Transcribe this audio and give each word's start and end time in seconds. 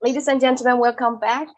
ladies 0.00 0.28
and 0.28 0.40
gentlemen, 0.40 0.78
welcome 0.78 1.18
back. 1.18 1.48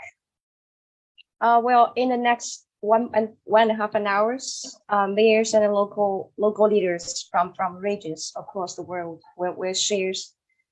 Uh, 1.41 1.61
well, 1.63 1.93
in 1.97 2.09
the 2.09 2.17
next 2.17 2.67
one 2.81 3.11
and 3.13 3.31
one 3.45 3.63
and 3.63 3.73
a 3.73 3.75
half 3.75 3.95
an 3.95 4.07
hours, 4.07 4.79
uh, 4.89 5.07
mayors 5.07 5.53
and 5.53 5.73
local 5.73 6.33
local 6.39 6.69
leaders 6.69 7.29
from 7.31 7.53
from 7.55 7.77
regions 7.77 8.33
across 8.37 8.77
the 8.77 8.83
world 8.83 9.21
will, 9.37 9.55
will 9.55 9.75
share 9.75 10.13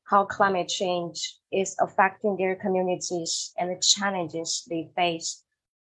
how 0.05 0.25
climate 0.25 0.69
change 0.69 1.37
is 1.53 1.77
affecting 1.81 2.37
their 2.37 2.57
communities 2.57 3.53
and 3.59 3.71
the 3.71 3.80
challenges 3.80 4.66
they 4.71 4.89
face, 4.97 5.45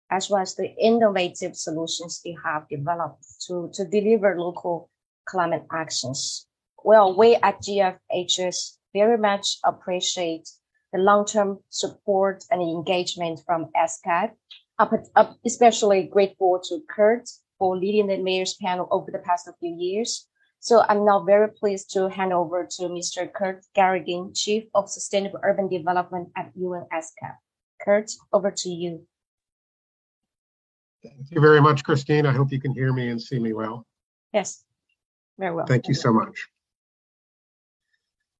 as 0.09 0.29
well 0.29 0.41
as 0.41 0.55
the 0.55 0.73
innovative 0.77 1.55
solutions 1.57 2.21
they 2.23 2.35
have 2.45 2.67
developed 2.69 3.25
to, 3.45 3.69
to 3.73 3.83
deliver 3.83 4.39
local 4.39 4.89
climate 5.25 5.65
actions. 5.73 6.47
Well, 6.85 7.17
we 7.17 7.35
at 7.35 7.61
GFHS 7.61 8.77
very 8.93 9.17
much 9.17 9.57
appreciate 9.65 10.49
the 10.93 10.99
long-term 10.99 11.59
support 11.69 12.45
and 12.51 12.61
engagement 12.61 13.41
from 13.45 13.69
ESCAP. 13.75 14.31
I'm 14.79 15.35
especially 15.43 16.03
grateful 16.03 16.61
to 16.69 16.81
Curt 16.87 17.29
for 17.57 17.77
leading 17.77 18.07
the 18.07 18.17
mayor's 18.17 18.53
panel 18.53 18.87
over 18.91 19.11
the 19.11 19.19
past 19.19 19.49
few 19.59 19.75
years. 19.77 20.27
So 20.59 20.83
I'm 20.87 21.03
now 21.03 21.23
very 21.23 21.49
pleased 21.49 21.91
to 21.93 22.09
hand 22.09 22.31
over 22.31 22.65
to 22.77 22.83
Mr. 22.83 23.31
Curt 23.31 23.65
Garrigan, 23.75 24.33
Chief 24.33 24.63
of 24.73 24.89
Sustainable 24.89 25.39
Urban 25.43 25.67
Development 25.67 26.29
at 26.37 26.51
UN 26.55 26.85
ESCAP. 26.93 27.35
Curt, 27.81 28.11
over 28.31 28.49
to 28.49 28.69
you. 28.69 29.05
Thank 31.03 31.31
you 31.31 31.41
very 31.41 31.59
much, 31.59 31.83
Christine. 31.83 32.25
I 32.25 32.31
hope 32.31 32.51
you 32.51 32.61
can 32.61 32.73
hear 32.73 32.93
me 32.93 33.09
and 33.09 33.21
see 33.21 33.39
me 33.39 33.51
well. 33.51 33.85
Yes, 34.31 34.63
very 35.37 35.53
well. 35.53 35.65
Thank 35.65 35.89
you 35.89 35.93
so 35.93 36.13
much. 36.13 36.47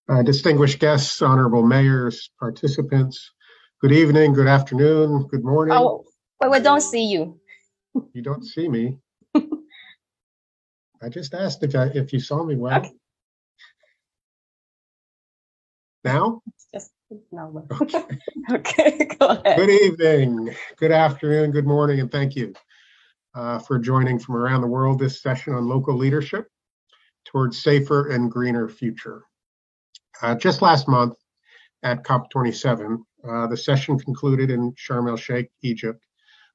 Uh, 0.10 0.22
distinguished 0.22 0.80
guests, 0.80 1.22
honorable 1.22 1.64
mayors, 1.64 2.30
participants, 2.38 3.32
good 3.80 3.94
evening, 3.94 4.34
good 4.34 4.48
afternoon, 4.48 5.26
good 5.28 5.46
morning. 5.46 5.78
Oh, 5.78 6.04
wait, 6.42 6.52
we 6.52 6.60
don't 6.60 6.82
see 6.82 7.06
you. 7.06 7.40
You 8.12 8.22
don't 8.22 8.44
see 8.44 8.68
me. 8.68 8.98
I 9.36 11.08
just 11.10 11.34
asked 11.34 11.64
if 11.64 11.74
I, 11.74 11.86
if 11.86 12.12
you 12.12 12.20
saw 12.20 12.44
me 12.44 12.58
well. 12.58 12.80
Okay. 12.80 12.92
Now? 16.04 16.42
Just 16.74 16.92
no. 17.32 17.66
Okay. 17.82 18.04
okay, 18.52 19.08
go 19.18 19.28
ahead. 19.28 19.56
Good 19.56 19.70
evening, 19.70 20.54
good 20.76 20.92
afternoon, 20.92 21.52
good 21.52 21.66
morning, 21.66 22.02
and 22.02 22.12
thank 22.12 22.36
you 22.36 22.54
uh, 23.36 23.60
for 23.60 23.80
joining 23.80 24.20
from 24.20 24.36
around 24.36 24.60
the 24.60 24.68
world 24.68 25.00
this 25.00 25.22
session 25.22 25.54
on 25.54 25.66
local 25.66 25.96
leadership 25.96 26.50
towards 27.24 27.64
safer 27.64 28.10
and 28.10 28.30
greener 28.30 28.68
future. 28.68 29.24
Uh, 30.24 30.34
just 30.34 30.62
last 30.62 30.88
month 30.88 31.16
at 31.84 32.06
COP27, 32.06 32.98
uh, 33.28 33.46
the 33.48 33.58
session 33.58 34.00
concluded 34.00 34.50
in 34.50 34.72
Sharm 34.76 35.10
el 35.10 35.18
Sheikh, 35.18 35.50
Egypt, 35.64 36.02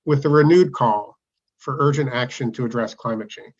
with 0.06 0.24
a 0.24 0.28
renewed 0.28 0.72
call 0.72 1.18
for 1.58 1.76
urgent 1.78 2.08
action 2.10 2.50
to 2.52 2.64
address 2.64 2.94
climate 2.94 3.28
change. 3.28 3.54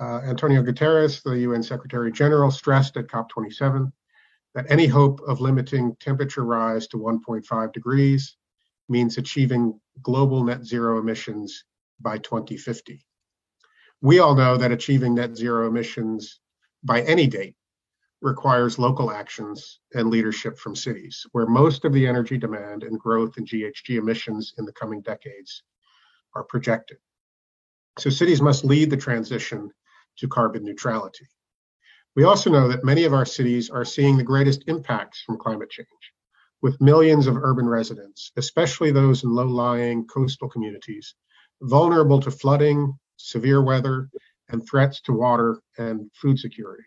Uh, 0.00 0.20
Antonio 0.24 0.62
Guterres, 0.64 1.22
the 1.22 1.38
UN 1.38 1.62
Secretary 1.62 2.10
General, 2.10 2.50
stressed 2.50 2.96
at 2.96 3.06
COP27 3.06 3.92
that 4.56 4.66
any 4.68 4.86
hope 4.86 5.20
of 5.28 5.40
limiting 5.40 5.94
temperature 6.00 6.44
rise 6.44 6.88
to 6.88 6.96
1.5 6.96 7.72
degrees 7.72 8.36
means 8.88 9.16
achieving 9.16 9.78
global 10.02 10.42
net 10.42 10.64
zero 10.64 10.98
emissions 10.98 11.62
by 12.00 12.18
2050. 12.18 13.06
We 14.00 14.18
all 14.18 14.34
know 14.34 14.56
that 14.56 14.72
achieving 14.72 15.14
net 15.14 15.36
zero 15.36 15.68
emissions 15.68 16.40
by 16.82 17.02
any 17.02 17.28
date 17.28 17.55
requires 18.22 18.78
local 18.78 19.10
actions 19.10 19.80
and 19.94 20.08
leadership 20.08 20.58
from 20.58 20.74
cities, 20.74 21.26
where 21.32 21.46
most 21.46 21.84
of 21.84 21.92
the 21.92 22.06
energy 22.06 22.38
demand 22.38 22.82
and 22.82 22.98
growth 22.98 23.36
in 23.36 23.44
GHG 23.44 23.98
emissions 23.98 24.54
in 24.58 24.64
the 24.64 24.72
coming 24.72 25.02
decades 25.02 25.62
are 26.34 26.44
projected. 26.44 26.98
So 27.98 28.10
cities 28.10 28.42
must 28.42 28.64
lead 28.64 28.90
the 28.90 28.96
transition 28.96 29.70
to 30.18 30.28
carbon 30.28 30.64
neutrality. 30.64 31.26
We 32.14 32.24
also 32.24 32.50
know 32.50 32.68
that 32.68 32.84
many 32.84 33.04
of 33.04 33.12
our 33.12 33.26
cities 33.26 33.68
are 33.68 33.84
seeing 33.84 34.16
the 34.16 34.24
greatest 34.24 34.64
impacts 34.66 35.22
from 35.22 35.38
climate 35.38 35.70
change, 35.70 35.88
with 36.62 36.80
millions 36.80 37.26
of 37.26 37.36
urban 37.36 37.68
residents, 37.68 38.32
especially 38.36 38.90
those 38.90 39.24
in 39.24 39.30
low-lying 39.30 40.06
coastal 40.06 40.48
communities, 40.48 41.14
vulnerable 41.60 42.20
to 42.20 42.30
flooding, 42.30 42.98
severe 43.16 43.62
weather, 43.62 44.08
and 44.48 44.66
threats 44.66 45.00
to 45.02 45.12
water 45.12 45.60
and 45.76 46.10
food 46.14 46.38
security. 46.38 46.84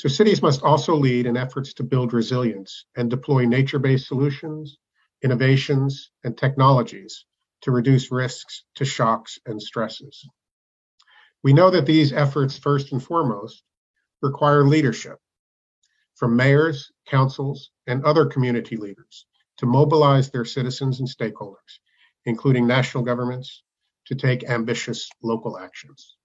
So 0.00 0.08
cities 0.08 0.40
must 0.40 0.62
also 0.62 0.96
lead 0.96 1.26
in 1.26 1.36
efforts 1.36 1.74
to 1.74 1.82
build 1.82 2.14
resilience 2.14 2.86
and 2.96 3.10
deploy 3.10 3.44
nature-based 3.44 4.06
solutions, 4.06 4.78
innovations, 5.22 6.10
and 6.24 6.38
technologies 6.38 7.26
to 7.60 7.70
reduce 7.70 8.10
risks 8.10 8.64
to 8.76 8.86
shocks 8.86 9.38
and 9.44 9.60
stresses. 9.60 10.26
We 11.42 11.52
know 11.52 11.68
that 11.68 11.84
these 11.84 12.14
efforts, 12.14 12.56
first 12.56 12.92
and 12.92 13.04
foremost, 13.04 13.62
require 14.22 14.64
leadership 14.64 15.18
from 16.14 16.34
mayors, 16.34 16.90
councils, 17.06 17.70
and 17.86 18.02
other 18.02 18.24
community 18.24 18.78
leaders 18.78 19.26
to 19.58 19.66
mobilize 19.66 20.30
their 20.30 20.46
citizens 20.46 21.00
and 21.00 21.08
stakeholders, 21.10 21.78
including 22.24 22.66
national 22.66 23.04
governments, 23.04 23.62
to 24.06 24.14
take 24.14 24.48
ambitious 24.48 25.10
local 25.22 25.58
actions. 25.58 26.16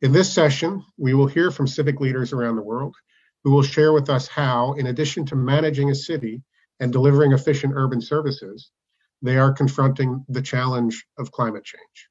In 0.00 0.12
this 0.12 0.32
session, 0.32 0.84
we 0.96 1.12
will 1.14 1.26
hear 1.26 1.50
from 1.50 1.66
civic 1.66 1.98
leaders 1.98 2.32
around 2.32 2.54
the 2.54 2.62
world 2.62 2.94
who 3.42 3.50
will 3.50 3.64
share 3.64 3.92
with 3.92 4.08
us 4.08 4.28
how, 4.28 4.74
in 4.74 4.86
addition 4.86 5.26
to 5.26 5.34
managing 5.34 5.90
a 5.90 5.94
city 5.94 6.40
and 6.78 6.92
delivering 6.92 7.32
efficient 7.32 7.72
urban 7.74 8.00
services, 8.00 8.70
they 9.22 9.36
are 9.36 9.52
confronting 9.52 10.24
the 10.28 10.40
challenge 10.40 11.04
of 11.18 11.32
climate 11.32 11.64
change. 11.64 12.08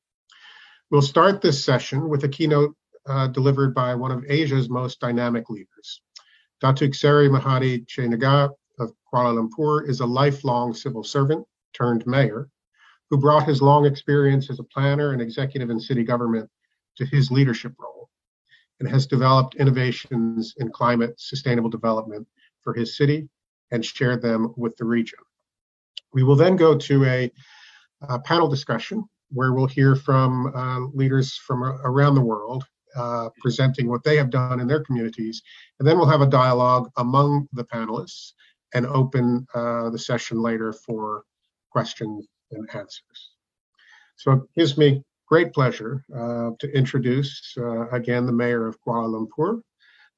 We'll 0.92 1.02
start 1.02 1.42
this 1.42 1.64
session 1.64 2.10
with 2.10 2.26
a 2.26 2.28
keynote 2.28 2.76
uh, 3.08 3.28
delivered 3.28 3.74
by 3.74 3.96
one 3.96 4.12
of 4.12 4.26
Asia's 4.28 4.70
most 4.70 5.00
dynamic 5.00 5.50
leaders. 5.50 6.02
Datuk 6.62 6.94
Seri 6.94 7.30
Mahadi 7.30 7.88
Che 7.88 8.02
Ngah 8.02 8.50
of 8.80 8.92
Kuala 9.14 9.34
Lumpur 9.34 9.88
is 9.88 10.02
a 10.02 10.06
lifelong 10.06 10.74
civil 10.74 11.06
servant 11.06 11.48
turned 11.74 12.06
mayor 12.06 12.50
who 13.10 13.18
brought 13.18 13.48
his 13.48 13.62
long 13.62 13.86
experience 13.86 14.50
as 14.50 14.60
a 14.60 14.64
planner 14.64 15.14
and 15.14 15.22
executive 15.22 15.70
in 15.70 15.80
city 15.80 16.04
government 16.04 16.50
to 16.98 17.06
his 17.06 17.32
leadership 17.32 17.74
role 17.80 18.10
and 18.80 18.90
has 18.90 19.08
developed 19.08 19.56
innovations 19.56 20.54
in 20.58 20.72
climate 20.72 21.16
sustainable 21.18 21.70
development 21.70 22.28
for 22.62 22.74
his 22.74 22.98
city 22.98 23.28
and 23.72 23.86
shared 23.86 24.22
them 24.22 24.54
with 24.56 24.76
the 24.78 24.86
region. 24.86 25.20
We 26.14 26.24
will 26.24 26.36
then 26.36 26.56
go 26.56 26.78
to 26.78 27.06
a, 27.06 27.32
a 28.02 28.20
panel 28.20 28.48
discussion 28.48 29.04
where 29.30 29.54
we'll 29.54 29.68
hear 29.68 29.96
from 29.96 30.54
uh, 30.56 30.80
leaders 30.94 31.36
from 31.36 31.64
around 31.64 32.16
the 32.16 32.22
world 32.22 32.64
uh, 32.96 33.30
presenting 33.42 33.88
what 33.88 34.04
they 34.04 34.18
have 34.18 34.30
done 34.30 34.60
in 34.60 34.68
their 34.68 34.84
communities. 34.84 35.42
And 35.80 35.88
then 35.88 35.98
we'll 35.98 36.08
have 36.10 36.22
a 36.22 36.28
dialogue 36.28 36.90
among 36.98 37.48
the 37.54 37.64
panelists 37.64 38.34
and 38.74 38.86
open 38.86 39.46
uh, 39.54 39.90
the 39.90 40.00
session 40.00 40.42
later 40.42 40.74
for 40.74 41.24
questions 41.72 42.26
and 42.52 42.68
answers. 42.74 43.32
So 44.16 44.32
it 44.32 44.42
gives 44.56 44.78
me 44.78 45.04
great 45.28 45.54
pleasure 45.54 46.04
uh, 46.16 46.52
to 46.60 46.68
introduce 46.74 47.54
uh, 47.58 47.88
again 47.90 48.26
the 48.26 48.32
mayor 48.32 48.66
of 48.66 48.80
Kuala 48.82 49.08
Lumpur, 49.14 49.62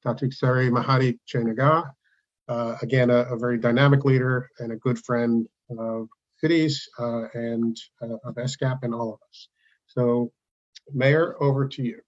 Datuk 0.06 0.32
Seri 0.32 0.70
Mahadi 0.70 1.18
Che 1.26 1.38
Ngah. 1.38 1.90
Uh, 2.48 2.76
again, 2.82 3.10
a, 3.10 3.18
a, 3.34 3.38
very 3.38 3.58
dynamic 3.58 4.04
leader 4.04 4.50
and 4.58 4.72
a 4.72 4.76
good 4.76 4.98
friend 4.98 5.46
of 5.78 6.08
cities 6.38 6.88
uh, 6.98 7.26
and 7.34 7.76
uh, 8.02 8.16
of 8.24 8.34
ESCAP 8.34 8.78
and 8.82 8.92
all 8.92 9.14
of 9.14 9.20
us. 9.28 9.48
So, 9.86 10.32
Mayor, 10.92 11.40
over 11.40 11.68
to 11.68 11.82
you. 11.82 12.00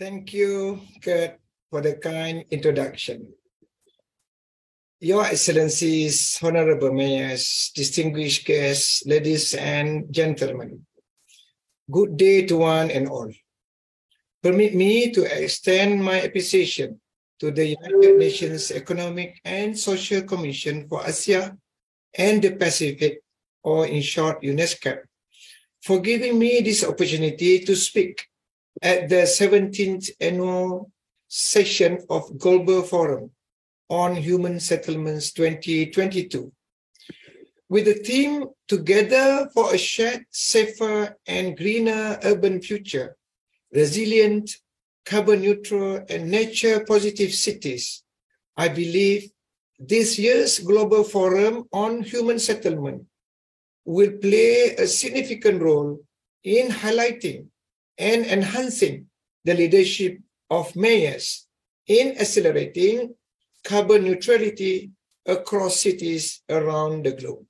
Thank 0.00 0.32
you, 0.32 0.80
Curt, 1.02 1.38
for 1.70 1.80
the 1.80 1.94
kind 1.94 2.44
introduction. 2.50 3.32
Your 5.00 5.24
Excellencies, 5.24 6.40
Honorable 6.42 6.92
Mayors, 6.92 7.70
distinguished 7.76 8.44
guests, 8.44 9.06
ladies 9.06 9.54
and 9.54 10.12
gentlemen, 10.12 10.84
good 11.90 12.16
day 12.16 12.46
to 12.46 12.58
one 12.58 12.90
and 12.90 13.08
all. 13.08 13.32
Permit 14.42 14.74
me 14.74 15.10
to 15.12 15.24
extend 15.24 16.02
my 16.02 16.20
appreciation 16.20 17.00
to 17.40 17.50
the 17.50 17.74
United 17.76 18.18
Nations 18.18 18.70
Economic 18.70 19.40
and 19.44 19.78
Social 19.78 20.22
Commission 20.22 20.88
for 20.88 21.02
Asia 21.06 21.56
and 22.14 22.42
the 22.42 22.52
Pacific, 22.52 23.20
or 23.62 23.86
in 23.86 24.02
short, 24.02 24.42
UNESCAP, 24.42 25.00
for 25.82 26.00
giving 26.00 26.38
me 26.38 26.60
this 26.60 26.84
opportunity 26.84 27.60
to 27.60 27.74
speak 27.74 28.26
at 28.82 29.08
the 29.08 29.26
17th 29.26 30.10
annual 30.20 30.90
session 31.28 31.98
of 32.10 32.38
Global 32.38 32.82
Forum 32.82 33.30
on 33.88 34.16
Human 34.16 34.60
Settlements 34.60 35.32
2022 35.32 36.52
with 37.68 37.84
the 37.84 37.94
theme 37.94 38.46
Together 38.68 39.48
for 39.54 39.72
a 39.72 39.78
Shared, 39.78 40.26
Safer, 40.30 41.16
and 41.26 41.56
Greener 41.56 42.18
Urban 42.22 42.60
Future, 42.60 43.16
Resilient, 43.72 44.50
Carbon 45.06 45.40
Neutral, 45.40 46.04
and 46.10 46.30
Nature 46.30 46.84
Positive 46.84 47.32
Cities. 47.32 48.02
I 48.58 48.68
believe 48.68 49.30
this 49.78 50.18
year's 50.18 50.58
Global 50.58 51.02
Forum 51.02 51.64
on 51.72 52.02
Human 52.02 52.38
Settlement 52.38 53.06
will 53.86 54.18
play 54.20 54.74
a 54.76 54.86
significant 54.86 55.62
role 55.62 55.98
in 56.44 56.68
highlighting 56.68 57.46
and 57.96 58.26
enhancing 58.26 59.06
the 59.46 59.54
leadership 59.54 60.18
of 60.50 60.76
mayors 60.76 61.46
in 61.86 62.18
accelerating 62.18 63.14
carbon 63.64 64.04
neutrality 64.04 64.90
across 65.24 65.80
cities 65.80 66.42
around 66.50 67.06
the 67.06 67.12
globe. 67.12 67.47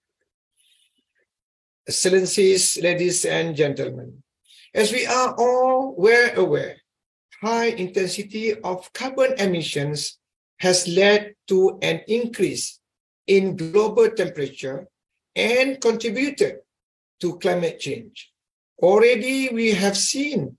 Excellencies, 1.89 2.79
ladies 2.83 3.25
and 3.25 3.57
gentlemen, 3.57 4.23
as 4.75 4.93
we 4.93 5.07
are 5.07 5.35
all 5.39 5.95
well 5.97 6.39
aware, 6.39 6.77
high 7.41 7.69
intensity 7.69 8.53
of 8.61 8.93
carbon 8.93 9.33
emissions 9.39 10.19
has 10.59 10.87
led 10.87 11.33
to 11.47 11.79
an 11.81 12.03
increase 12.07 12.79
in 13.27 13.57
global 13.57 14.11
temperature 14.11 14.87
and 15.35 15.81
contributed 15.81 16.59
to 17.21 17.39
climate 17.39 17.81
change. 17.81 18.33
Already 18.83 19.49
we 19.49 19.73
have 19.73 19.97
seen 19.97 20.59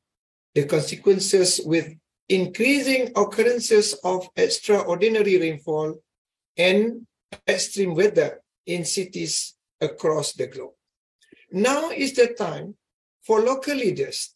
the 0.56 0.66
consequences 0.66 1.62
with 1.64 1.94
increasing 2.28 3.12
occurrences 3.16 3.94
of 4.04 4.28
extraordinary 4.36 5.38
rainfall 5.38 6.02
and 6.58 7.06
extreme 7.48 7.94
weather 7.94 8.42
in 8.66 8.84
cities 8.84 9.54
across 9.80 10.34
the 10.34 10.48
globe. 10.48 10.74
Now 11.52 11.90
is 11.90 12.14
the 12.14 12.28
time 12.28 12.76
for 13.24 13.42
local 13.42 13.76
leaders 13.76 14.34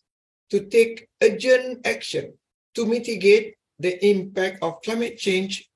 to 0.49 0.65
take 0.65 1.07
urgent 1.21 1.85
action 1.85 2.33
to 2.75 2.85
mitigate 2.85 3.55
the 3.79 4.03
impact 4.05 4.63
of 4.63 4.81
climate 4.81 5.17
change 5.17 5.69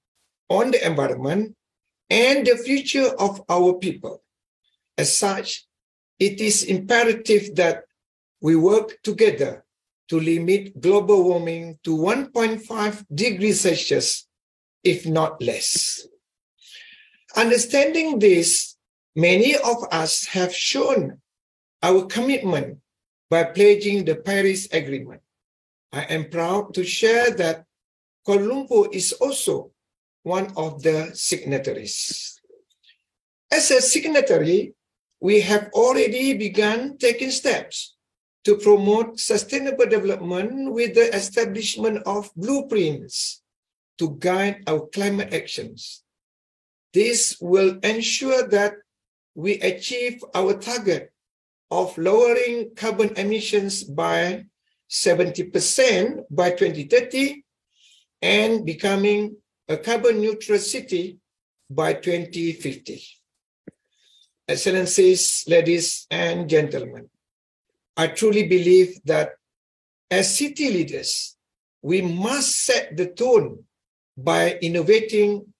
on 0.49 0.71
the 0.71 0.85
environment 0.85 1.55
and 2.09 2.45
the 2.45 2.57
future 2.57 3.09
of 3.19 3.41
our 3.49 3.73
people. 3.73 4.23
As 4.97 5.15
such, 5.15 5.65
it 6.19 6.41
is 6.41 6.63
imperative 6.63 7.55
that 7.55 7.83
we 8.41 8.55
work 8.55 8.97
together 9.03 9.63
to 10.09 10.19
limit 10.19 10.79
global 10.79 11.23
warming 11.23 11.77
to 11.83 11.95
1.5 11.95 13.05
degrees 13.13 13.61
Celsius, 13.61 14.27
if 14.83 15.05
not 15.05 15.41
less. 15.41 16.07
Understanding 17.35 18.17
this, 18.17 18.75
many 19.15 19.55
of 19.55 19.85
us 19.91 20.25
have 20.27 20.55
shown 20.55 21.21
our 21.83 22.05
commitment 22.05 22.79
by 23.29 23.43
pledging 23.43 24.05
the 24.05 24.15
Paris 24.15 24.67
Agreement. 24.71 25.21
I 25.91 26.03
am 26.03 26.29
proud 26.29 26.73
to 26.75 26.83
share 26.83 27.31
that 27.31 27.65
Kuala 28.27 28.47
Lumpur 28.47 28.93
is 28.93 29.13
also 29.13 29.71
one 30.23 30.51
of 30.57 30.83
the 30.83 31.11
signatories. 31.13 32.41
As 33.51 33.71
a 33.71 33.81
signatory, 33.81 34.73
we 35.19 35.41
have 35.41 35.69
already 35.73 36.33
begun 36.33 36.97
taking 36.97 37.31
steps 37.31 37.95
to 38.43 38.57
promote 38.57 39.19
sustainable 39.19 39.85
development 39.85 40.71
with 40.73 40.95
the 40.95 41.13
establishment 41.15 42.03
of 42.05 42.31
blueprints 42.35 43.41
to 43.97 44.15
guide 44.19 44.63
our 44.67 44.87
climate 44.87 45.33
actions. 45.33 46.03
This 46.93 47.37
will 47.41 47.79
ensure 47.83 48.47
that 48.49 48.73
we 49.35 49.59
achieve 49.59 50.23
our 50.33 50.53
target 50.53 51.11
of 51.69 51.97
lowering 51.97 52.71
carbon 52.75 53.09
emissions 53.17 53.83
by 53.83 54.45
70% 54.89 56.23
by 56.31 56.51
2030 56.51 57.43
and 58.21 58.65
becoming 58.65 59.35
a 59.67 59.77
carbon 59.77 60.21
neutral 60.21 60.59
city 60.59 61.17
by 61.69 61.93
2050. 61.93 63.03
Excellencies, 64.47 65.43
ladies 65.47 66.07
and 66.09 66.49
gentlemen, 66.49 67.09
I 67.97 68.07
truly 68.07 68.47
believe 68.47 68.99
that 69.03 69.31
as 70.09 70.37
city 70.37 70.69
leaders, 70.69 71.35
we 71.81 72.01
must 72.01 72.63
set 72.63 72.95
the 72.95 73.07
tone 73.07 73.65
by 74.15 74.57
innovating 74.61 75.53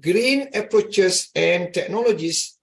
green 0.00 0.48
approaches 0.54 1.30
and 1.34 1.74
technologies 1.74 2.58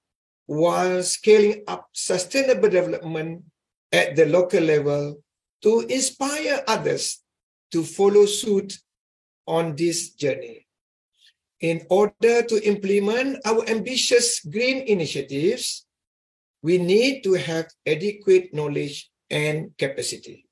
while 0.50 1.04
scaling 1.04 1.62
up 1.68 1.86
sustainable 1.94 2.74
development 2.74 3.46
at 3.94 4.16
the 4.16 4.26
local 4.26 4.66
level 4.66 5.22
to 5.62 5.82
inspire 5.82 6.64
others 6.68 7.22
to 7.70 7.84
follow 7.84 8.26
suit 8.26 8.74
on 9.46 9.76
this 9.76 10.10
journey. 10.18 10.66
In 11.62 11.86
order 11.92 12.42
to 12.42 12.58
implement 12.66 13.46
our 13.46 13.62
ambitious 13.70 14.42
green 14.42 14.82
initiatives, 14.90 15.86
we 16.64 16.80
need 16.80 17.22
to 17.30 17.34
have 17.34 17.70
adequate 17.86 18.50
knowledge 18.52 19.12
and 19.30 19.70
capacity. 19.78 20.50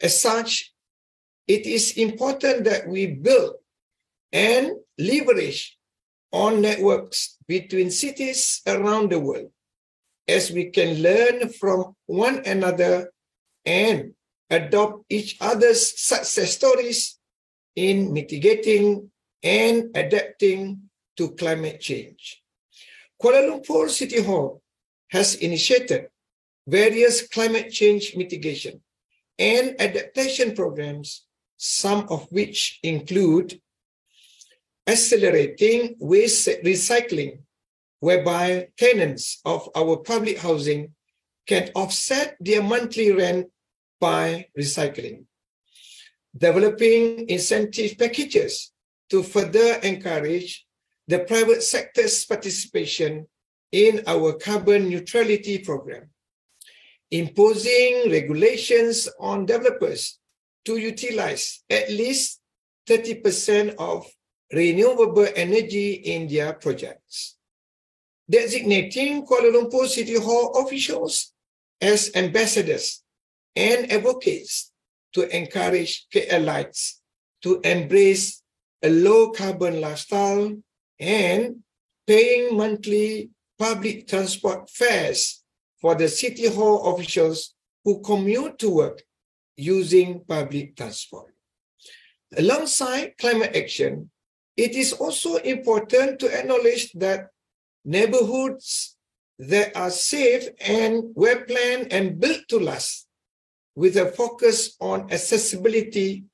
As 0.00 0.20
such, 0.20 0.70
it 1.48 1.66
is 1.66 1.98
important 1.98 2.62
that 2.62 2.86
we 2.86 3.08
build 3.08 3.58
and 4.30 4.70
leverage 4.96 5.79
on 6.32 6.60
networks 6.60 7.36
between 7.46 7.90
cities 7.90 8.62
around 8.66 9.10
the 9.10 9.18
world 9.18 9.50
as 10.28 10.50
we 10.50 10.70
can 10.70 11.02
learn 11.02 11.48
from 11.48 11.96
one 12.06 12.42
another 12.46 13.12
and 13.64 14.14
adopt 14.48 15.04
each 15.08 15.36
other's 15.40 16.00
success 16.00 16.52
stories 16.52 17.18
in 17.76 18.12
mitigating 18.12 19.10
and 19.42 19.90
adapting 19.96 20.90
to 21.16 21.30
climate 21.32 21.80
change. 21.80 22.42
Kuala 23.20 23.48
Lumpur 23.48 23.88
City 23.88 24.22
Hall 24.22 24.62
has 25.10 25.34
initiated 25.36 26.08
various 26.66 27.26
climate 27.28 27.70
change 27.72 28.16
mitigation 28.16 28.80
and 29.38 29.74
adaptation 29.80 30.54
programs, 30.54 31.26
some 31.56 32.06
of 32.08 32.26
which 32.30 32.78
include 32.82 33.60
accelerating 34.86 35.96
waste 35.98 36.48
recycling, 36.64 37.40
whereby 38.00 38.68
tenants 38.76 39.40
of 39.44 39.68
our 39.74 39.98
public 39.98 40.38
housing 40.38 40.94
can 41.46 41.70
offset 41.74 42.36
their 42.40 42.62
monthly 42.62 43.12
rent 43.12 43.46
by 44.00 44.46
recycling. 44.58 45.24
Developing 46.36 47.28
incentive 47.28 47.98
packages 47.98 48.72
to 49.10 49.22
further 49.22 49.74
encourage 49.82 50.64
the 51.08 51.18
private 51.20 51.62
sector's 51.62 52.24
participation 52.24 53.26
in 53.72 54.02
our 54.06 54.32
carbon 54.34 54.88
neutrality 54.88 55.58
program. 55.58 56.08
Imposing 57.10 58.10
regulations 58.10 59.08
on 59.18 59.44
developers 59.44 60.18
to 60.64 60.76
utilize 60.76 61.64
at 61.68 61.90
least 61.90 62.40
30% 62.88 63.74
of 63.78 64.06
renewable 64.52 65.26
energy 65.36 65.92
in 65.92 66.28
their 66.28 66.52
projects. 66.52 67.36
Designating 68.28 69.26
Kuala 69.26 69.52
Lumpur 69.52 69.86
City 69.86 70.14
Hall 70.14 70.52
officials 70.64 71.32
as 71.80 72.10
ambassadors 72.14 73.02
and 73.56 73.90
advocates 73.90 74.72
to 75.12 75.28
encourage 75.36 76.06
KLites 76.14 77.00
to 77.42 77.60
embrace 77.64 78.42
a 78.82 78.90
low 78.90 79.30
carbon 79.30 79.80
lifestyle 79.80 80.56
and 80.98 81.56
paying 82.06 82.56
monthly 82.56 83.30
public 83.58 84.06
transport 84.06 84.70
fares 84.70 85.42
for 85.80 85.94
the 85.94 86.08
City 86.08 86.46
Hall 86.48 86.94
officials 86.94 87.54
who 87.84 88.00
commute 88.00 88.58
to 88.58 88.70
work 88.70 89.02
using 89.56 90.20
public 90.26 90.76
transport. 90.76 91.34
Alongside 92.36 93.16
climate 93.18 93.56
action, 93.56 94.10
it 94.60 94.76
is 94.76 94.92
also 94.92 95.36
important 95.36 96.18
to 96.20 96.28
acknowledge 96.28 96.92
that 96.92 97.28
neighborhoods 97.82 98.94
that 99.38 99.74
are 99.74 99.90
safe 99.90 100.48
and 100.60 101.02
well 101.14 101.40
planned 101.48 101.90
and 101.90 102.20
built 102.20 102.44
to 102.46 102.60
last 102.60 103.08
with 103.74 103.96
a 103.96 104.12
focus 104.12 104.76
on 104.78 105.10
accessibility 105.10 106.24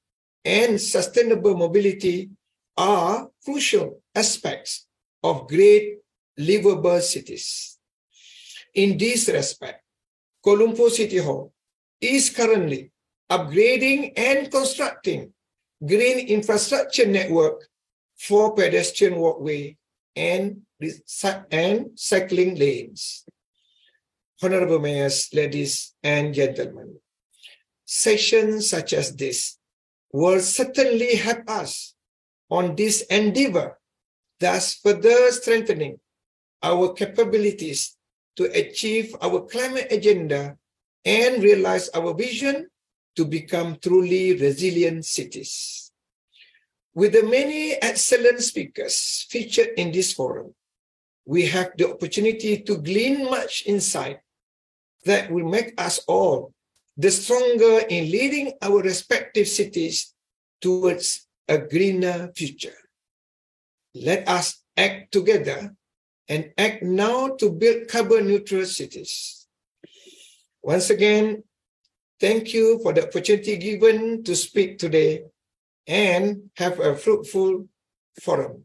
and 0.45 0.81
sustainable 0.81 1.57
mobility 1.57 2.29
are 2.77 3.31
crucial 3.45 4.03
aspects 4.13 4.89
of 5.23 5.47
great 5.47 5.99
livable 6.37 7.01
cities. 7.01 7.79
In 8.75 8.99
this 8.99 9.29
respect, 9.29 9.85
Kuala 10.45 10.91
City 10.91 11.19
Hall 11.19 11.53
is 12.01 12.31
currently 12.31 12.91
upgrading 13.31 14.19
and 14.19 14.51
constructing 14.51 15.33
green 15.79 16.27
infrastructure 16.27 17.07
network 17.07 17.63
for 18.17 18.55
pedestrian 18.55 19.17
walkway 19.17 19.77
and, 20.15 20.63
and 21.51 21.91
cycling 21.95 22.57
lanes. 22.57 23.25
Honorable 24.43 24.79
mayors, 24.79 25.29
ladies 25.33 25.95
and 26.03 26.35
gentlemen, 26.35 26.97
sessions 27.85 28.69
such 28.69 28.93
as 28.93 29.17
this 29.17 29.59
will 30.13 30.41
certainly 30.41 31.17
help 31.17 31.49
us 31.49 31.95
on 32.51 32.77
this 32.77 33.03
endeavor 33.03 33.79
thus 34.39 34.75
further 34.75 35.31
strengthening 35.33 35.99
our 36.63 36.93
capabilities 36.93 37.97
to 38.37 38.45
achieve 38.53 39.15
our 39.23 39.41
climate 39.47 39.89
agenda 39.91 40.57
and 41.05 41.43
realize 41.43 41.89
our 41.91 42.13
vision 42.15 42.69
to 43.15 43.25
become 43.25 43.79
truly 43.81 44.37
resilient 44.37 45.05
cities. 45.05 45.86
With 46.97 47.13
the 47.13 47.25
many 47.25 47.75
excellent 47.75 48.41
speakers 48.41 49.27
featured 49.29 49.77
in 49.77 49.93
this 49.93 50.15
forum, 50.15 50.55
we 51.27 51.45
have 51.45 51.73
the 51.77 51.91
opportunity 51.93 52.63
to 52.63 52.79
glean 52.79 53.29
much 53.29 53.65
insight 53.67 54.21
that 55.05 55.31
will 55.31 55.45
make 55.45 55.79
us 55.79 56.01
all 56.09 56.55
the 56.97 57.11
stronger 57.11 57.85
in 57.91 58.11
leading 58.11 58.55
our 58.63 58.81
respective 58.81 59.47
cities 59.47 60.15
towards 60.63 61.29
a 61.47 61.59
greener 61.59 62.33
future. 62.35 62.81
Let 63.95 64.27
us 64.27 64.65
act 64.75 65.13
together 65.13 65.77
and 66.29 66.51
act 66.57 66.83
now 66.83 67.37
to 67.37 67.53
build 67.53 67.89
carbon 67.89 68.27
neutral 68.27 68.65
cities. 68.65 69.47
Once 70.63 70.89
again, 70.89 71.45
thank 72.19 72.55
you 72.55 72.81
for 72.83 72.95
the 72.95 73.07
opportunity 73.07 73.59
given 73.59 74.25
to 74.25 74.35
speak 74.35 74.79
today 74.79 75.25
and 75.87 76.51
have 76.57 76.81
a 76.81 76.97
fruitful 76.97 77.69
forum. 78.23 78.65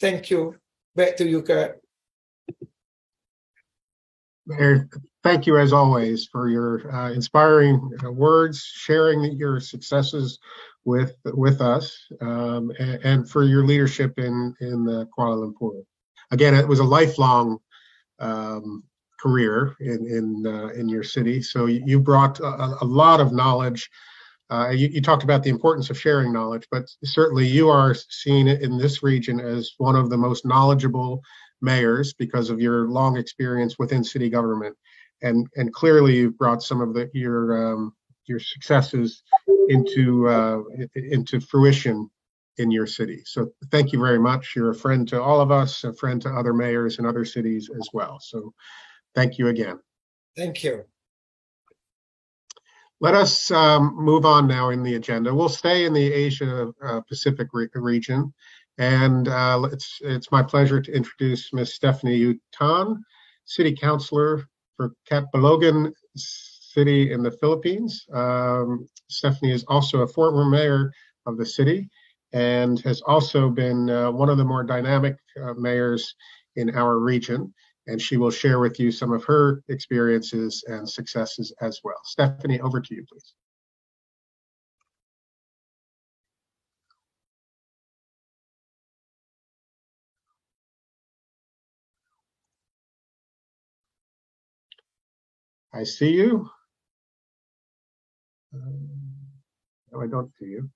Thank 0.00 0.30
you. 0.30 0.56
Back 0.94 1.16
to 1.16 1.28
you, 1.28 1.42
Curt. 1.42 1.80
Thank 5.22 5.46
you 5.46 5.58
as 5.58 5.72
always 5.72 6.26
for 6.26 6.48
your 6.48 6.90
uh, 6.92 7.12
inspiring 7.12 7.90
uh, 8.02 8.10
words, 8.10 8.64
sharing 8.64 9.22
your 9.36 9.60
successes 9.60 10.38
with 10.84 11.14
with 11.24 11.60
us, 11.60 11.94
um, 12.22 12.72
and, 12.78 13.04
and, 13.04 13.30
for 13.30 13.44
your 13.44 13.66
leadership 13.66 14.18
in 14.18 14.54
in 14.60 14.88
uh, 14.88 15.04
Kuala 15.16 15.52
Lumpur. 15.52 15.84
Again, 16.30 16.54
it 16.54 16.66
was 16.66 16.78
a 16.78 16.84
lifelong 16.84 17.58
um, 18.18 18.82
career 19.20 19.76
in 19.80 20.06
in 20.06 20.46
uh, 20.46 20.68
in 20.68 20.88
your 20.88 21.02
city, 21.02 21.42
so 21.42 21.66
you 21.66 22.00
brought 22.00 22.40
a, 22.40 22.78
a 22.80 22.84
lot 22.84 23.20
of 23.20 23.32
knowledge. 23.32 23.90
Uh, 24.50 24.70
you, 24.70 24.88
you, 24.88 25.00
talked 25.00 25.22
about 25.22 25.44
the 25.44 25.50
importance 25.50 25.90
of 25.90 25.98
sharing 25.98 26.32
knowledge, 26.32 26.66
but 26.70 26.90
certainly 27.04 27.46
you 27.46 27.68
are 27.68 27.94
seen 27.94 28.48
in 28.48 28.78
this 28.78 29.02
region 29.02 29.38
as 29.38 29.72
one 29.78 29.94
of 29.94 30.10
the 30.10 30.16
most 30.16 30.44
knowledgeable 30.44 31.22
mayors 31.60 32.12
because 32.14 32.50
of 32.50 32.60
your 32.60 32.88
long 32.88 33.16
experience 33.16 33.78
within 33.78 34.02
city 34.02 34.28
government, 34.28 34.76
and 35.22 35.46
and 35.56 35.72
clearly 35.72 36.16
you've 36.16 36.36
brought 36.36 36.62
some 36.62 36.80
of 36.80 36.94
the 36.94 37.08
your 37.14 37.72
um, 37.72 37.94
your 38.26 38.40
successes 38.40 39.22
into 39.68 40.28
uh, 40.28 40.58
into 40.94 41.40
fruition 41.40 42.10
in 42.58 42.70
your 42.70 42.86
city. 42.86 43.22
So 43.24 43.52
thank 43.70 43.92
you 43.92 43.98
very 43.98 44.18
much. 44.18 44.54
You're 44.54 44.70
a 44.70 44.74
friend 44.74 45.08
to 45.08 45.22
all 45.22 45.40
of 45.40 45.50
us, 45.50 45.84
a 45.84 45.94
friend 45.94 46.20
to 46.22 46.28
other 46.28 46.52
mayors 46.52 46.98
in 46.98 47.06
other 47.06 47.24
cities 47.24 47.70
as 47.78 47.88
well. 47.92 48.18
So 48.20 48.52
thank 49.14 49.38
you 49.38 49.48
again. 49.48 49.78
Thank 50.36 50.62
you. 50.64 50.84
Let 53.00 53.14
us 53.14 53.50
um, 53.50 53.96
move 53.96 54.26
on 54.26 54.46
now 54.46 54.70
in 54.70 54.82
the 54.82 54.94
agenda. 54.94 55.34
We'll 55.34 55.48
stay 55.48 55.86
in 55.86 55.94
the 55.94 56.12
Asia 56.12 56.70
uh, 56.82 57.00
Pacific 57.08 57.48
re 57.52 57.68
region 57.74 58.32
and 58.78 59.28
uh, 59.28 59.68
it's, 59.72 59.98
it's 60.00 60.32
my 60.32 60.42
pleasure 60.42 60.80
to 60.80 60.92
introduce 60.92 61.52
Ms. 61.52 61.74
Stephanie 61.74 62.16
U. 62.16 62.40
Tan, 62.52 63.04
City 63.44 63.74
Councilor 63.74 64.46
for 64.76 64.92
Catbalogan 65.10 65.92
City 66.16 67.12
in 67.12 67.22
the 67.22 67.30
Philippines. 67.30 68.06
Um, 68.12 68.88
Stephanie 69.08 69.52
is 69.52 69.64
also 69.68 70.00
a 70.00 70.06
former 70.06 70.46
mayor 70.46 70.92
of 71.26 71.36
the 71.36 71.44
city 71.44 71.90
and 72.32 72.80
has 72.80 73.02
also 73.02 73.50
been 73.50 73.90
uh, 73.90 74.10
one 74.10 74.30
of 74.30 74.38
the 74.38 74.44
more 74.44 74.64
dynamic 74.64 75.16
uh, 75.42 75.52
mayors 75.54 76.14
in 76.56 76.74
our 76.74 76.98
region. 76.98 77.52
And 77.90 78.00
she 78.00 78.18
will 78.18 78.30
share 78.30 78.60
with 78.60 78.80
you 78.80 78.92
some 78.92 79.12
of 79.12 79.24
her 79.24 79.64
experiences 79.68 80.64
and 80.68 80.88
successes 80.88 81.52
as 81.60 81.80
well. 81.84 82.00
Stephanie, 82.04 82.60
over 82.60 82.80
to 82.80 82.94
you, 82.94 83.04
please. 83.10 83.34
I 95.74 95.84
see 95.84 96.12
you. 96.12 96.48
Um, 98.54 98.88
no, 99.92 100.02
I 100.02 100.06
don't 100.08 100.30
see 100.40 100.46
you. 100.46 100.70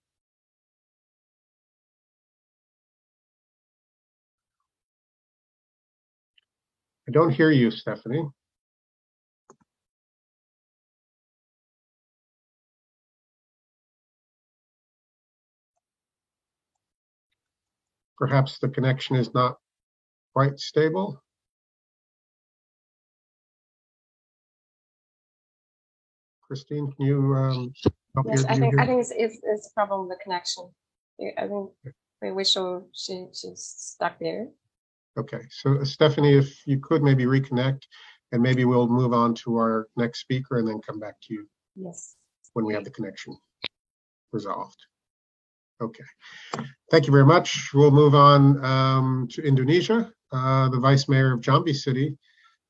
I 7.06 7.10
don't 7.10 7.30
hear 7.30 7.50
you, 7.50 7.70
Stephanie. 7.70 8.26
Perhaps 18.16 18.58
the 18.58 18.68
connection 18.68 19.16
is 19.16 19.34
not 19.34 19.58
quite 20.34 20.58
stable. 20.58 21.20
Christine, 26.46 26.90
can 26.92 27.06
you 27.06 27.34
um, 27.34 27.72
help 28.14 28.26
Yes, 28.30 28.44
I 28.44 28.58
think, 28.58 28.78
I 28.80 28.86
think 28.86 29.00
it's, 29.00 29.12
it's, 29.14 29.40
it's 29.42 29.68
problem 29.70 30.08
the 30.08 30.16
connection. 30.22 30.70
I 31.38 31.48
think, 31.48 31.70
we 32.34 32.44
show 32.44 32.84
she, 32.94 33.26
she's 33.34 33.74
stuck 33.76 34.18
there. 34.18 34.48
Okay, 35.16 35.42
so 35.50 35.80
uh, 35.80 35.84
Stephanie, 35.84 36.34
if 36.34 36.66
you 36.66 36.80
could 36.80 37.02
maybe 37.02 37.24
reconnect 37.24 37.82
and 38.32 38.42
maybe 38.42 38.64
we'll 38.64 38.88
move 38.88 39.12
on 39.12 39.34
to 39.34 39.56
our 39.56 39.86
next 39.96 40.20
speaker 40.20 40.58
and 40.58 40.66
then 40.66 40.80
come 40.80 40.98
back 40.98 41.14
to 41.22 41.34
you 41.34 41.46
Yes. 41.76 42.16
when 42.54 42.64
we 42.64 42.74
have 42.74 42.84
the 42.84 42.90
connection 42.90 43.36
resolved. 44.32 44.78
Okay, 45.80 46.04
thank 46.90 47.06
you 47.06 47.12
very 47.12 47.24
much. 47.26 47.70
We'll 47.74 47.90
move 47.90 48.14
on 48.14 48.64
um, 48.64 49.28
to 49.32 49.42
Indonesia. 49.42 50.10
Uh, 50.32 50.68
The 50.68 50.78
Vice 50.80 51.08
Mayor 51.08 51.34
of 51.34 51.40
Jambi 51.40 51.74
City, 51.74 52.16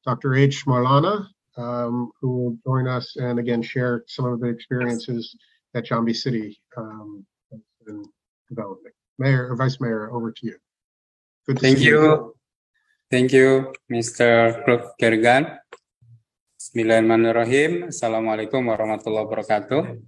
Dr. 0.07 0.35
H. 0.35 0.67
Maulana, 0.67 1.27
um, 1.57 2.11
who 2.21 2.31
will 2.31 2.59
join 2.67 2.89
us 2.89 3.17
and 3.17 3.39
again 3.39 3.63
share 3.63 4.05
some 4.07 4.27
of 4.27 4.41
the 4.41 4.49
experiences 4.49 5.35
that 5.73 5.87
Jambi 5.87 6.15
City 6.15 6.59
um, 6.77 7.25
has 7.53 7.61
been 7.87 8.05
developing. 8.49 8.93
Mayor 9.19 9.49
or 9.51 9.57
Vice 9.57 9.81
Mayor, 9.81 10.11
over 10.13 10.33
to 10.33 10.47
you. 10.47 10.57
Good 11.47 11.57
to 11.57 11.63
Thank 11.63 11.79
see 11.79 11.85
you. 11.85 12.34
Thank 13.15 13.31
you, 13.31 13.71
Mr. 13.87 14.59
Prof. 14.67 14.99
Kergan. 14.99 15.47
Bismillahirrahmanirrahim. 16.59 17.95
Assalamualaikum 17.95 18.67
warahmatullahi 18.67 19.23
wabarakatuh. 19.31 20.03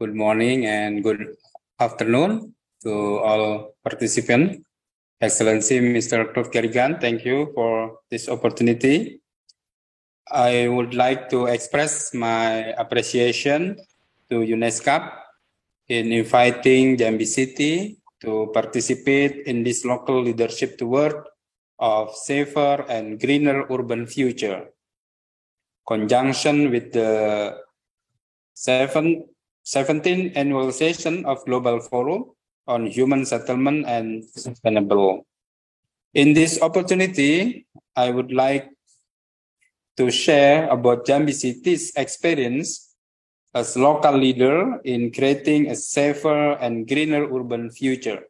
Good 0.00 0.16
morning 0.16 0.64
and 0.64 1.04
good 1.04 1.36
afternoon 1.76 2.56
to 2.88 3.20
all 3.20 3.76
participants. 3.84 4.64
Excellency 5.20 5.76
Mr. 5.84 6.24
Prof. 6.32 6.48
Thank 6.48 7.28
you 7.28 7.52
for 7.52 8.00
this 8.08 8.32
opportunity. 8.32 9.20
I 10.32 10.72
would 10.72 10.96
like 10.96 11.28
to 11.28 11.52
express 11.52 12.16
my 12.16 12.72
appreciation 12.80 13.76
to 14.32 14.40
UNESCO 14.40 15.04
in 15.92 16.16
inviting 16.16 16.96
Jambi 16.96 17.28
City 17.28 18.00
to 18.24 18.48
participate 18.56 19.44
in 19.44 19.68
this 19.68 19.84
local 19.84 20.24
leadership 20.24 20.80
toward 20.80 21.28
of 21.78 22.14
safer 22.14 22.84
and 22.88 23.20
greener 23.20 23.66
urban 23.70 24.06
future. 24.06 24.68
Conjunction 25.86 26.70
with 26.70 26.92
the 26.92 27.56
seven, 28.54 29.24
17th 29.64 30.36
annual 30.36 30.72
session 30.72 31.24
of 31.24 31.44
Global 31.44 31.80
Forum 31.80 32.24
on 32.66 32.86
Human 32.86 33.24
Settlement 33.24 33.86
and 33.86 34.24
Sustainable. 34.24 35.26
In 36.14 36.34
this 36.34 36.60
opportunity, 36.60 37.66
I 37.96 38.10
would 38.10 38.32
like 38.32 38.68
to 39.96 40.10
share 40.10 40.68
about 40.68 41.06
Jambi 41.06 41.32
City's 41.32 41.92
experience 41.96 42.94
as 43.54 43.76
local 43.76 44.16
leader 44.16 44.80
in 44.84 45.10
creating 45.10 45.70
a 45.70 45.76
safer 45.76 46.52
and 46.60 46.86
greener 46.86 47.24
urban 47.26 47.70
future. 47.70 48.22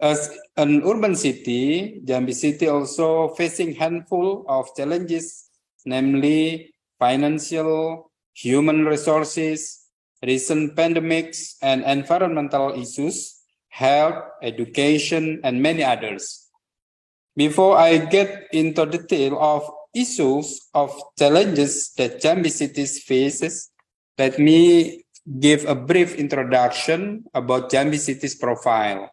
As 0.00 0.28
an 0.56 0.82
urban 0.84 1.16
city, 1.16 2.02
Jambi 2.04 2.34
City 2.34 2.68
also 2.68 3.28
facing 3.34 3.74
handful 3.74 4.44
of 4.46 4.68
challenges, 4.76 5.48
namely 5.86 6.74
financial, 6.98 8.10
human 8.34 8.84
resources, 8.84 9.88
recent 10.22 10.76
pandemics 10.76 11.56
and 11.62 11.82
environmental 11.84 12.76
issues, 12.76 13.40
health, 13.68 14.22
education, 14.42 15.40
and 15.42 15.62
many 15.62 15.82
others. 15.82 16.48
Before 17.34 17.76
I 17.78 17.96
get 17.96 18.48
into 18.52 18.84
detail 18.84 19.40
of 19.40 19.64
issues 19.94 20.68
of 20.74 20.92
challenges 21.18 21.92
that 21.96 22.20
Jambi 22.20 22.50
City 22.50 22.84
faces, 22.84 23.70
let 24.18 24.38
me 24.38 25.04
give 25.40 25.64
a 25.64 25.74
brief 25.74 26.14
introduction 26.16 27.24
about 27.32 27.70
Jambi 27.70 27.98
City's 27.98 28.34
profile. 28.34 29.10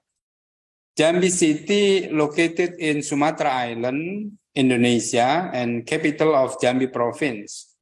Jambi 0.96 1.32
City, 1.32 2.08
located 2.12 2.76
in 2.78 3.02
Sumatra 3.02 3.50
Island, 3.50 4.38
Indonesia, 4.54 5.50
and 5.52 5.88
capital 5.88 6.36
of 6.36 6.60
Jambi 6.60 6.94
Province. 6.94 7.76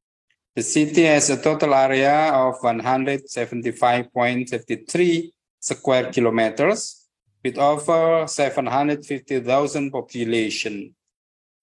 The 0.56 0.62
city 0.62 1.02
has 1.04 1.28
a 1.28 1.36
total 1.36 1.74
area 1.74 2.32
of 2.32 2.58
175.53 2.60 5.30
square 5.60 6.10
kilometers 6.10 7.06
with 7.44 7.58
over 7.58 8.26
750,000 8.26 9.90
population. 9.90 10.94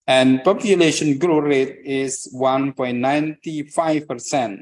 And 0.06 0.44
population 0.44 1.18
growth 1.18 1.46
rate 1.46 1.80
is 1.84 2.32
1.95%. 2.34 4.62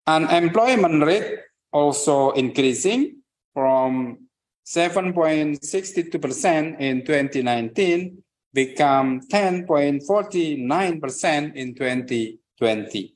Unemployment 0.06 1.04
rate 1.04 1.40
also 1.72 2.30
increasing 2.32 3.16
from 3.52 4.18
7.62% 4.66 6.80
in 6.80 7.04
2019 7.04 8.22
become 8.52 9.20
10.49% 9.20 11.54
in 11.54 11.74
2020. 11.74 13.14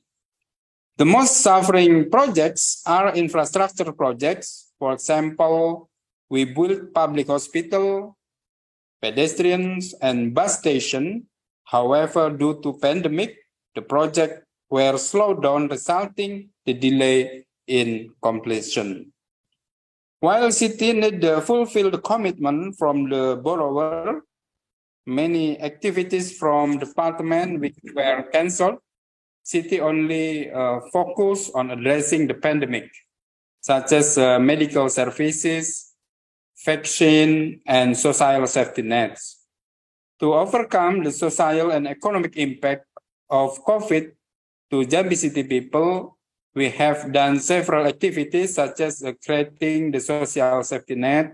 The 0.97 1.05
most 1.05 1.41
suffering 1.41 2.09
projects 2.09 2.81
are 2.85 3.13
infrastructure 3.15 3.91
projects. 3.91 4.64
For 4.79 4.93
example, 4.93 5.89
we 6.29 6.45
built 6.45 6.93
public 6.93 7.27
hospital, 7.27 8.17
pedestrians, 9.01 9.93
and 10.01 10.33
bus 10.33 10.59
station. 10.59 11.27
However, 11.63 12.29
due 12.29 12.61
to 12.61 12.77
pandemic, 12.77 13.37
the 13.73 13.81
project 13.81 14.45
were 14.69 14.97
slowed 14.97 15.43
down, 15.43 15.67
resulting 15.67 16.49
the 16.65 16.73
delay 16.73 17.45
in 17.67 18.11
completion. 18.21 19.11
While 20.19 20.51
city 20.51 20.93
need 20.93 21.21
the 21.21 22.01
commitment 22.03 22.77
from 22.77 23.09
the 23.09 23.39
borrower, 23.41 24.23
many 25.05 25.59
activities 25.61 26.37
from 26.37 26.79
department 26.79 27.59
which 27.59 27.77
were 27.93 28.23
cancelled, 28.31 28.79
city 29.43 29.79
only 29.79 30.51
uh, 30.51 30.79
focus 30.91 31.51
on 31.53 31.69
addressing 31.69 32.27
the 32.27 32.33
pandemic, 32.33 32.89
such 33.65 33.97
as 33.97 34.15
uh, 34.19 34.37
medical 34.37 34.85
services, 34.89 35.97
vaccine, 36.53 37.59
and 37.65 37.97
social 37.97 38.45
safety 38.45 38.83
nets. 38.83 39.41
To 40.21 40.35
overcome 40.35 41.01
the 41.01 41.09
social 41.09 41.71
and 41.71 41.87
economic 41.87 42.37
impact 42.37 42.85
of 43.27 43.57
COVID 43.65 44.11
to 44.69 44.75
Jambi 44.85 45.17
City 45.17 45.43
people, 45.49 46.15
we 46.53 46.69
have 46.69 47.11
done 47.11 47.39
several 47.39 47.87
activities 47.87 48.53
such 48.53 48.81
as 48.81 49.01
uh, 49.01 49.13
creating 49.25 49.89
the 49.89 49.99
social 49.99 50.61
safety 50.61 50.93
net, 50.93 51.33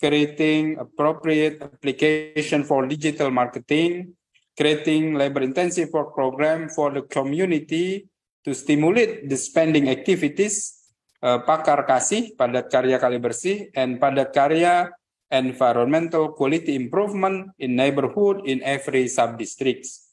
creating 0.00 0.78
appropriate 0.78 1.60
application 1.60 2.64
for 2.64 2.86
digital 2.86 3.30
marketing, 3.30 4.16
creating 4.56 5.20
labor-intensive 5.20 5.92
work 5.92 6.14
program 6.14 6.70
for 6.70 6.90
the 6.90 7.02
community 7.02 8.08
to 8.42 8.54
stimulate 8.54 9.28
the 9.28 9.36
spending 9.36 9.90
activities, 9.90 10.81
Eh, 11.22 11.38
pakar 11.46 11.86
Kasih, 11.86 12.34
Padat 12.34 12.66
Karya 12.66 12.98
Kali 12.98 13.22
Bersih, 13.22 13.70
and 13.78 14.02
Padat 14.02 14.34
Karya 14.34 14.90
Environmental 15.30 16.34
Quality 16.34 16.74
Improvement 16.74 17.54
in 17.62 17.78
Neighborhood 17.78 18.42
in 18.42 18.58
every 18.66 19.06
sub-districts. 19.06 20.10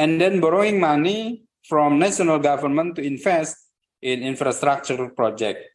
And 0.00 0.16
then 0.16 0.40
borrowing 0.40 0.80
money 0.80 1.44
from 1.68 2.00
national 2.00 2.40
government 2.40 2.96
to 2.96 3.04
invest 3.04 3.60
in 4.00 4.24
infrastructure 4.24 5.12
project. 5.12 5.68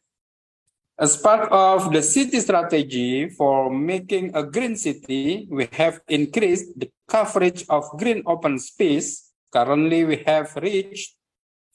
As 0.98 1.14
part 1.14 1.46
of 1.54 1.94
the 1.94 2.02
city 2.02 2.42
strategy 2.42 3.30
for 3.30 3.70
making 3.70 4.34
a 4.34 4.42
green 4.42 4.74
city, 4.74 5.46
we 5.46 5.70
have 5.78 6.02
increased 6.10 6.74
the 6.74 6.90
coverage 7.06 7.62
of 7.70 7.86
green 7.94 8.26
open 8.26 8.58
space. 8.58 9.30
Currently, 9.54 10.02
we 10.02 10.16
have 10.26 10.50
reached 10.58 11.15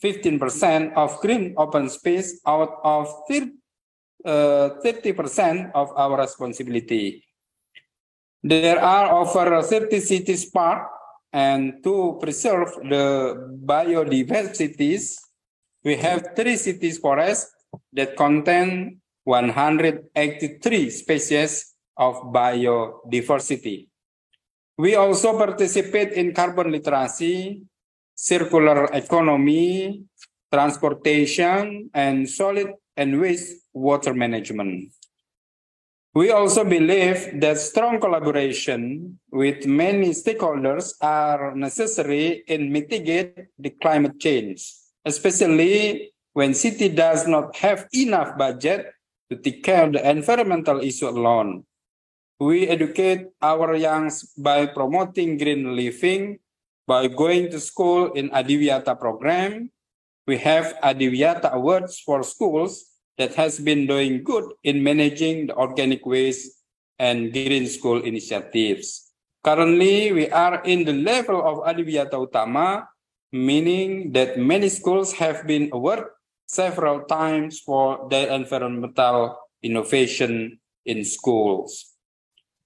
15% 0.04 0.94
of 0.98 1.20
green 1.22 1.54
open 1.58 1.90
space 1.90 2.42
out 2.46 2.82
of 2.84 3.08
30% 3.30 3.54
uh, 4.26 5.72
of 5.76 5.92
our 5.96 6.18
responsibility. 6.20 7.24
There 8.44 8.82
are 8.82 9.14
over 9.14 9.62
30 9.62 10.00
cities 10.00 10.50
park 10.50 10.90
and 11.32 11.84
to 11.84 12.18
preserve 12.20 12.74
the 12.84 13.38
biodiversities, 13.64 15.16
we 15.84 15.96
have 15.96 16.36
three 16.36 16.58
cities 16.58 16.98
forests 17.00 17.54
that 17.94 18.18
contain 18.18 19.00
183 19.24 20.90
species 20.90 21.74
of 21.96 22.16
biodiversity. 22.34 23.88
We 24.78 24.96
also 24.96 25.38
participate 25.38 26.14
in 26.14 26.34
carbon 26.34 26.72
literacy, 26.72 27.62
circular 28.16 28.86
economy, 28.94 30.04
transportation, 30.52 31.90
and 31.94 32.30
solid 32.30 32.74
and 32.98 33.20
waste 33.20 33.66
water 33.74 34.14
management. 34.14 34.92
We 36.14 36.30
also 36.32 36.68
believe 36.68 37.40
that 37.40 37.58
strong 37.58 38.02
collaboration 38.02 39.16
with 39.32 39.66
many 39.66 40.12
stakeholders 40.12 40.92
are 41.00 41.56
necessary 41.56 42.44
in 42.48 42.68
mitigate 42.68 43.48
the 43.58 43.72
climate 43.80 44.20
change, 44.20 44.60
especially 45.06 46.12
when 46.34 46.54
city 46.54 46.90
does 46.90 47.28
not 47.28 47.56
have 47.56 47.88
enough 47.96 48.38
budget 48.38 48.92
to 49.32 49.38
take 49.38 49.64
care 49.64 49.88
of 49.88 49.94
the 49.94 50.04
environmental 50.04 50.84
issue 50.84 51.08
alone. 51.08 51.64
We 52.42 52.68
educate 52.68 53.32
our 53.42 53.76
youngs 53.76 54.36
by 54.36 54.66
promoting 54.66 55.38
green 55.38 55.78
living, 55.78 56.40
by 56.92 57.08
going 57.08 57.48
to 57.48 57.56
school 57.56 58.12
in 58.20 58.28
Adiwiyata 58.36 59.00
program. 59.00 59.72
We 60.28 60.36
have 60.44 60.76
Adiwiyata 60.84 61.56
awards 61.56 62.04
for 62.04 62.20
schools 62.20 62.84
that 63.16 63.32
has 63.40 63.64
been 63.64 63.88
doing 63.88 64.28
good 64.28 64.52
in 64.68 64.84
managing 64.84 65.48
the 65.48 65.56
organic 65.56 66.04
waste 66.04 66.52
and 67.00 67.32
green 67.32 67.64
school 67.72 68.04
initiatives. 68.04 69.08
Currently, 69.40 70.12
we 70.12 70.28
are 70.36 70.60
in 70.68 70.84
the 70.84 70.92
level 70.92 71.40
of 71.40 71.64
Adiwiyata 71.64 72.20
Utama, 72.20 72.92
meaning 73.32 74.12
that 74.12 74.36
many 74.36 74.68
schools 74.68 75.16
have 75.16 75.48
been 75.48 75.72
awarded 75.72 76.12
several 76.52 77.08
times 77.08 77.64
for 77.64 78.04
their 78.12 78.28
environmental 78.36 79.40
innovation 79.64 80.60
in 80.84 81.08
schools. 81.08 81.96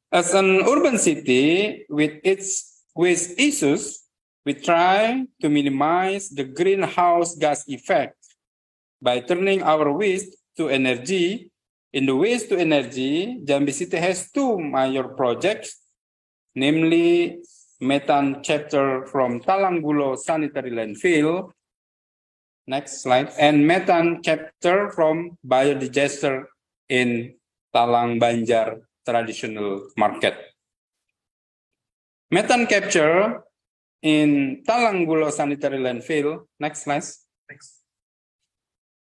As 0.09 0.33
an 0.33 0.65
urban 0.65 0.97
city 0.97 1.85
with 1.93 2.17
its 2.25 2.81
waste 2.97 3.38
issues, 3.38 4.01
we 4.45 4.53
try 4.53 5.25
to 5.41 5.49
minimize 5.49 6.29
the 6.29 6.45
greenhouse 6.45 7.36
gas 7.36 7.65
effect 7.67 8.15
by 9.01 9.19
turning 9.19 9.65
our 9.65 9.91
waste 9.91 10.38
to 10.55 10.69
energy. 10.69 11.49
In 11.91 12.05
the 12.05 12.15
waste 12.15 12.49
to 12.49 12.58
energy, 12.58 13.41
Jambi 13.43 13.73
City 13.73 13.97
has 13.97 14.29
two 14.29 14.60
major 14.60 15.10
projects, 15.17 15.81
namely 16.53 17.41
methane 17.81 18.43
capture 18.43 19.05
from 19.08 19.41
Talanggulo 19.41 20.17
sanitary 20.17 20.71
landfill. 20.71 21.51
Next 22.67 23.01
slide. 23.01 23.31
And 23.39 23.65
methane 23.65 24.21
capture 24.21 24.91
from 24.91 25.38
biodigester 25.45 26.45
in 26.89 27.36
Talang 27.73 28.19
Banjar 28.19 28.81
traditional 29.05 29.89
market. 29.97 30.36
Methane 32.31 32.65
capture 32.67 33.44
in 34.06 34.62
Talanggulo 34.62 35.34
sanitary 35.34 35.82
landfill. 35.82 36.46
Next 36.62 36.84
slide. 36.86 37.10
Next 37.50 37.76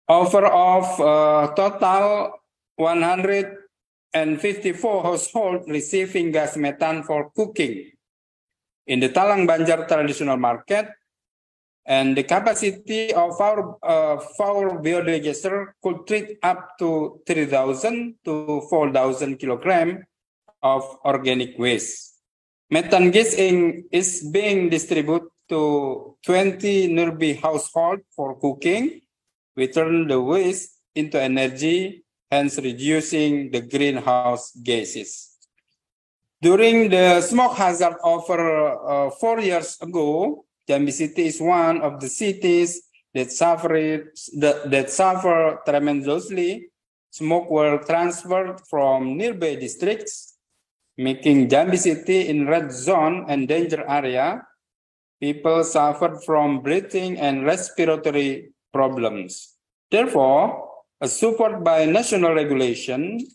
over 0.08 0.46
of 0.48 0.86
uh, 1.00 1.54
total 1.56 2.39
100 2.76 3.58
and 4.13 4.39
54 4.39 5.04
households 5.04 5.68
receiving 5.68 6.32
gas 6.32 6.58
methane 6.58 7.04
for 7.04 7.32
cooking 7.36 7.92
in 8.88 9.00
the 9.00 9.10
Talang 9.10 9.48
Banjar 9.48 9.88
traditional 9.88 10.38
market. 10.38 10.88
And 11.86 12.16
the 12.16 12.24
capacity 12.24 13.13
of 13.13 13.42
our, 13.42 13.76
uh, 13.84 14.16
our 14.39 14.80
biodigester 14.80 15.76
could 15.84 16.08
treat 16.08 16.38
up 16.42 16.78
to 16.80 17.20
3,000 17.28 18.16
to 18.24 18.62
4,000 18.70 19.36
kilogram 19.36 20.06
of 20.62 20.84
organic 21.04 21.60
waste. 21.60 22.12
Methane 22.69 23.12
gas 23.12 23.34
in, 23.34 23.86
is 23.91 24.28
being 24.32 24.69
distributed 24.69 25.30
to 25.49 26.15
20 26.26 26.88
nearby 26.88 27.39
households 27.41 28.04
for 28.15 28.39
cooking. 28.39 29.02
We 29.56 29.67
turn 29.67 30.08
the 30.08 30.19
waste 30.21 30.80
into 30.95 31.21
energy, 31.21 32.04
hence 32.32 32.58
reducing 32.58 33.52
the 33.52 33.62
greenhouse 33.62 34.52
gases. 34.56 35.34
During 36.41 36.89
the 36.89 37.21
smoke 37.21 37.56
hazard 37.56 37.95
over 38.04 38.39
uh, 38.39 39.10
four 39.12 39.39
years 39.39 39.78
ago, 39.80 40.43
Jambi 40.67 40.91
City 40.91 41.28
is 41.28 41.39
one 41.39 41.82
of 41.82 41.99
the 41.99 42.10
cities 42.10 42.82
that 43.13 43.32
suffered 43.32 44.10
that, 44.39 44.69
that 44.71 44.89
suffer 44.89 45.60
tremendously. 45.65 46.69
Smoke 47.12 47.49
were 47.49 47.78
transferred 47.86 48.60
from 48.67 49.17
nearby 49.17 49.56
districts, 49.56 50.33
making 50.97 51.49
Jambi 51.49 51.77
City 51.77 52.27
in 52.27 52.47
red 52.47 52.71
zone 52.71 53.25
and 53.27 53.47
danger 53.47 53.84
area. 53.88 54.45
People 55.19 55.63
suffered 55.63 56.23
from 56.23 56.62
breathing 56.62 57.17
and 57.17 57.45
respiratory 57.45 58.51
problems. 58.73 59.56
Therefore, 59.89 60.69
a 60.99 61.08
support 61.08 61.63
by 61.63 61.86
national 61.86 62.34
regulation, 62.34 63.25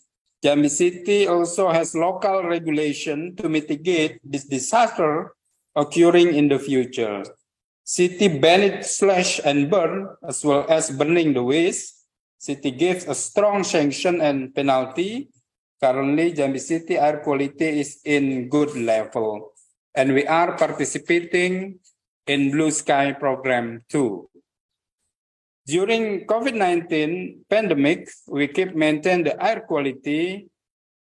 Jambi 0.43 0.69
City 0.69 1.27
also 1.27 1.69
has 1.69 1.95
local 1.95 2.43
regulation 2.43 3.35
to 3.35 3.49
mitigate 3.49 4.19
this 4.23 4.45
disaster 4.45 5.35
occurring 5.75 6.35
in 6.35 6.47
the 6.47 6.59
future. 6.59 7.23
City 7.83 8.27
banned 8.27 8.85
slash 8.85 9.41
and 9.43 9.69
burn 9.69 10.07
as 10.27 10.45
well 10.45 10.65
as 10.69 10.91
burning 10.91 11.33
the 11.33 11.43
waste. 11.43 12.05
City 12.37 12.71
gives 12.71 13.05
a 13.05 13.15
strong 13.15 13.63
sanction 13.63 14.21
and 14.21 14.53
penalty. 14.53 15.29
Currently, 15.81 16.33
Jambi 16.33 16.59
City 16.59 16.97
air 16.97 17.19
quality 17.23 17.79
is 17.79 17.99
in 18.05 18.49
good 18.49 18.75
level. 18.75 19.53
And 19.95 20.13
we 20.13 20.27
are 20.27 20.57
participating 20.57 21.79
in 22.27 22.51
Blue 22.51 22.71
Sky 22.71 23.13
program 23.13 23.83
too. 23.89 24.29
During 25.65 26.25
COVID-19 26.25 27.47
pandemic, 27.49 28.09
we 28.27 28.47
keep 28.47 28.75
maintain 28.75 29.23
the 29.23 29.37
air 29.43 29.61
quality 29.61 30.49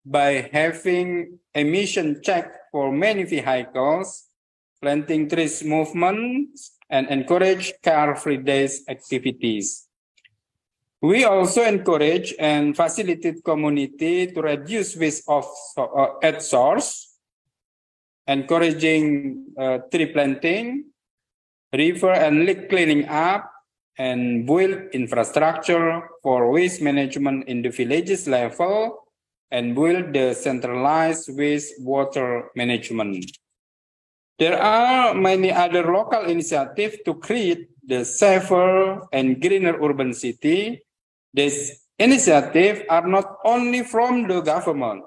by 0.05 0.49
having 0.51 1.39
emission 1.53 2.21
check 2.21 2.51
for 2.71 2.91
many 2.91 3.23
vehicles 3.23 4.25
planting 4.85 5.27
trees 5.27 5.63
movement, 5.63 6.49
and 6.89 7.07
encourage 7.09 7.73
car-free 7.81 8.37
days 8.37 8.83
activities. 8.87 9.84
We 11.05 11.21
also 11.23 11.61
encourage 11.61 12.33
and 12.39 12.75
facilitate 12.75 13.45
community 13.45 14.25
to 14.33 14.41
reduce 14.41 14.97
waste 14.97 15.29
of 15.29 15.45
uh, 15.77 16.17
at 16.23 16.41
source, 16.41 17.13
encouraging 18.25 19.53
uh, 19.53 19.85
tree 19.93 20.09
planting, 20.09 20.89
river 21.71 22.09
and 22.09 22.45
lake 22.49 22.69
cleaning 22.73 23.05
up, 23.05 23.53
and 23.99 24.47
build 24.47 24.97
infrastructure 24.97 26.09
for 26.23 26.49
waste 26.49 26.81
management 26.81 27.45
in 27.45 27.61
the 27.61 27.69
villages 27.69 28.25
level, 28.25 29.05
and 29.51 29.75
build 29.75 30.09
the 30.11 30.33
centralized 30.33 31.29
waste 31.37 31.77
water 31.85 32.49
management. 32.55 33.29
There 34.39 34.57
are 34.57 35.13
many 35.13 35.51
other 35.51 35.85
local 35.85 36.25
initiatives 36.25 36.97
to 37.05 37.13
create 37.13 37.69
the 37.85 38.03
safer 38.03 39.05
and 39.13 39.39
greener 39.39 39.77
urban 39.77 40.11
city. 40.11 40.81
These 41.35 41.83
initiatives 41.99 42.87
are 42.87 43.03
not 43.03 43.43
only 43.43 43.83
from 43.83 44.23
the 44.31 44.39
government, 44.39 45.03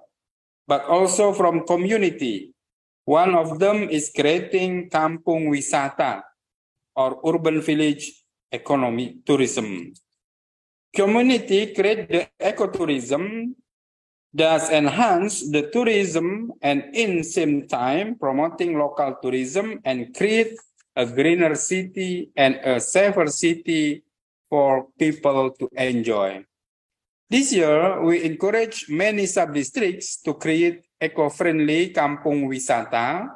but 0.69 0.85
also 0.85 1.33
from 1.33 1.65
community. 1.65 2.53
One 3.09 3.33
of 3.33 3.57
them 3.57 3.89
is 3.89 4.13
creating 4.13 4.93
kampung 4.93 5.49
wisata 5.49 6.21
or 6.93 7.17
urban 7.25 7.65
village 7.65 8.13
economy 8.53 9.25
tourism. 9.25 9.97
Community 10.93 11.73
create 11.73 12.13
the 12.13 12.29
ecotourism 12.37 13.57
thus 14.29 14.69
enhance 14.69 15.49
the 15.49 15.73
tourism 15.73 16.53
and 16.61 16.85
in 16.93 17.25
same 17.25 17.65
time 17.65 18.21
promoting 18.21 18.77
local 18.77 19.17
tourism 19.25 19.81
and 19.89 20.13
create 20.13 20.53
a 20.93 21.07
greener 21.07 21.55
city 21.55 22.29
and 22.37 22.61
a 22.61 22.77
safer 22.77 23.27
city 23.29 24.05
for 24.51 24.89
people 24.99 25.53
to 25.57 25.69
enjoy. 25.77 26.45
This 27.31 27.53
year, 27.53 28.03
we 28.03 28.25
encourage 28.25 28.89
many 28.89 29.27
sub-districts 29.27 30.21
to 30.25 30.35
create 30.35 30.85
eco-friendly 31.01 31.93
kampung 31.93 32.49
wisata 32.49 33.29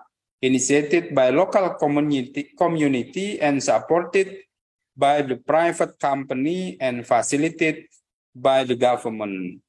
initiated 0.43 1.15
by 1.15 1.31
local 1.31 1.79
community, 1.79 2.51
community 2.59 3.39
and 3.39 3.63
supported 3.63 4.43
by 4.97 5.23
the 5.23 5.37
private 5.37 5.97
company 6.01 6.77
and 6.81 7.07
facilitated 7.07 7.87
by 8.35 8.65
the 8.65 8.75
government. 8.75 9.62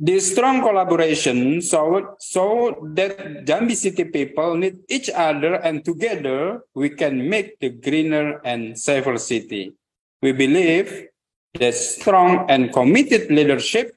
This 0.00 0.32
strong 0.32 0.64
collaboration 0.64 1.60
so, 1.60 2.16
so 2.16 2.72
that 2.96 3.44
Jambi 3.44 3.76
City 3.76 4.08
people 4.08 4.56
need 4.56 4.80
each 4.88 5.12
other 5.12 5.60
and 5.60 5.84
together 5.84 6.64
we 6.72 6.88
can 6.88 7.28
make 7.28 7.60
the 7.60 7.68
greener 7.68 8.40
and 8.40 8.80
safer 8.80 9.18
city. 9.18 9.76
We 10.22 10.32
believe 10.32 11.12
that 11.60 11.74
strong 11.74 12.48
and 12.48 12.72
committed 12.72 13.30
leadership 13.30 13.92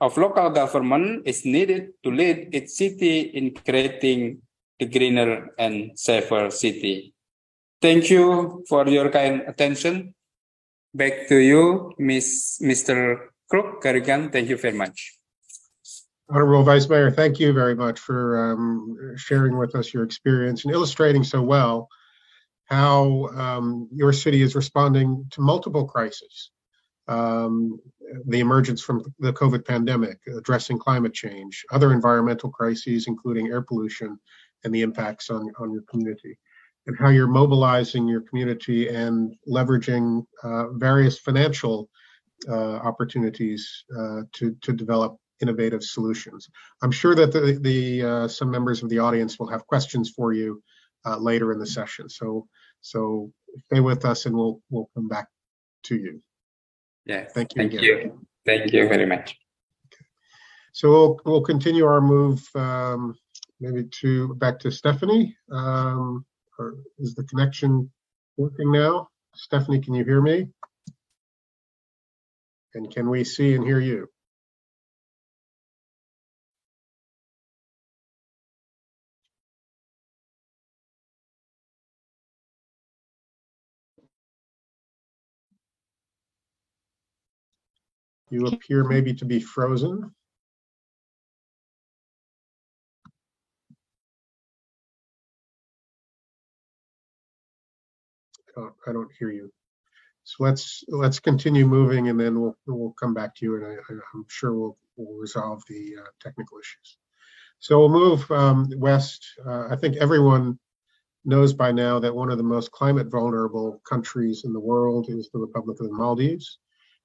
of 0.00 0.16
local 0.16 0.48
government 0.50 1.26
is 1.26 1.44
needed 1.44 1.90
to 2.04 2.14
lead 2.14 2.54
its 2.54 2.78
city 2.78 3.34
in 3.34 3.50
creating 3.50 4.38
the 4.78 4.86
greener 4.86 5.50
and 5.58 5.98
safer 5.98 6.50
city. 6.50 7.12
Thank 7.82 8.10
you 8.10 8.62
for 8.68 8.86
your 8.86 9.10
kind 9.10 9.42
attention. 9.48 10.14
Back 10.94 11.26
to 11.26 11.36
you, 11.42 11.94
Miss, 11.98 12.60
Mr. 12.62 13.34
Crook 13.50 13.82
Karigan. 13.82 14.30
Thank 14.30 14.50
you 14.50 14.56
very 14.56 14.78
much. 14.78 15.17
Honorable 16.30 16.62
Vice 16.62 16.88
Mayor, 16.88 17.10
thank 17.10 17.40
you 17.40 17.54
very 17.54 17.74
much 17.74 17.98
for 17.98 18.52
um, 18.52 19.14
sharing 19.16 19.56
with 19.56 19.74
us 19.74 19.94
your 19.94 20.02
experience 20.02 20.64
and 20.64 20.74
illustrating 20.74 21.24
so 21.24 21.40
well 21.40 21.88
how 22.66 23.28
um, 23.28 23.88
your 23.90 24.12
city 24.12 24.42
is 24.42 24.54
responding 24.54 25.24
to 25.30 25.40
multiple 25.40 25.86
crises. 25.86 26.50
Um, 27.06 27.80
the 28.26 28.40
emergence 28.40 28.82
from 28.82 29.02
the 29.18 29.32
COVID 29.32 29.66
pandemic, 29.66 30.18
addressing 30.36 30.78
climate 30.78 31.14
change, 31.14 31.64
other 31.72 31.94
environmental 31.94 32.50
crises, 32.50 33.06
including 33.06 33.46
air 33.46 33.62
pollution 33.62 34.18
and 34.64 34.74
the 34.74 34.82
impacts 34.82 35.30
on, 35.30 35.50
on 35.58 35.72
your 35.72 35.82
community, 35.88 36.38
and 36.86 36.98
how 36.98 37.08
you're 37.08 37.26
mobilizing 37.26 38.06
your 38.06 38.20
community 38.20 38.88
and 38.88 39.34
leveraging 39.48 40.26
uh, 40.42 40.68
various 40.72 41.18
financial 41.18 41.88
uh, 42.50 42.76
opportunities 42.76 43.84
uh, 43.98 44.20
to, 44.34 44.54
to 44.60 44.74
develop 44.74 45.16
innovative 45.40 45.82
solutions. 45.82 46.48
I'm 46.82 46.90
sure 46.90 47.14
that 47.14 47.32
the, 47.32 47.58
the 47.60 48.02
uh, 48.02 48.28
some 48.28 48.50
members 48.50 48.82
of 48.82 48.88
the 48.88 48.98
audience 48.98 49.38
will 49.38 49.48
have 49.48 49.66
questions 49.66 50.10
for 50.10 50.32
you 50.32 50.62
uh, 51.06 51.16
later 51.18 51.52
in 51.52 51.58
the 51.58 51.66
session. 51.66 52.08
So 52.08 52.46
so 52.80 53.32
stay 53.66 53.80
with 53.80 54.04
us 54.04 54.26
and 54.26 54.36
we'll 54.36 54.60
we'll 54.70 54.90
come 54.94 55.08
back 55.08 55.28
to 55.84 55.96
you. 55.96 56.22
Yeah. 57.06 57.24
Thank 57.24 57.54
you. 57.54 57.62
Thank 57.62 57.72
again. 57.74 57.84
you. 57.84 58.26
Thank 58.44 58.72
you 58.72 58.88
very 58.88 59.06
much. 59.06 59.36
Okay. 59.86 60.04
So 60.72 60.90
we'll 60.90 61.20
we'll 61.24 61.42
continue 61.42 61.86
our 61.86 62.00
move 62.00 62.46
um, 62.54 63.16
maybe 63.60 63.84
to 64.00 64.34
back 64.34 64.60
to 64.60 64.70
Stephanie. 64.70 65.36
Um, 65.50 66.24
or 66.58 66.74
is 66.98 67.14
the 67.14 67.24
connection 67.24 67.90
working 68.36 68.72
now? 68.72 69.08
Stephanie, 69.34 69.80
can 69.80 69.94
you 69.94 70.04
hear 70.04 70.20
me? 70.20 70.48
And 72.74 72.90
can 72.92 73.08
we 73.08 73.24
see 73.24 73.54
and 73.54 73.64
hear 73.64 73.80
you? 73.80 74.08
You 88.30 88.46
appear 88.46 88.84
maybe 88.84 89.14
to 89.14 89.24
be 89.24 89.40
frozen. 89.40 90.14
Oh, 98.56 98.72
I 98.86 98.92
don't 98.92 99.10
hear 99.18 99.30
you. 99.30 99.52
So 100.24 100.44
let's 100.44 100.84
let's 100.88 101.20
continue 101.20 101.66
moving, 101.66 102.08
and 102.08 102.20
then 102.20 102.40
we'll 102.40 102.56
we'll 102.66 102.92
come 103.00 103.14
back 103.14 103.34
to 103.36 103.46
you, 103.46 103.56
and 103.56 103.64
I, 103.64 103.94
I'm 104.14 104.26
sure 104.28 104.52
we'll 104.52 104.76
we'll 104.96 105.18
resolve 105.18 105.62
the 105.68 105.96
uh, 106.00 106.10
technical 106.20 106.58
issues. 106.58 106.98
So 107.60 107.78
we'll 107.78 107.88
move 107.88 108.30
um, 108.30 108.68
west. 108.76 109.26
Uh, 109.46 109.68
I 109.70 109.76
think 109.76 109.96
everyone 109.96 110.58
knows 111.24 111.52
by 111.52 111.72
now 111.72 111.98
that 112.00 112.14
one 112.14 112.30
of 112.30 112.36
the 112.36 112.44
most 112.44 112.70
climate 112.72 113.08
vulnerable 113.08 113.80
countries 113.88 114.44
in 114.44 114.52
the 114.52 114.60
world 114.60 115.08
is 115.08 115.30
the 115.32 115.38
Republic 115.38 115.80
of 115.80 115.88
the 115.88 115.94
Maldives. 115.94 116.58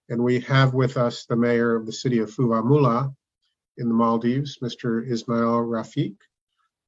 And 0.09 0.23
we 0.23 0.39
have 0.41 0.73
with 0.73 0.97
us 0.97 1.25
the 1.25 1.35
mayor 1.35 1.75
of 1.75 1.85
the 1.85 1.93
city 1.93 2.19
of 2.19 2.29
Fuvahmulah 2.29 3.13
in 3.77 3.87
the 3.87 3.93
Maldives, 3.93 4.59
Mr. 4.61 5.09
Ismail 5.09 5.63
Rafeeq, 5.65 6.15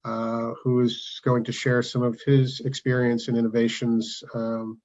uh, 0.04 0.54
who 0.64 0.82
is 0.82 1.20
going 1.24 1.44
to 1.46 1.52
share 1.52 1.82
some 1.82 2.04
of 2.04 2.20
his 2.26 2.60
experience 2.62 3.28
and 3.28 3.38
innovations 3.38 4.24
um, 4.34 4.80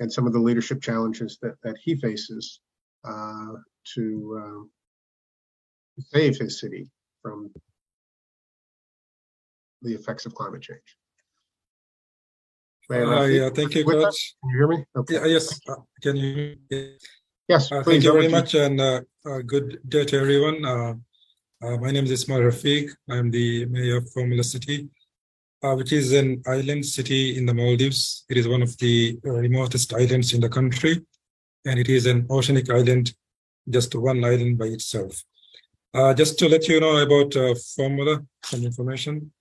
and 0.00 0.12
some 0.12 0.26
of 0.26 0.32
the 0.32 0.38
leadership 0.38 0.82
challenges 0.82 1.38
that, 1.42 1.54
that 1.62 1.76
he 1.82 1.94
faces 1.96 2.60
uh, 3.04 3.54
to 3.94 4.42
uh, 4.42 6.02
save 6.12 6.36
his 6.36 6.60
city 6.60 6.90
from 7.22 7.50
the 9.82 9.94
effects 9.94 10.26
of 10.26 10.34
climate 10.34 10.62
change. 10.62 10.96
Mayor 12.90 13.06
Uh, 13.06 13.20
Rafeeq, 13.20 13.36
yeah, 13.36 13.50
thank 13.50 13.74
you, 13.74 14.02
us? 14.02 14.34
Can 14.40 14.50
you 14.50 14.56
hear 14.58 14.68
me? 14.68 14.84
Okay. 14.96 15.14
Yeah, 15.14 15.26
yes, 15.26 15.60
uh, 15.68 15.76
can 16.02 16.16
you? 16.16 16.56
Yes, 17.48 17.72
Uh, 17.72 17.82
thank 17.82 18.04
you 18.04 18.12
very 18.12 18.28
much, 18.28 18.54
and 18.54 18.78
uh, 18.78 19.00
uh, 19.24 19.38
good 19.40 19.80
day 19.88 20.04
to 20.04 20.20
everyone. 20.20 20.62
Uh, 20.66 20.94
uh, 21.62 21.76
my 21.78 21.90
name 21.90 22.04
is 22.04 22.10
Ismail 22.10 22.40
Rafeeq. 22.40 22.90
I'm 23.08 23.30
the 23.30 23.64
mayor 23.64 23.96
of 23.96 24.04
Fuvahmulah 24.12 24.44
City, 24.44 24.90
uh, 25.62 25.74
which 25.74 25.94
is 25.94 26.12
an 26.12 26.42
island 26.46 26.84
city 26.84 27.38
in 27.38 27.46
the 27.46 27.54
Maldives. 27.54 28.26
It 28.28 28.36
is 28.36 28.46
one 28.46 28.60
of 28.60 28.76
the 28.76 29.18
uh, 29.24 29.30
remotest 29.30 29.94
islands 29.94 30.34
in 30.34 30.42
the 30.42 30.50
country, 30.50 31.00
and 31.64 31.80
it 31.80 31.88
is 31.88 32.04
an 32.04 32.26
oceanic 32.28 32.68
island, 32.68 33.14
just 33.70 33.94
one 33.94 34.22
island 34.22 34.58
by 34.58 34.66
itself. 34.66 35.24
Uh, 35.94 36.12
just 36.12 36.38
to 36.40 36.50
let 36.50 36.68
you 36.68 36.80
know 36.80 36.98
about 36.98 37.34
uh, 37.34 37.54
Fuvahmulah, 37.54 38.26
some 38.44 38.62
information. 38.62 39.32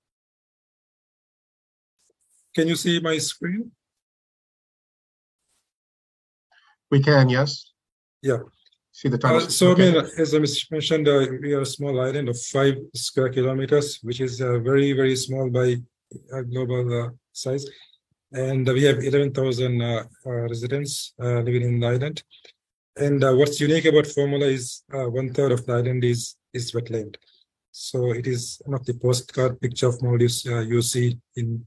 Can 2.55 2.69
you 2.69 2.77
see 2.77 3.01
my 3.01 3.17
screen? 3.17 3.71
We 6.89 7.03
can, 7.03 7.27
yes. 7.27 7.73
Yeah. 8.21 8.39
See 8.91 9.09
the 9.09 9.19
Uh, 9.23 9.39
so, 9.41 9.71
Okay. 9.71 9.89
I 9.89 9.91
mean, 9.91 10.05
as 10.17 10.33
I 10.33 10.39
mentioned, 10.71 11.07
uh, 11.07 11.27
we 11.41 11.53
are 11.53 11.61
a 11.61 11.65
small 11.65 11.99
island 12.01 12.29
of 12.29 12.37
five 12.41 12.75
square 12.95 13.29
kilometers, 13.29 13.99
which 14.01 14.21
is 14.21 14.41
uh, 14.41 14.57
very, 14.59 14.93
very 14.93 15.15
small 15.15 15.49
by 15.49 15.75
uh, 16.33 16.41
global 16.41 16.83
uh, 17.01 17.09
size. 17.31 17.65
And 18.31 18.67
we 18.67 18.83
have 18.83 18.97
11,000 18.97 19.81
uh, 19.81 20.03
uh, 20.25 20.29
residents 20.29 21.13
uh, 21.21 21.41
living 21.41 21.61
in 21.61 21.79
the 21.79 21.87
island. 21.87 22.23
And 22.97 23.23
uh, 23.23 23.33
what's 23.33 23.61
unique 23.61 23.85
about 23.85 24.05
Fuvahmulah 24.05 24.51
is 24.51 24.83
uh, 24.91 25.07
one 25.09 25.31
third 25.31 25.51
of 25.51 25.65
the 25.65 25.73
island 25.73 26.03
is, 26.03 26.35
is 26.53 26.71
wetland. 26.71 27.15
So 27.71 28.11
it 28.13 28.25
is 28.25 28.59
one 28.65 28.79
of 28.79 28.85
the 28.87 28.95
postcard 28.95 29.61
picture 29.61 29.87
of 29.87 30.01
Maldives 30.01 30.45
uh, 30.47 30.61
you 30.61 30.81
see 30.81 31.19
in. 31.35 31.65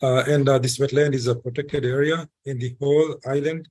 Uh, 0.00 0.22
and 0.28 0.48
uh, 0.48 0.58
this 0.58 0.78
wetland 0.78 1.14
is 1.14 1.26
a 1.26 1.34
protected 1.34 1.84
area 1.84 2.28
in 2.44 2.58
the 2.58 2.76
whole 2.80 3.16
island 3.26 3.68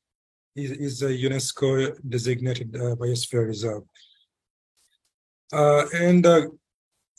is, 0.55 0.71
is 0.71 1.01
a 1.03 1.09
UNESCO 1.09 1.95
designated 2.07 2.75
uh, 2.75 2.95
biosphere 2.95 3.47
reserve. 3.47 3.83
Uh, 5.53 5.85
and 5.93 6.25
uh, 6.25 6.41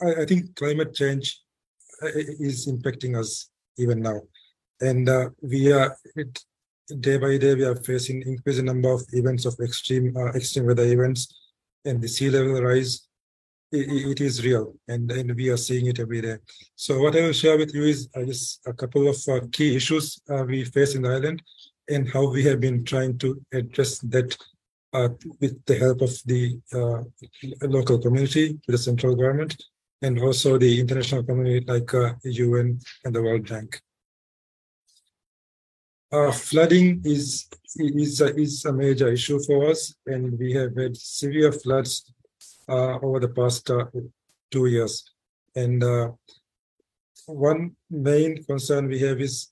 I, 0.00 0.22
I 0.22 0.24
think 0.26 0.54
climate 0.56 0.94
change 0.94 1.40
uh, 2.02 2.08
is 2.14 2.66
impacting 2.66 3.18
us 3.18 3.50
even 3.78 4.00
now. 4.00 4.20
And 4.80 5.08
uh, 5.08 5.30
we 5.42 5.72
are 5.72 5.96
it, 6.16 6.42
day 7.00 7.16
by 7.18 7.38
day 7.38 7.54
we 7.54 7.64
are 7.64 7.76
facing 7.76 8.22
increasing 8.22 8.64
number 8.64 8.90
of 8.90 9.02
events 9.12 9.44
of 9.44 9.54
extreme 9.60 10.16
uh, 10.16 10.32
extreme 10.32 10.66
weather 10.66 10.84
events, 10.84 11.32
and 11.84 12.02
the 12.02 12.08
sea 12.08 12.30
level 12.30 12.60
rise. 12.62 13.06
i- 13.74 13.88
i- 13.94 14.06
it 14.12 14.20
is 14.20 14.44
real, 14.44 14.74
and, 14.92 15.10
and 15.18 15.34
we 15.34 15.48
are 15.48 15.56
seeing 15.56 15.86
it 15.86 15.98
every 15.98 16.20
day. 16.20 16.36
So 16.76 16.90
what 17.02 17.16
I 17.16 17.22
will 17.22 17.32
share 17.42 17.56
with 17.56 17.72
you 17.74 17.84
is 17.84 18.00
just 18.30 18.60
a 18.66 18.74
couple 18.74 19.04
of 19.08 19.16
key 19.56 19.70
issues 19.76 20.20
we 20.50 20.64
face 20.64 20.94
in 20.96 21.02
the 21.02 21.10
island, 21.18 21.38
and 21.92 22.08
how 22.10 22.30
we 22.30 22.42
have 22.44 22.60
been 22.60 22.84
trying 22.84 23.18
to 23.18 23.40
address 23.52 23.98
that 23.98 24.36
uh, 24.92 25.08
with 25.40 25.64
the 25.66 25.78
help 25.78 26.00
of 26.00 26.10
the 26.26 26.58
uh, 26.74 27.02
local 27.66 27.98
community, 27.98 28.58
the 28.66 28.78
central 28.78 29.14
government, 29.14 29.56
and 30.02 30.18
also 30.20 30.58
the 30.58 30.80
international 30.80 31.22
community 31.22 31.64
like 31.66 31.92
uh, 31.94 32.12
UN 32.24 32.78
and 33.04 33.14
the 33.14 33.22
World 33.22 33.48
Bank. 33.48 33.80
Uh, 36.10 36.30
flooding 36.30 37.00
is 37.04 37.48
is 37.76 38.20
a, 38.20 38.36
is 38.36 38.66
a 38.66 38.72
major 38.72 39.08
issue 39.08 39.40
for 39.46 39.70
us, 39.70 39.94
and 40.06 40.38
we 40.38 40.52
have 40.52 40.76
had 40.76 40.94
severe 40.94 41.52
floods 41.52 42.12
uh, 42.68 42.98
over 43.00 43.18
the 43.18 43.28
past 43.28 43.70
uh, 43.70 43.86
two 44.50 44.66
years. 44.66 45.04
And 45.56 45.82
one 47.26 47.76
main 47.88 48.42
concern 48.44 48.88
we 48.88 48.98
have 49.00 49.20
is 49.20 49.51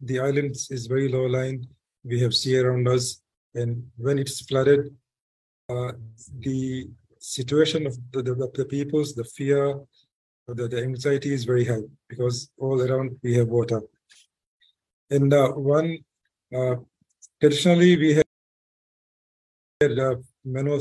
the 0.00 0.20
island 0.20 0.56
is 0.70 0.86
very 0.86 1.08
low 1.08 1.26
lying. 1.26 1.66
We 2.04 2.20
have 2.20 2.34
sea 2.34 2.58
around 2.58 2.88
us, 2.88 3.20
and 3.54 3.84
when 3.96 4.18
it's 4.18 4.40
flooded, 4.40 4.94
uh, 5.68 5.92
the 6.38 6.88
situation 7.18 7.86
of 7.86 7.96
the, 8.12 8.22
the, 8.22 8.50
the 8.54 8.64
peoples, 8.64 9.14
the 9.14 9.24
fear, 9.24 9.78
the, 10.48 10.66
the 10.68 10.82
anxiety 10.82 11.32
is 11.32 11.44
very 11.44 11.64
high 11.64 11.82
because 12.08 12.50
all 12.58 12.80
around 12.80 13.16
we 13.22 13.34
have 13.34 13.48
water. 13.48 13.82
And 15.10 15.32
uh, 15.32 15.52
one, 15.52 15.98
uh, 16.54 16.76
traditionally 17.40 17.96
we 17.96 18.14
have 18.14 18.24
uh, 19.82 20.16
manual 20.44 20.80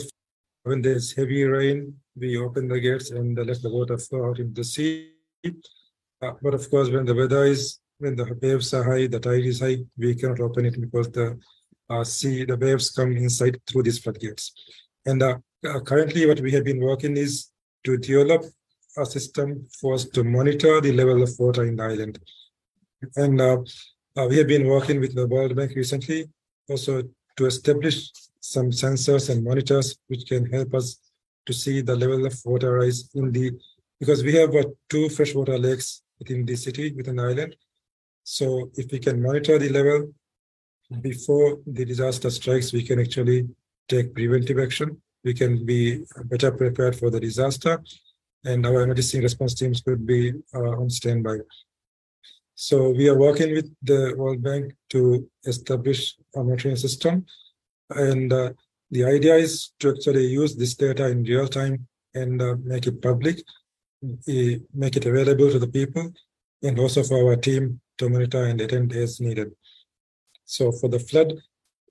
when 0.63 0.81
there's 0.81 1.13
heavy 1.13 1.43
rain, 1.43 1.95
we 2.15 2.37
open 2.37 2.67
the 2.67 2.79
gates 2.79 3.11
and 3.11 3.37
let 3.37 3.61
the 3.61 3.69
water 3.69 3.97
flow 3.97 4.29
out 4.29 4.39
into 4.39 4.61
the 4.61 4.63
sea. 4.63 5.11
Uh, 6.21 6.31
but 6.41 6.53
of 6.53 6.69
course, 6.69 6.89
when 6.89 7.05
the 7.05 7.15
weather 7.15 7.45
is 7.45 7.79
when 7.99 8.15
the 8.15 8.37
waves 8.41 8.73
are 8.73 8.83
high, 8.83 9.07
the 9.07 9.19
tide 9.19 9.45
is 9.45 9.59
high, 9.59 9.77
we 9.97 10.15
cannot 10.15 10.39
open 10.39 10.65
it 10.65 10.79
because 10.79 11.11
the 11.11 11.37
uh, 11.89 12.03
sea, 12.03 12.45
the 12.45 12.57
waves 12.57 12.91
come 12.91 13.11
inside 13.11 13.59
through 13.67 13.83
these 13.83 13.99
floodgates. 13.99 14.53
And 15.05 15.21
uh, 15.21 15.37
uh, 15.67 15.79
currently, 15.81 16.25
what 16.25 16.39
we 16.39 16.51
have 16.53 16.63
been 16.63 16.79
working 16.79 17.17
is 17.17 17.49
to 17.83 17.97
develop 17.97 18.45
a 18.97 19.05
system 19.05 19.67
for 19.79 19.93
us 19.93 20.05
to 20.05 20.23
monitor 20.23 20.81
the 20.81 20.93
level 20.93 21.21
of 21.21 21.31
water 21.37 21.65
in 21.65 21.75
the 21.75 21.83
island. 21.83 22.19
And 23.15 23.39
uh, 23.39 23.57
uh, 24.17 24.27
we 24.27 24.37
have 24.37 24.47
been 24.47 24.67
working 24.67 24.99
with 24.99 25.13
the 25.13 25.27
World 25.27 25.55
Bank 25.55 25.73
recently 25.75 26.29
also 26.69 27.03
to 27.37 27.45
establish 27.45 28.11
some 28.39 28.71
sensors 28.71 29.29
and 29.29 29.43
monitors 29.43 29.97
which 30.07 30.25
can 30.25 30.45
help 30.51 30.73
us 30.73 30.97
to 31.45 31.53
see 31.53 31.81
the 31.81 31.95
level 31.95 32.25
of 32.25 32.35
water 32.45 32.73
rise 32.73 33.09
in 33.15 33.31
the 33.31 33.51
because 33.99 34.23
we 34.23 34.33
have 34.35 34.55
uh, 34.55 34.63
two 34.89 35.09
freshwater 35.09 35.57
lakes 35.57 36.01
within 36.19 36.45
the 36.45 36.55
city 36.55 36.93
within 36.95 37.17
the 37.17 37.23
island 37.23 37.55
so 38.35 38.45
if 38.81 38.85
we 38.93 38.99
can 38.99 39.17
monitor 39.27 39.57
the 39.57 39.69
level 39.69 39.99
before 41.01 41.49
the 41.65 41.85
disaster 41.91 42.29
strikes 42.29 42.71
we 42.71 42.83
can 42.83 42.99
actually 42.99 43.39
take 43.89 44.13
preventive 44.13 44.59
action. 44.59 45.01
We 45.23 45.33
can 45.33 45.65
be 45.65 46.05
better 46.25 46.51
prepared 46.51 46.95
for 46.95 47.09
the 47.09 47.19
disaster 47.19 47.83
and 48.45 48.65
our 48.65 48.83
emergency 48.83 49.19
response 49.19 49.53
teams 49.55 49.81
could 49.81 50.05
be 50.05 50.33
uh, 50.53 50.73
on 50.81 50.89
standby. 50.89 51.37
So 52.55 52.91
we 52.91 53.09
are 53.09 53.17
working 53.17 53.51
with 53.53 53.67
the 53.81 54.13
world 54.15 54.41
bank 54.43 54.75
to 54.91 55.27
establish 55.45 56.15
a 56.35 56.43
monitoring 56.43 56.75
system 56.75 57.25
and 57.89 58.31
uh, 58.31 58.51
the 58.91 59.05
idea 59.05 59.35
is 59.35 59.71
to 59.79 59.89
actually 59.89 60.27
use 60.27 60.55
this 60.55 60.75
data 60.75 61.07
in 61.07 61.23
real 61.23 61.47
time 61.47 61.87
and 62.13 62.41
uh, 62.41 62.55
make 62.63 62.85
it 62.85 63.01
public, 63.01 63.37
eh, 64.27 64.57
make 64.73 64.95
it 64.97 65.05
available 65.05 65.49
to 65.51 65.59
the 65.59 65.67
people, 65.67 66.11
and 66.63 66.79
also 66.79 67.03
for 67.03 67.17
our 67.23 67.35
team 67.35 67.79
to 67.99 68.09
monitor 68.09 68.43
and 68.45 68.59
attend 68.61 68.91
as 68.93 69.19
needed. 69.19 69.51
So 70.45 70.71
for 70.71 70.89
the 70.89 70.99
flood, 70.99 71.33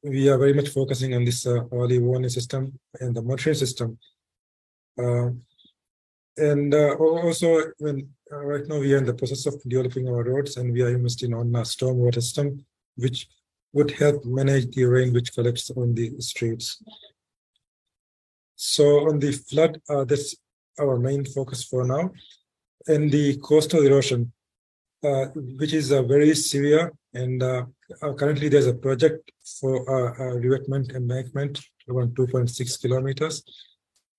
we 0.02 0.28
are 0.28 0.38
very 0.38 0.54
much 0.54 0.68
focusing 0.68 1.14
on 1.14 1.24
this 1.24 1.46
uh, 1.46 1.64
early 1.72 1.98
warning 1.98 2.30
system 2.30 2.78
and 3.00 3.14
the 3.14 3.22
monitoring 3.22 3.54
system. 3.54 3.98
Uh, 5.00 5.30
and 6.36 6.74
uh, 6.74 6.94
also, 6.94 7.72
when 7.78 8.08
uh, 8.32 8.44
right 8.44 8.66
now 8.68 8.78
we 8.78 8.94
are 8.94 8.98
in 8.98 9.06
the 9.06 9.14
process 9.14 9.46
of 9.46 9.62
developing 9.66 10.08
our 10.08 10.22
roads, 10.22 10.56
and 10.56 10.72
we 10.72 10.82
are 10.82 10.90
investing 10.90 11.34
on 11.34 11.54
a 11.54 11.62
stormwater 11.62 12.22
system, 12.22 12.64
which 12.96 13.28
would 13.72 13.90
help 13.92 14.24
manage 14.24 14.74
the 14.74 14.84
rain 14.84 15.12
which 15.12 15.32
collects 15.34 15.70
on 15.70 15.94
the 15.94 16.12
streets. 16.20 16.82
So 18.54 19.08
on 19.08 19.18
the 19.18 19.32
flood, 19.32 19.80
uh, 19.88 20.04
that's 20.04 20.36
our 20.80 20.98
main 20.98 21.24
focus 21.24 21.64
for 21.64 21.84
now. 21.84 22.10
And 22.86 23.10
the 23.10 23.36
coastal 23.38 23.84
erosion, 23.84 24.32
which 25.02 25.72
is 25.72 25.92
uh, 25.92 26.02
very 26.02 26.34
severe. 26.34 26.92
And 27.14 27.42
uh, 27.42 27.64
uh, 28.02 28.12
currently 28.14 28.48
there's 28.48 28.66
a 28.66 28.74
project 28.74 29.30
for 29.60 29.74
uh, 29.88 30.12
uh, 30.20 30.34
revetment 30.36 30.92
embankment 30.94 31.60
around 31.88 32.16
2.6 32.16 32.80
kilometers. 32.80 33.42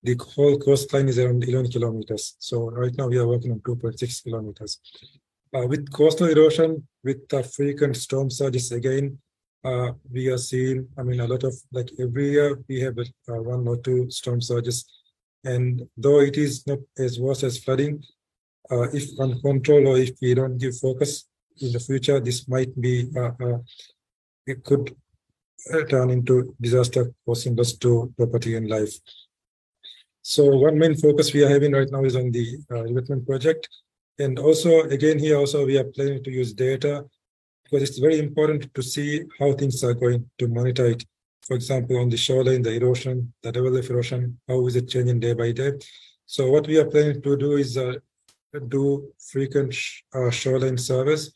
The 0.02 0.16
whole 0.34 0.58
coastline 0.58 1.08
is 1.08 1.18
around 1.18 1.44
11 1.44 1.70
kilometers. 1.70 2.36
So 2.38 2.70
right 2.70 2.96
now 2.96 3.08
we 3.08 3.18
are 3.18 3.26
working 3.26 3.52
on 3.52 3.60
2.6 3.60 4.24
kilometers. 4.24 4.80
Uh, 5.54 5.66
with 5.66 5.92
coastal 5.92 6.28
erosion, 6.28 6.86
with 7.04 7.28
the 7.28 7.42
frequent 7.42 7.96
storm 7.96 8.30
surges 8.30 8.72
again, 8.72 9.18
uh, 9.64 9.92
we 10.10 10.28
are 10.28 10.38
seeing, 10.38 10.88
I 10.96 11.02
mean, 11.02 11.20
a 11.20 11.26
lot 11.26 11.44
of 11.44 11.54
like 11.70 11.90
every 11.98 12.30
year 12.30 12.58
we 12.66 12.80
have 12.80 12.98
uh, 12.98 13.42
one 13.42 13.68
or 13.68 13.76
two 13.76 14.10
storm 14.10 14.40
surges 14.40 14.86
And 15.44 15.86
though 15.96 16.20
it 16.20 16.36
is 16.36 16.66
not 16.66 16.78
as 16.98 17.18
worse 17.18 17.42
as 17.44 17.58
flooding, 17.58 18.02
uh, 18.70 18.88
if 18.92 19.18
uncontrolled 19.18 19.86
or 19.86 19.98
if 19.98 20.12
we 20.20 20.34
don't 20.34 20.58
give 20.58 20.76
focus 20.78 21.28
in 21.60 21.72
the 21.72 21.80
future, 21.80 22.20
this 22.20 22.48
might 22.48 22.78
be, 22.80 23.10
uh, 23.16 23.32
uh, 23.40 23.58
it 24.46 24.64
could 24.64 24.96
uh, 25.72 25.84
turn 25.84 26.10
into 26.10 26.54
disaster 26.60 27.12
causing 27.26 27.56
loss 27.56 27.72
to 27.74 28.12
property 28.16 28.56
and 28.56 28.68
life. 28.68 28.94
So 30.22 30.44
one 30.44 30.78
main 30.78 30.96
focus 30.96 31.32
we 31.32 31.44
are 31.44 31.48
having 31.48 31.72
right 31.72 31.90
now 31.90 32.04
is 32.04 32.16
on 32.16 32.30
the 32.30 32.58
uh, 32.70 32.82
development 32.82 33.26
project. 33.26 33.68
And 34.18 34.38
also, 34.38 34.82
again, 34.82 35.18
here 35.18 35.36
also 35.36 35.64
we 35.64 35.78
are 35.78 35.84
planning 35.84 36.22
to 36.24 36.30
use 36.30 36.52
data 36.52 37.04
because 37.64 37.88
it's 37.88 37.98
very 37.98 38.18
important 38.18 38.72
to 38.74 38.82
see 38.82 39.22
how 39.38 39.52
things 39.52 39.82
are 39.82 39.94
going 39.94 40.28
to 40.38 40.48
monitor 40.48 40.86
it. 40.86 41.04
For 41.42 41.56
example, 41.56 41.96
on 41.98 42.10
the 42.10 42.16
shoreline, 42.16 42.62
the 42.62 42.72
erosion, 42.72 43.32
the 43.42 43.52
level 43.52 43.76
of 43.76 43.88
erosion, 43.88 44.38
how 44.46 44.66
is 44.66 44.76
it 44.76 44.88
changing 44.88 45.20
day 45.20 45.32
by 45.32 45.52
day? 45.52 45.72
So 46.26 46.50
what 46.50 46.66
we 46.66 46.78
are 46.78 46.84
planning 46.84 47.22
to 47.22 47.36
do 47.36 47.56
is 47.56 47.76
uh, 47.76 47.94
do 48.68 49.12
frequent 49.18 49.74
uh, 50.14 50.30
shoreline 50.30 50.78
surveys, 50.78 51.32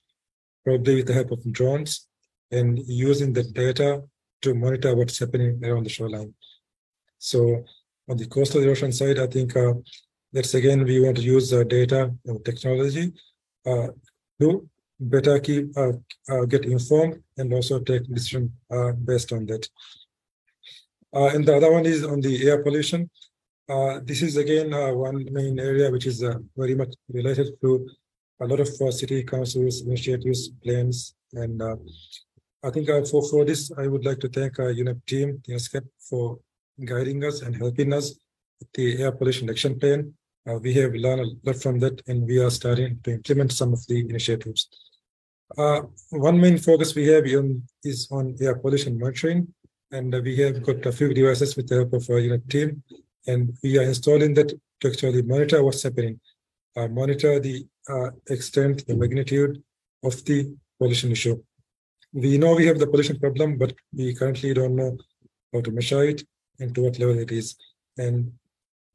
probably 0.64 0.96
with 0.96 1.06
the 1.06 1.14
help 1.14 1.30
of 1.30 1.52
drones, 1.52 2.08
and 2.50 2.78
using 2.86 3.32
the 3.32 3.44
data 3.44 4.02
to 4.42 4.54
monitor 4.54 4.94
what's 4.94 5.18
happening 5.18 5.60
around 5.64 5.84
the 5.84 5.90
shoreline. 5.90 6.34
So 7.18 7.64
on 8.08 8.16
the 8.16 8.26
coastal 8.26 8.62
erosion 8.62 8.92
side, 8.92 9.18
I 9.18 9.26
think 9.26 9.56
uh, 9.56 9.74
that's 10.32 10.54
again, 10.54 10.84
we 10.84 11.00
want 11.00 11.16
to 11.16 11.22
use 11.22 11.52
uh, 11.52 11.62
data 11.64 12.12
and 12.26 12.44
technology 12.44 13.12
uh, 13.64 13.88
to 14.40 14.68
better 15.00 15.38
keep, 15.38 15.76
uh, 15.76 15.92
uh, 16.28 16.44
get 16.44 16.64
informed 16.64 17.22
and 17.36 17.52
also 17.52 17.78
take 17.80 18.12
decision 18.12 18.52
uh, 18.70 18.92
based 18.92 19.32
on 19.32 19.46
that. 19.46 19.68
and 21.12 21.46
the 21.46 21.56
other 21.56 21.70
one 21.72 21.86
is 21.86 22.04
on 22.04 22.20
the 22.20 22.48
air 22.48 22.62
pollution. 22.62 23.08
Uh, 23.66 23.98
this 24.04 24.20
is 24.20 24.36
again 24.36 24.74
uh, 24.74 24.92
one 24.92 25.26
main 25.32 25.58
area 25.58 25.90
which 25.90 26.06
is 26.06 26.22
uh, 26.22 26.34
very 26.54 26.74
much 26.74 26.94
related 27.08 27.48
to 27.62 27.88
a 28.40 28.46
lot 28.46 28.60
of 28.60 28.68
city 28.92 29.22
councils, 29.22 29.80
initiatives, 29.82 30.50
plans, 30.62 31.14
and 31.32 31.62
I 32.64 32.70
think 32.70 32.88
for, 33.10 33.22
for 33.28 33.44
this, 33.44 33.70
I 33.76 33.86
would 33.86 34.04
like 34.04 34.20
to 34.20 34.28
thank 34.28 34.58
our 34.58 34.72
UNEP 34.72 35.04
team, 35.06 35.42
the 35.46 35.54
ESCAP, 35.54 35.86
for 35.98 36.38
guiding 36.82 37.22
us 37.24 37.42
and 37.42 37.54
helping 37.54 37.92
us 37.92 38.18
with 38.58 38.72
the 38.72 39.02
air 39.02 39.12
pollution 39.12 39.48
action 39.50 39.78
plan. 39.78 40.14
Uh, 40.48 40.58
we 40.58 40.72
have 40.74 40.94
learned 40.94 41.20
a 41.20 41.48
lot 41.48 41.56
from 41.56 41.78
that 41.80 42.00
and 42.06 42.26
we 42.26 42.38
are 42.38 42.50
starting 42.50 42.98
to 43.04 43.12
implement 43.12 43.52
some 43.52 43.72
of 43.72 43.86
the 43.86 44.00
initiatives. 44.00 44.68
Uh, 45.56 45.82
one 46.10 46.40
main 46.40 46.58
focus 46.58 46.94
we 46.94 47.06
have 47.06 47.24
on, 47.24 47.62
is 47.82 48.08
on 48.10 48.34
air 48.40 48.56
pollution 48.56 48.98
monitoring 48.98 49.46
and 49.90 50.12
we 50.22 50.36
have 50.36 50.62
got 50.62 50.84
a 50.86 50.92
few 50.92 51.12
devices 51.12 51.56
with 51.56 51.68
the 51.68 51.76
help 51.76 51.92
of 51.92 52.08
our 52.10 52.16
UNEP 52.16 52.48
team 52.48 52.82
and 53.26 53.56
we 53.62 53.78
are 53.78 53.82
installing 53.82 54.34
that 54.34 54.52
to 54.80 54.88
actually 54.88 55.22
monitor 55.22 55.62
what's 55.62 55.82
happening, 55.82 56.20
uh, 56.76 56.88
monitor 56.88 57.40
the 57.40 57.66
uh, 57.88 58.10
extent, 58.28 58.86
the 58.86 58.96
magnitude 58.96 59.62
of 60.02 60.24
the 60.24 60.54
pollution 60.78 61.12
issue. 61.12 61.42
We 62.12 62.38
know 62.38 62.54
we 62.54 62.66
have 62.66 62.78
the 62.78 62.86
pollution 62.86 63.18
problem, 63.18 63.58
but 63.58 63.72
we 63.92 64.14
currently 64.14 64.54
don't 64.54 64.76
know 64.76 64.96
how 65.52 65.60
to 65.62 65.70
measure 65.70 66.04
it 66.04 66.22
and 66.60 66.74
to 66.74 66.82
what 66.82 66.98
level 66.98 67.18
it 67.18 67.32
is. 67.32 67.56
And 67.98 68.32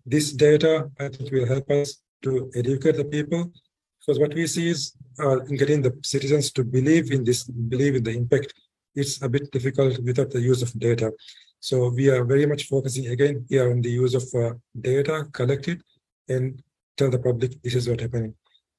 this 0.05 0.31
data, 0.31 0.89
I 0.99 1.09
think, 1.09 1.31
will 1.31 1.47
help 1.47 1.69
us 1.71 2.01
to 2.23 2.51
educate 2.55 2.97
the 2.97 3.05
people 3.05 3.51
because 3.99 4.19
what 4.19 4.33
we 4.33 4.47
see 4.47 4.69
is 4.69 4.93
uh, 5.19 5.37
getting 5.61 5.81
the 5.81 5.97
citizens 6.03 6.51
to 6.53 6.63
believe 6.63 7.11
in 7.11 7.23
this, 7.23 7.43
believe 7.43 7.95
in 7.95 8.03
the 8.03 8.11
impact. 8.11 8.53
It's 8.95 9.21
a 9.21 9.29
bit 9.29 9.51
difficult 9.51 9.99
without 9.99 10.31
the 10.31 10.41
use 10.41 10.61
of 10.61 10.77
data. 10.79 11.11
So 11.59 11.89
we 11.89 12.09
are 12.09 12.23
very 12.23 12.45
much 12.45 12.67
focusing 12.67 13.07
again 13.07 13.45
here 13.49 13.69
on 13.69 13.81
the 13.81 13.89
use 13.89 14.15
of 14.15 14.23
uh, 14.33 14.53
data 14.79 15.25
collected 15.33 15.81
and 16.29 16.61
tell 16.95 17.09
the 17.09 17.19
public 17.19 17.61
this 17.61 17.75
is 17.75 17.89
what 17.89 17.99
happening. 17.99 18.33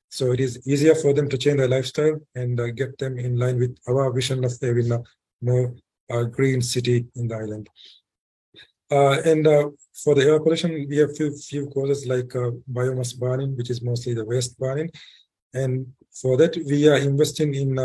So 0.09 0.33
it 0.33 0.41
is 0.41 0.67
easier 0.67 0.95
for 0.95 1.13
them 1.13 1.29
to 1.29 1.39
change 1.39 1.59
their 1.59 1.69
lifestyle 1.69 2.19
and 2.35 2.59
uh, 2.59 2.71
get 2.71 2.99
them 2.99 3.19
in 3.19 3.39
line 3.39 3.59
with 3.59 3.77
our 3.89 4.11
vision 4.13 4.45
of 4.45 4.53
having 4.61 4.91
a 4.91 5.03
more 5.43 5.75
uh, 6.11 6.25
green 6.25 6.63
city 6.63 7.07
in 7.17 7.29
the 7.29 7.37
island. 7.37 7.69
Uh, 8.91 9.21
and 9.25 9.47
uh, 9.47 9.69
for 10.03 10.15
the 10.15 10.23
air 10.23 10.41
pollution, 10.41 10.87
we 10.89 10.97
have 10.97 11.17
few 11.17 11.37
few 11.37 11.67
causes 11.69 12.07
like 12.07 12.35
uh, 12.35 12.51
biomass 12.73 13.17
burning, 13.17 13.57
which 13.57 13.71
is 13.71 13.83
mostly 13.83 14.15
the 14.15 14.25
waste 14.25 14.59
burning. 14.59 14.91
And 15.55 15.87
for 16.21 16.37
that, 16.39 16.57
we 16.57 16.89
are 16.89 16.97
investing 16.97 17.55
in, 17.55 17.77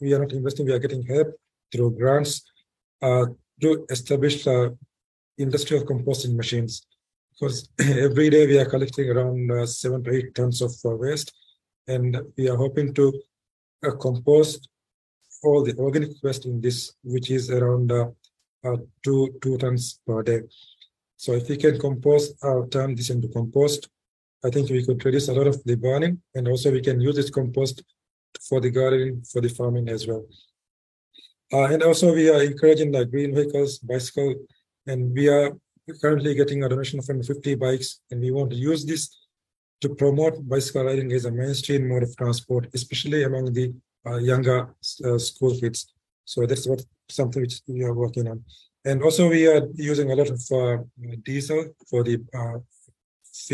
we 0.00 0.12
are 0.12 0.18
not 0.18 0.32
investing, 0.32 0.66
we 0.66 0.72
are 0.72 0.78
getting 0.78 1.02
help 1.06 1.28
through 1.72 1.92
grants 1.92 2.42
uh, 3.00 3.26
to 3.62 3.86
establish 3.90 4.44
the 4.44 4.76
industry 5.38 5.76
of 5.76 5.84
composting 5.84 6.34
machines. 6.36 6.86
Because 7.32 7.68
every 7.80 8.30
day 8.30 8.46
we 8.46 8.58
are 8.58 8.68
collecting 8.68 9.10
around 9.10 9.68
seven 9.68 10.04
to 10.04 10.14
eight 10.14 10.34
tons 10.34 10.60
of 10.60 10.72
waste. 10.84 11.32
And 11.88 12.20
we 12.36 12.48
are 12.48 12.56
hoping 12.56 12.94
to 12.94 13.12
compost 14.00 14.68
all 15.42 15.64
the 15.64 15.74
organic 15.76 16.10
waste 16.22 16.46
in 16.46 16.60
this, 16.60 16.92
which 17.02 17.30
is 17.30 17.50
around 17.50 17.90
uh, 17.90 18.76
two 19.02 19.34
two 19.42 19.58
tons 19.58 20.00
per 20.06 20.22
day. 20.22 20.42
So 21.16 21.32
if 21.32 21.48
we 21.48 21.56
can 21.56 21.78
compost, 21.78 22.34
uh, 22.44 22.62
turn 22.70 22.94
this 22.94 23.10
into 23.10 23.28
compost, 23.28 23.88
I 24.44 24.50
think 24.50 24.70
we 24.70 24.84
could 24.84 25.04
reduce 25.04 25.28
a 25.28 25.34
lot 25.34 25.46
of 25.46 25.62
the 25.64 25.76
burning, 25.76 26.20
and 26.34 26.48
also 26.48 26.70
we 26.70 26.80
can 26.80 27.00
use 27.00 27.16
this 27.16 27.30
compost 27.30 27.82
for 28.48 28.60
the 28.60 28.70
gardening, 28.70 29.22
for 29.22 29.40
the 29.40 29.48
farming 29.48 29.88
as 29.88 30.06
well. 30.06 30.24
Uh, 31.52 31.64
and 31.64 31.82
also 31.82 32.14
we 32.14 32.30
are 32.30 32.42
encouraging 32.42 32.90
the 32.90 33.04
green 33.04 33.34
vehicles, 33.34 33.78
bicycle, 33.78 34.34
and 34.86 35.12
we 35.12 35.28
are 35.28 35.52
currently 36.00 36.34
getting 36.34 36.64
a 36.64 36.68
donation 36.68 37.02
from 37.02 37.22
50 37.22 37.54
bikes, 37.56 38.00
and 38.10 38.20
we 38.20 38.30
want 38.30 38.50
to 38.50 38.56
use 38.56 38.84
this 38.86 39.18
to 39.82 39.88
promote 39.90 40.48
bicycle 40.48 40.84
riding 40.84 41.12
as 41.12 41.26
a 41.26 41.30
mainstream 41.30 41.88
mode 41.88 42.04
of 42.04 42.16
transport, 42.16 42.68
especially 42.72 43.24
among 43.24 43.52
the 43.52 43.72
uh, 44.06 44.16
younger 44.16 44.74
uh, 45.04 45.18
school 45.18 45.54
kids. 45.58 45.92
So 46.24 46.46
that's 46.46 46.66
what 46.66 46.84
something 47.10 47.42
which 47.42 47.60
we 47.66 47.82
are 47.82 47.92
working 47.92 48.28
on. 48.28 48.44
And 48.84 49.02
also 49.02 49.28
we 49.28 49.46
are 49.46 49.68
using 49.74 50.10
a 50.10 50.14
lot 50.14 50.30
of 50.30 50.40
uh, 50.52 50.82
diesel 51.24 51.74
for 51.88 52.02
the 52.02 52.18
uh, 52.34 52.58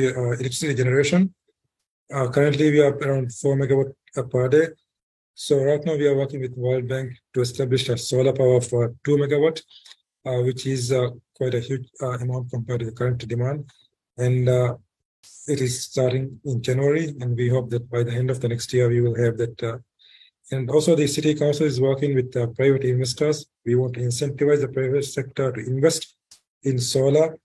uh, 0.01 0.31
electricity 0.33 0.75
generation. 0.75 1.35
Currently 2.11 2.71
we 2.71 2.81
are 2.81 2.95
around 2.97 3.35
four 3.35 3.57
megawatt 3.57 3.93
per 4.31 4.49
day. 4.49 4.69
So 5.41 5.63
right 5.63 5.85
now 5.85 5.95
we 5.95 6.09
are 6.09 6.17
working 6.17 6.41
with 6.41 6.57
World 6.57 6.89
Bank 6.89 7.13
to 7.33 7.43
establish 7.43 7.89
a 7.89 7.97
solar 7.97 8.33
power 8.33 8.61
for 8.61 8.93
two 9.05 9.17
megawatt, 9.19 9.63
uh, 10.27 10.43
which 10.43 10.67
is 10.67 10.91
uh, 10.91 11.11
quite 11.37 11.55
a 11.55 11.61
huge 11.61 11.89
amount 12.01 12.51
compared 12.51 12.81
to 12.81 12.87
the 12.87 12.91
current 12.91 13.19
demand. 13.29 13.71
And 14.17 14.49
it 15.47 15.61
is 15.61 15.85
starting 15.85 16.41
in 16.45 16.61
January, 16.61 17.15
and 17.21 17.37
we 17.37 17.49
hope 17.51 17.71
that 17.71 17.89
by 17.89 18.03
the 18.03 18.11
end 18.11 18.31
of 18.31 18.41
the 18.41 18.49
next 18.49 18.73
year 18.73 18.89
we 18.89 19.01
will 19.01 19.15
have 19.15 19.39
that 19.39 19.81
and 20.51 20.69
also 20.71 20.97
the 20.97 21.07
city 21.07 21.37
council 21.37 21.67
is 21.67 21.81
working 21.81 22.17
with 22.17 22.33
private 22.57 22.83
investors. 22.83 23.47
We 23.65 23.77
want 23.77 23.95
to 23.95 24.01
incentivize 24.01 24.63
the 24.63 24.69
private 24.69 25.05
sector 25.05 25.53
to 25.53 25.61
invest 25.61 26.17
in 26.65 26.81
solar 26.81 27.39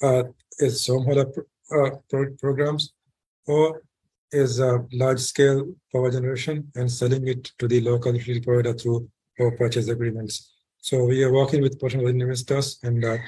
uh, 0.00 0.22
as 0.60 0.84
solar 0.84 1.26
uh, 1.72 1.90
pro 2.08 2.30
programs 2.38 2.92
or 3.48 3.82
as 4.32 4.58
a 4.58 4.84
large 4.92 5.20
scale 5.20 5.66
power 5.92 6.10
generation 6.10 6.70
and 6.74 6.90
selling 6.90 7.26
it 7.28 7.44
to 7.58 7.66
the 7.68 7.80
local 7.80 8.14
utility 8.14 8.40
provider 8.40 8.74
through 8.74 9.08
power 9.38 9.52
purchase 9.52 9.88
agreements. 9.88 10.54
So 10.78 11.04
we 11.04 11.22
are 11.24 11.32
working 11.32 11.62
with 11.62 11.78
potential 11.78 12.08
investors 12.08 12.78
and 12.82 13.04
uh, 13.04 13.18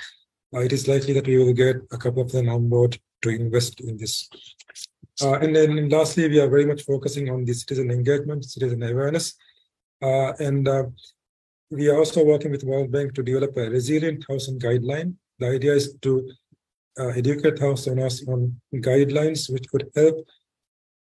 it 0.52 0.72
is 0.72 0.88
likely 0.88 1.14
that 1.14 1.26
we 1.26 1.38
will 1.38 1.52
get 1.52 1.76
a 1.92 1.98
couple 1.98 2.22
of 2.22 2.32
them 2.32 2.48
on 2.48 2.68
board 2.68 2.98
to 3.22 3.28
invest 3.28 3.80
in 3.80 3.96
this. 3.96 4.28
Uh, 5.22 5.38
and 5.40 5.54
then 5.54 5.88
lastly, 5.88 6.28
we 6.28 6.40
are 6.40 6.48
very 6.48 6.64
much 6.64 6.82
focusing 6.82 7.28
on 7.28 7.44
the 7.44 7.52
citizen 7.52 7.90
engagement, 7.90 8.44
citizen 8.44 8.82
awareness. 8.82 9.34
Uh, 10.02 10.32
and 10.38 10.66
uh, 10.66 10.84
we 11.70 11.88
are 11.88 11.98
also 11.98 12.24
working 12.24 12.50
with 12.50 12.64
World 12.64 12.90
Bank 12.90 13.14
to 13.14 13.22
develop 13.22 13.56
a 13.56 13.68
resilient 13.68 14.24
housing 14.28 14.58
guideline. 14.58 15.14
The 15.38 15.48
idea 15.48 15.74
is 15.74 15.94
to 16.02 16.30
uh, 16.98 17.08
educate 17.08 17.58
house 17.58 17.86
owners 17.86 18.26
on 18.26 18.60
guidelines 18.74 19.52
which 19.52 19.68
could 19.68 19.90
help 19.94 20.26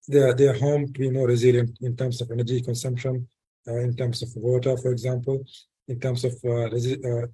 their, 0.07 0.33
their 0.33 0.57
home 0.57 0.91
to 0.93 0.99
be 0.99 1.09
more 1.09 1.27
resilient 1.27 1.77
in 1.81 1.95
terms 1.95 2.21
of 2.21 2.31
energy 2.31 2.61
consumption, 2.61 3.27
uh, 3.67 3.77
in 3.77 3.95
terms 3.95 4.21
of 4.23 4.29
water, 4.35 4.75
for 4.77 4.91
example, 4.91 5.43
in 5.87 5.99
terms 5.99 6.23
of 6.23 6.33
uh, 6.45 6.69
resi 6.73 7.27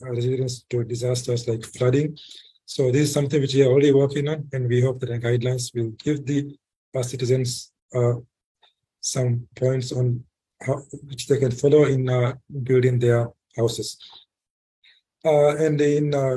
resilience 0.00 0.62
to 0.70 0.84
disasters 0.84 1.48
like 1.48 1.64
flooding. 1.64 2.16
So 2.64 2.92
this 2.92 3.02
is 3.02 3.12
something 3.12 3.40
which 3.40 3.54
we 3.54 3.62
are 3.62 3.70
already 3.72 3.92
working 3.92 4.28
on, 4.28 4.48
and 4.52 4.68
we 4.68 4.80
hope 4.80 5.00
that 5.00 5.08
the 5.08 5.18
guidelines 5.18 5.74
will 5.74 5.90
give 6.04 6.24
the 6.24 6.56
uh, 6.94 7.02
citizens 7.02 7.72
uh, 7.94 8.14
some 9.00 9.48
points 9.56 9.92
on 9.92 10.24
how, 10.60 10.76
which 11.08 11.26
they 11.26 11.38
can 11.38 11.50
follow 11.50 11.84
in 11.84 12.08
uh, 12.08 12.34
building 12.62 12.98
their 12.98 13.28
houses. 13.56 13.98
Uh, 15.24 15.56
and 15.56 15.80
in 15.80 16.14
uh, 16.14 16.36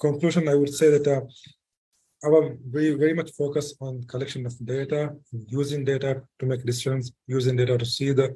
conclusion, 0.00 0.48
I 0.48 0.54
would 0.54 0.74
say 0.74 0.90
that 0.90 1.06
uh, 1.06 1.20
our 2.24 2.56
we 2.72 2.94
very 2.94 3.14
much 3.14 3.30
focus 3.32 3.74
on 3.80 4.02
collection 4.04 4.44
of 4.46 4.54
data, 4.64 5.14
using 5.46 5.84
data 5.84 6.22
to 6.38 6.46
make 6.46 6.64
decisions, 6.64 7.12
using 7.26 7.56
data 7.56 7.78
to 7.78 7.86
see 7.86 8.12
the 8.12 8.34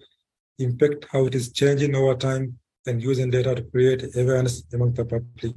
impact, 0.58 1.06
how 1.10 1.26
it 1.26 1.34
is 1.34 1.52
changing 1.52 1.94
over 1.96 2.14
time, 2.14 2.58
and 2.86 3.02
using 3.02 3.30
data 3.30 3.54
to 3.54 3.62
create 3.62 4.04
awareness 4.16 4.62
among 4.72 4.92
the 4.92 5.04
public. 5.04 5.54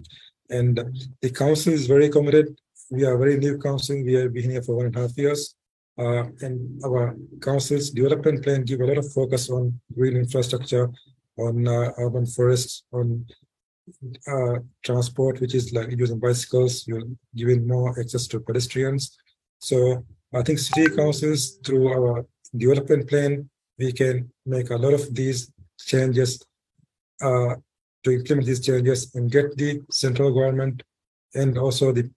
And 0.50 0.80
the 1.22 1.30
council 1.30 1.74
is 1.74 1.88
very 1.88 2.10
committed 2.10 2.56
we 2.90 3.04
are 3.04 3.18
very 3.18 3.38
new 3.38 3.58
council. 3.58 4.02
We 4.04 4.14
have 4.14 4.34
been 4.34 4.52
here 4.52 4.62
for 4.62 4.76
one 4.76 4.88
and 4.88 4.96
a 4.96 5.02
half 5.02 5.18
years. 5.18 5.56
Uh, 5.98 6.26
and 6.42 6.82
our 6.84 7.16
council's 7.42 7.90
development 7.90 8.44
plan 8.44 8.64
give 8.64 8.82
a 8.82 8.86
lot 8.86 8.98
of 8.98 9.12
focus 9.14 9.50
on 9.50 9.80
green 9.96 10.18
infrastructure, 10.18 10.90
on 11.38 11.68
uh, 11.68 11.92
urban 11.98 12.26
forests, 12.26 12.84
on 12.92 13.26
uh, 14.28 14.60
transport, 14.84 15.40
which 15.42 15.56
is 15.56 15.74
like 15.74 15.92
using 15.92 16.20
bicycles, 16.20 16.88
you're 16.88 17.04
giving 17.36 17.68
more 17.68 17.98
access 18.00 18.28
to 18.28 18.40
pedestrians. 18.40 19.18
So 19.60 20.06
I 20.34 20.42
think 20.42 20.60
city 20.60 20.96
councils 20.96 21.60
through 21.66 21.90
our 21.90 22.26
development 22.56 23.08
plan, 23.10 23.50
we 23.78 23.92
can 23.92 24.32
make 24.46 24.70
a 24.70 24.78
lot 24.78 24.94
of 24.94 25.14
these 25.14 25.52
changes 25.80 26.42
uh, 27.22 27.56
to 28.04 28.12
implement 28.12 28.48
these 28.48 28.66
changes 28.66 29.14
and 29.16 29.32
get 29.32 29.56
the 29.58 29.82
central 29.92 30.34
government 30.34 30.84
and 31.34 31.58
also 31.58 31.92
the 31.92 32.10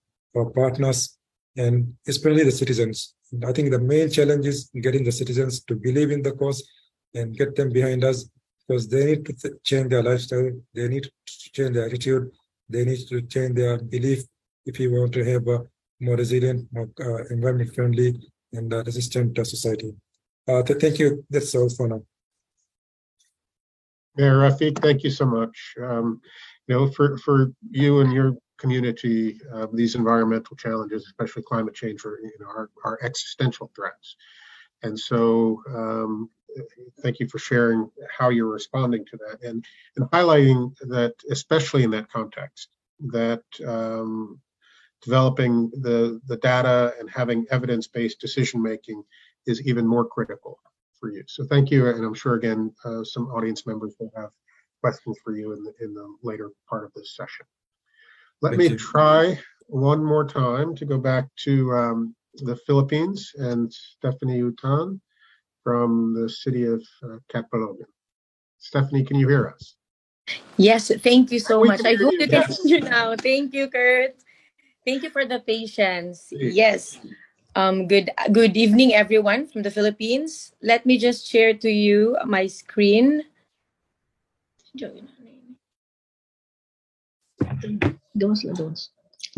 partners 0.53 1.17
and 1.57 1.93
especially 2.07 2.43
the 2.43 2.51
citizens. 2.51 3.15
I 3.45 3.51
think 3.51 3.71
the 3.71 3.79
main 3.79 4.09
challenge 4.09 4.45
is 4.45 4.69
getting 4.81 5.03
the 5.03 5.11
citizens 5.11 5.63
to 5.65 5.75
believe 5.75 6.11
in 6.11 6.21
the 6.21 6.31
cause 6.31 6.67
and 7.13 7.35
get 7.35 7.55
them 7.55 7.69
behind 7.69 8.03
us 8.03 8.29
because 8.69 8.87
they 8.87 9.05
need 9.05 9.25
to 9.25 9.59
change 9.63 9.89
their 9.89 10.03
lifestyle, 10.03 10.51
they 10.75 10.87
need 10.87 11.03
to 11.03 11.11
change 11.25 11.73
their 11.73 11.87
attitude, 11.87 12.29
they 12.69 12.85
need 12.85 12.99
to 13.07 13.21
change 13.23 13.55
their 13.55 13.79
belief 13.79 14.23
if 14.67 14.79
you 14.79 14.91
want 14.91 15.11
to 15.11 15.23
have 15.23 15.47
a 15.47 15.63
more 15.99 16.15
resilient, 16.15 16.67
more 16.71 16.87
uh, 17.01 17.23
environment 17.31 17.73
friendly, 17.73 18.13
and 18.53 18.71
uh, 18.71 18.83
resistant 18.83 19.37
uh, 19.39 19.43
society. 19.43 19.91
thank 20.47 20.99
you. 20.99 21.25
That's 21.31 21.55
all 21.55 21.69
for 21.69 21.87
now. 21.87 22.03
Mayor 24.15 24.37
Rafeeq, 24.37 24.79
thank 24.81 25.03
you 25.03 25.09
so 25.09 25.25
much. 25.25 25.73
Um, 25.81 26.21
you 26.67 26.75
know, 26.75 26.91
for, 26.91 27.17
for 27.17 27.51
you 27.71 28.01
and 28.01 28.13
your 28.13 28.35
community, 28.59 29.39
uh, 29.51 29.65
these 29.73 29.95
environmental 29.95 30.55
challenges, 30.57 31.05
especially 31.07 31.41
climate 31.41 31.73
change, 31.73 32.05
are, 32.05 32.19
you 32.21 32.37
know, 32.39 32.47
are, 32.47 32.69
are 32.85 32.99
existential 33.01 33.71
threats. 33.75 34.15
And 34.83 34.97
so 34.97 35.63
um, 35.69 36.29
thank 37.01 37.19
you 37.19 37.27
for 37.27 37.39
sharing 37.39 37.89
how 38.17 38.29
you're 38.29 38.51
responding 38.51 39.05
to 39.05 39.17
that 39.17 39.47
and, 39.47 39.65
and 39.95 40.09
highlighting 40.11 40.75
that, 40.81 41.13
especially 41.29 41.83
in 41.83 41.91
that 41.91 42.11
context, 42.11 42.69
that 43.07 43.43
um, 43.65 44.39
developing 45.01 45.69
the, 45.81 46.19
the 46.27 46.37
data 46.37 46.93
and 46.99 47.09
having 47.09 47.45
evidence-based 47.51 48.19
decision 48.19 48.61
making 48.61 49.03
is 49.47 49.65
even 49.65 49.87
more 49.87 50.05
critical 50.05 50.59
for 50.99 51.11
you. 51.11 51.23
So 51.27 51.45
thank 51.45 51.71
you, 51.71 51.87
and 51.87 52.03
I'm 52.03 52.13
sure 52.13 52.35
again 52.35 52.73
uh, 52.83 53.03
some 53.03 53.27
audience 53.27 53.65
members 53.65 53.95
will 53.99 54.11
have 54.15 54.31
questions 54.81 55.17
for 55.23 55.35
you 55.35 55.53
in 55.53 55.63
the 55.63 55.73
in 55.81 55.93
the 55.93 56.07
later 56.23 56.51
part 56.69 56.83
of 56.83 56.91
this 56.93 57.15
session. 57.15 57.45
Let 58.41 58.51
thank 58.51 58.59
me 58.59 58.67
you. 58.69 58.77
try 58.77 59.39
one 59.67 60.03
more 60.03 60.27
time 60.27 60.75
to 60.75 60.85
go 60.85 60.97
back 60.97 61.27
to 61.43 61.71
um, 61.73 62.15
the 62.35 62.55
Philippines 62.55 63.31
and 63.37 63.71
Stephanie 63.71 64.41
Uy-Tan 64.41 64.99
from 65.63 66.13
the 66.13 66.29
city 66.29 66.65
of 66.65 66.81
uh, 67.03 67.17
Catbalogan. 67.31 67.89
Stephanie, 68.57 69.03
can 69.03 69.17
you 69.17 69.27
hear 69.27 69.47
us? 69.49 69.75
Yes, 70.57 70.91
thank 71.01 71.31
you 71.31 71.39
so 71.39 71.61
we 71.61 71.69
much. 71.69 71.85
I 71.85 71.95
hope 71.95 72.13
you, 72.13 72.19
you 72.19 72.27
can 72.27 72.45
hear 72.65 72.81
now. 72.81 73.15
Thank 73.15 73.53
you, 73.53 73.69
Curt. 73.69 74.15
Thank 74.85 75.03
you 75.03 75.09
for 75.09 75.25
the 75.25 75.39
patience. 75.39 76.27
Yes. 76.31 76.99
Um, 77.55 77.87
good 77.87 78.11
good 78.31 78.55
evening, 78.55 78.93
everyone 78.93 79.47
from 79.47 79.63
the 79.63 79.71
Philippines. 79.71 80.53
Let 80.61 80.85
me 80.85 80.97
just 80.97 81.25
share 81.25 81.53
to 81.53 81.69
you 81.69 82.15
my 82.25 82.45
screen. 82.45 83.23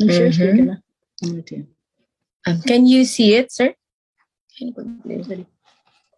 Mm-hmm. 0.02 1.62
Um, 2.48 2.62
can 2.66 2.86
you 2.88 3.06
see 3.06 3.36
it, 3.36 3.52
sir? 3.52 3.74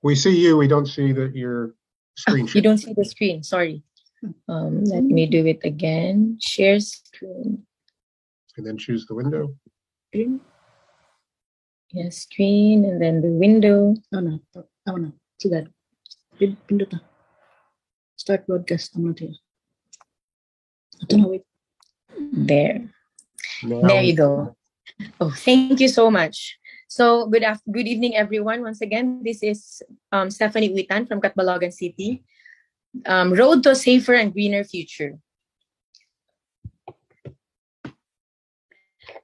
We 0.03 0.15
see 0.15 0.35
you. 0.35 0.57
We 0.57 0.67
don't 0.67 0.85
see 0.85 1.13
that 1.13 1.33
your 1.33 1.75
screen. 2.17 2.47
You 2.53 2.61
don't 2.61 2.77
see 2.77 2.93
the 2.93 3.05
screen. 3.05 3.41
Sorry. 3.41 3.81
Um, 4.47 4.83
let 4.83 5.03
me 5.03 5.25
do 5.25 5.45
it 5.45 5.59
again. 5.63 6.37
Share 6.41 6.79
screen. 6.79 7.65
And 8.57 8.67
then 8.67 8.77
choose 8.77 9.05
the 9.05 9.15
window. 9.15 9.55
Yes, 11.91 12.17
screen 12.17 12.85
and 12.85 13.01
then 13.01 13.21
the 13.21 13.29
window. 13.29 13.95
Oh 14.13 14.19
no, 14.19 14.39
oh 14.87 14.95
no, 14.95 15.11
see 15.39 15.49
that. 15.49 15.67
Window 16.39 16.85
ta. 16.85 16.99
Start 18.15 18.45
broadcast. 18.45 18.95
I'm 18.95 19.07
not 19.07 19.19
here. 19.19 19.33
I 21.01 21.05
don't 21.07 21.21
know. 21.21 21.27
Wait. 21.29 21.43
There. 22.31 22.89
There 23.63 24.03
you 24.03 24.15
go. 24.15 24.55
Oh, 25.19 25.31
thank 25.31 25.79
you 25.79 25.87
so 25.87 26.11
much. 26.11 26.57
So 26.93 27.25
good 27.25 27.41
after, 27.41 27.65
good 27.73 27.89
evening, 27.89 28.13
everyone. 28.13 28.61
Once 28.61 28.77
again, 28.85 29.25
this 29.25 29.41
is 29.41 29.81
um, 30.13 30.29
Stephanie 30.29 30.69
Uy-Tan 30.69 31.09
from 31.09 31.25
Catbalogan 31.25 31.73
City. 31.73 32.21
Um, 33.07 33.33
Road 33.33 33.65
to 33.65 33.71
a 33.71 33.75
Safer 33.75 34.13
and 34.13 34.31
Greener 34.31 34.63
Future. 34.63 35.17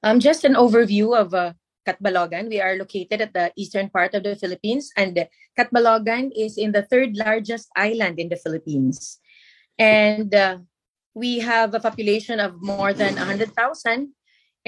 Um, 0.01 0.17
just 0.17 0.49
an 0.49 0.57
overview 0.57 1.13
of 1.13 1.35
uh, 1.37 1.53
Catbalogan. 1.85 2.49
We 2.49 2.59
are 2.59 2.73
located 2.73 3.21
at 3.21 3.37
the 3.37 3.53
eastern 3.55 3.93
part 3.93 4.15
of 4.15 4.23
the 4.23 4.35
Philippines, 4.35 4.89
and 4.97 5.29
Catbalogan 5.53 6.33
is 6.33 6.57
in 6.57 6.71
the 6.71 6.89
third 6.89 7.13
largest 7.21 7.69
island 7.77 8.17
in 8.17 8.29
the 8.29 8.41
Philippines. 8.41 9.21
And 9.77 10.33
uh, 10.33 10.57
we 11.13 11.37
have 11.37 11.75
a 11.75 11.79
population 11.79 12.39
of 12.39 12.57
more 12.63 12.93
than 12.97 13.13
100,000 13.13 14.09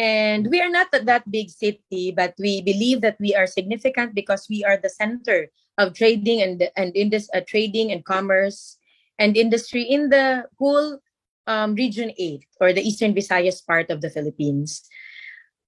and 0.01 0.49
we 0.49 0.59
are 0.59 0.69
not 0.69 0.89
that 0.89 1.29
big 1.29 1.51
city, 1.53 2.09
but 2.09 2.33
we 2.39 2.65
believe 2.65 3.01
that 3.01 3.21
we 3.21 3.35
are 3.37 3.45
significant 3.45 4.15
because 4.17 4.49
we 4.49 4.65
are 4.65 4.75
the 4.81 4.89
center 4.89 5.53
of 5.77 5.93
trading 5.93 6.41
and 6.41 6.57
and 6.73 6.89
in 6.97 7.13
this 7.13 7.29
uh, 7.37 7.45
trading 7.45 7.93
and 7.93 8.01
commerce 8.01 8.81
and 9.21 9.37
industry 9.37 9.85
in 9.85 10.09
the 10.09 10.49
whole 10.57 10.97
um, 11.45 11.77
region 11.77 12.09
8 12.17 12.41
or 12.57 12.73
the 12.73 12.81
eastern 12.81 13.13
visayas 13.13 13.61
part 13.61 13.93
of 13.93 14.01
the 14.01 14.09
philippines. 14.09 14.81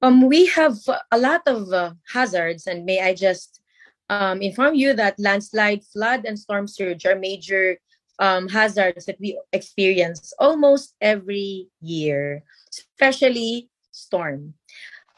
Um, 0.02 0.26
we 0.26 0.50
have 0.58 0.82
a 1.14 1.18
lot 1.22 1.46
of 1.46 1.70
uh, 1.70 1.94
hazards 2.10 2.66
and 2.66 2.90
may 2.90 3.06
i 3.06 3.14
just 3.14 3.62
um, 4.10 4.42
inform 4.42 4.74
you 4.74 4.98
that 4.98 5.22
landslide 5.22 5.86
flood 5.94 6.26
and 6.26 6.42
storm 6.42 6.66
surge 6.66 7.06
are 7.06 7.16
major 7.16 7.78
um, 8.18 8.50
hazards 8.50 9.06
that 9.06 9.22
we 9.22 9.38
experience 9.54 10.34
almost 10.42 10.98
every 11.00 11.70
year 11.86 12.42
especially 12.74 13.70
storm. 13.94 14.54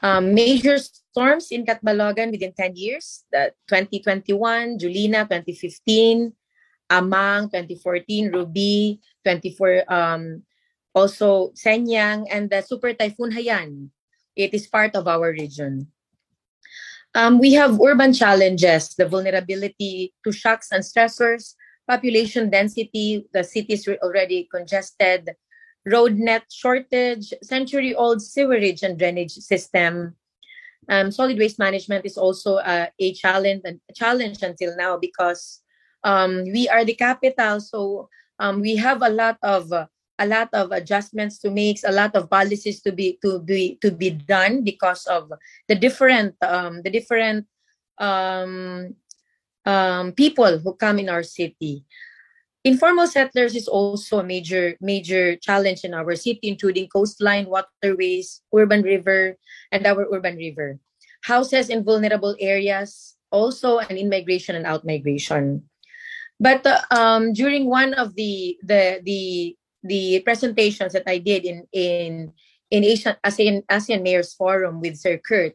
Um, 0.03 0.35
major 0.35 0.77
storms 0.77 1.49
in 1.49 1.65
Catbalogan 1.65 2.29
within 2.29 2.53
10 2.53 2.75
years, 2.75 3.23
the 3.31 3.53
2021, 3.71 4.77
Julina 4.77 5.25
2015, 5.25 6.29
Amang 6.91 7.49
2014, 7.49 8.29
Ruby 8.29 8.99
24, 9.23 9.83
um, 9.89 10.43
also 10.93 11.49
Senyang, 11.57 12.27
and 12.29 12.49
the 12.49 12.61
Super 12.61 12.93
Typhoon 12.93 13.31
Haiyan. 13.31 13.89
It 14.35 14.53
is 14.53 14.67
part 14.67 14.93
of 14.95 15.07
our 15.07 15.31
region. 15.31 15.87
Um, 17.15 17.39
we 17.39 17.53
have 17.53 17.79
urban 17.79 18.11
challenges, 18.11 18.93
the 18.93 19.07
vulnerability 19.07 20.13
to 20.23 20.31
shocks 20.31 20.67
and 20.71 20.83
stressors, 20.83 21.55
population 21.87 22.49
density, 22.49 23.25
the 23.31 23.43
cities 23.43 23.87
are 23.87 23.97
already 24.03 24.47
congested, 24.51 25.31
road 25.85 26.17
net 26.17 26.43
shortage, 26.51 27.33
century-old 27.43 28.21
sewerage 28.21 28.83
and 28.83 28.97
drainage 28.97 29.33
system. 29.33 30.15
Um, 30.89 31.11
solid 31.11 31.37
waste 31.37 31.57
management 31.57 32.05
is 32.05 32.17
also 32.17 32.57
uh, 32.57 32.87
a 32.99 33.13
challenge, 33.13 33.63
challenge 33.95 34.43
until 34.43 34.75
now 34.77 34.97
because 34.97 35.61
um, 36.03 36.43
we 36.53 36.69
are 36.69 36.85
the 36.85 36.93
capital, 36.93 37.59
so 37.59 38.09
um, 38.39 38.61
we 38.61 38.75
have 38.75 39.01
a 39.01 39.09
lot 39.09 39.37
of 39.41 39.71
uh, 39.71 39.87
a 40.19 40.27
lot 40.27 40.47
of 40.53 40.71
adjustments 40.71 41.39
to 41.39 41.51
make, 41.51 41.79
a 41.83 41.91
lot 41.91 42.15
of 42.15 42.29
policies 42.29 42.81
to 42.81 42.91
be 42.91 43.17
to 43.21 43.39
be 43.39 43.77
to 43.81 43.91
be 43.91 44.11
done 44.11 44.63
because 44.63 45.05
of 45.07 45.31
the 45.67 45.75
different 45.75 46.35
um, 46.41 46.81
the 46.83 46.89
different 46.89 47.45
um, 47.97 48.95
um, 49.65 50.11
people 50.13 50.59
who 50.59 50.73
come 50.75 50.99
in 50.99 51.09
our 51.09 51.23
city. 51.23 51.83
Informal 52.65 53.05
settlers 53.05 53.53
is 53.53 53.69
also 53.69 54.19
a 54.19 54.25
major 54.25 54.73
major 54.81 55.37
challenge 55.37 55.85
in 55.85 55.93
our 55.93 56.17
city, 56.17 56.49
including 56.49 56.89
coastline, 56.89 57.45
waterways, 57.45 58.41
urban 58.49 58.81
river, 58.81 59.37
and 59.69 59.85
our 59.85 60.09
urban 60.09 60.33
river. 60.33 60.81
Houses 61.29 61.69
in 61.69 61.85
vulnerable 61.85 62.33
areas, 62.41 63.13
also 63.29 63.77
an 63.77 64.01
in-migration 64.01 64.57
and 64.57 64.65
out-migration. 64.65 65.61
But 66.41 66.65
uh, 66.65 66.81
um, 66.89 67.37
during 67.37 67.69
one 67.69 67.93
of 67.93 68.17
the 68.17 68.57
the 68.65 68.97
the 69.05 69.53
the 69.85 70.25
presentations 70.25 70.97
that 70.97 71.05
I 71.05 71.21
did 71.21 71.45
in 71.45 71.69
in 71.69 72.33
in 72.73 72.81
Asian 72.81 73.13
ASEAN, 73.21 73.61
ASEAN 73.69 74.01
Mayors 74.01 74.33
Forum 74.33 74.81
with 74.81 74.97
Sir 74.97 75.21
Curt, 75.21 75.53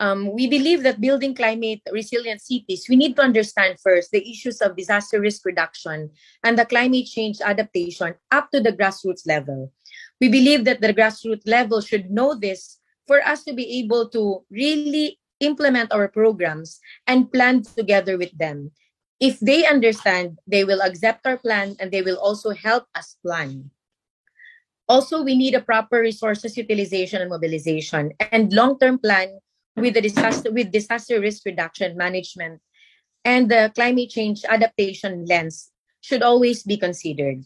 um, 0.00 0.32
we 0.34 0.48
believe 0.48 0.82
that 0.82 1.00
building 1.00 1.34
climate 1.34 1.80
resilient 1.92 2.40
cities, 2.40 2.86
we 2.88 2.96
need 2.96 3.14
to 3.16 3.22
understand 3.22 3.78
first 3.80 4.10
the 4.10 4.28
issues 4.28 4.60
of 4.60 4.76
disaster 4.76 5.20
risk 5.20 5.44
reduction 5.44 6.10
and 6.42 6.58
the 6.58 6.66
climate 6.66 7.06
change 7.06 7.40
adaptation 7.40 8.14
up 8.30 8.50
to 8.50 8.60
the 8.60 8.72
grassroots 8.72 9.26
level. 9.26 9.72
We 10.20 10.28
believe 10.28 10.64
that 10.64 10.80
the 10.80 10.92
grassroots 10.92 11.46
level 11.46 11.80
should 11.80 12.10
know 12.10 12.34
this 12.34 12.78
for 13.06 13.22
us 13.22 13.44
to 13.44 13.52
be 13.54 13.78
able 13.84 14.08
to 14.10 14.44
really 14.50 15.18
implement 15.40 15.92
our 15.92 16.08
programs 16.08 16.80
and 17.06 17.30
plan 17.30 17.62
together 17.62 18.18
with 18.18 18.36
them. 18.36 18.72
If 19.20 19.38
they 19.38 19.66
understand, 19.66 20.38
they 20.46 20.64
will 20.64 20.80
accept 20.82 21.26
our 21.26 21.38
plan 21.38 21.76
and 21.78 21.92
they 21.92 22.02
will 22.02 22.18
also 22.18 22.50
help 22.50 22.86
us 22.94 23.16
plan. 23.24 23.70
Also, 24.88 25.22
we 25.22 25.34
need 25.34 25.54
a 25.54 25.62
proper 25.62 26.00
resources 26.00 26.56
utilization 26.56 27.22
and 27.22 27.30
mobilization 27.30 28.12
and 28.20 28.52
long-term 28.52 28.98
plan 28.98 29.38
with 29.76 29.94
the 29.94 30.00
disaster 30.00 30.50
with 30.52 30.70
disaster 30.70 31.20
risk 31.20 31.44
reduction 31.44 31.96
management 31.96 32.60
and 33.24 33.50
the 33.50 33.72
climate 33.74 34.10
change 34.10 34.44
adaptation 34.48 35.24
lens 35.26 35.70
should 36.00 36.22
always 36.22 36.62
be 36.62 36.76
considered. 36.76 37.42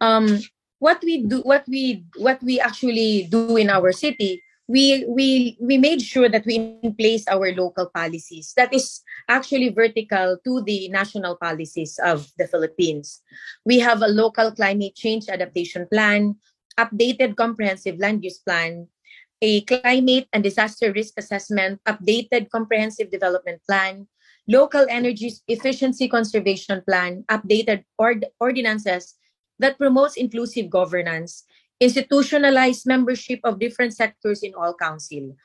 Um, 0.00 0.40
what 0.78 1.00
we 1.04 1.22
do, 1.22 1.40
what 1.42 1.64
we 1.68 2.04
what 2.16 2.42
we 2.42 2.58
actually 2.58 3.28
do 3.30 3.56
in 3.56 3.70
our 3.70 3.92
city, 3.92 4.42
we 4.66 5.04
we 5.06 5.56
we 5.60 5.78
made 5.78 6.00
sure 6.02 6.28
that 6.28 6.44
we 6.44 6.80
in 6.82 6.94
place 6.96 7.28
our 7.28 7.52
local 7.52 7.88
policies. 7.92 8.52
That 8.56 8.72
is 8.72 9.00
actually 9.28 9.68
vertical 9.68 10.38
to 10.44 10.62
the 10.62 10.88
national 10.88 11.36
policies 11.36 12.00
of 12.02 12.28
the 12.38 12.48
Philippines. 12.48 13.22
We 13.64 13.78
have 13.80 14.02
a 14.02 14.08
local 14.08 14.50
climate 14.52 14.96
change 14.96 15.28
adaptation 15.28 15.86
plan, 15.92 16.36
updated 16.78 17.36
comprehensive 17.36 17.98
land 17.98 18.24
use 18.24 18.38
plan, 18.38 18.88
a 19.44 19.60
climate 19.68 20.24
and 20.32 20.40
disaster 20.40 20.88
risk 20.96 21.20
assessment, 21.20 21.76
updated 21.84 22.48
comprehensive 22.48 23.12
development 23.12 23.60
plan, 23.68 24.08
local 24.48 24.88
energy 24.88 25.36
efficiency 25.52 26.08
conservation 26.08 26.80
plan, 26.88 27.28
updated 27.28 27.84
ord- 28.00 28.24
ordinances 28.40 29.20
that 29.60 29.76
promotes 29.76 30.16
inclusive 30.16 30.72
governance, 30.72 31.44
institutionalized 31.78 32.88
membership 32.88 33.38
of 33.44 33.60
different 33.60 33.92
sectors 33.92 34.40
in 34.42 34.56
all 34.56 34.72
council. 34.72 35.36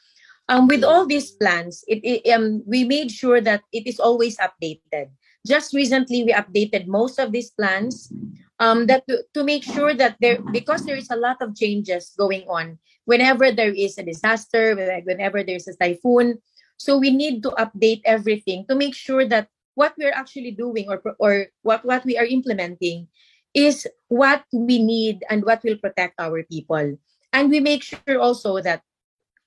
Um, 0.48 0.72
with 0.72 0.88
all 0.88 1.06
these 1.06 1.32
plans, 1.36 1.84
it, 1.86 2.00
it, 2.02 2.32
um, 2.32 2.64
we 2.66 2.86
made 2.88 3.12
sure 3.12 3.42
that 3.42 3.62
it 3.74 3.86
is 3.86 4.00
always 4.00 4.40
updated. 4.40 5.12
Just 5.46 5.76
recently, 5.76 6.24
we 6.24 6.32
updated 6.32 6.88
most 6.88 7.20
of 7.20 7.32
these 7.32 7.52
plans 7.52 8.12
um, 8.60 8.88
that 8.88 9.08
to, 9.08 9.24
to 9.34 9.44
make 9.44 9.64
sure 9.64 9.94
that 9.94 10.18
there, 10.20 10.40
because 10.52 10.86
there 10.86 10.98
is 10.98 11.10
a 11.10 11.16
lot 11.16 11.42
of 11.42 11.56
changes 11.56 12.14
going 12.18 12.44
on. 12.48 12.78
Whenever 13.06 13.52
there 13.52 13.74
is 13.74 13.98
a 13.98 14.04
disaster, 14.04 14.76
whenever 14.76 15.44
there's 15.44 15.68
a 15.68 15.76
typhoon, 15.76 16.38
so 16.78 16.98
we 16.98 17.12
need 17.12 17.44
to 17.44 17.52
update 17.58 18.02
everything 18.06 18.66
to 18.70 18.76
make 18.76 18.96
sure 18.96 19.26
that 19.26 19.48
what 19.76 19.94
we're 19.98 20.16
actually 20.16 20.52
doing 20.52 20.88
or, 20.88 21.02
or 21.20 21.48
what, 21.64 21.84
what 21.84 22.06
we 22.06 22.18
are 22.18 22.26
implementing 22.26 23.08
is 23.54 23.88
what 24.08 24.44
we 24.54 24.78
need 24.78 25.24
and 25.30 25.44
what 25.44 25.64
will 25.64 25.78
protect 25.78 26.20
our 26.20 26.44
people. 26.44 26.98
And 27.34 27.50
we 27.50 27.60
make 27.60 27.84
sure 27.84 28.20
also 28.20 28.62
that 28.62 28.82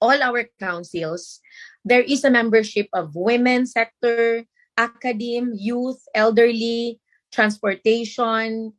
all 0.00 0.20
our 0.22 0.48
councils, 0.58 1.40
there 1.84 2.02
is 2.02 2.24
a 2.24 2.30
membership 2.30 2.88
of 2.92 3.14
women 3.14 3.66
sector, 3.66 4.44
academe, 4.76 5.52
youth, 5.54 6.02
elderly, 6.14 6.98
transportation, 7.30 8.72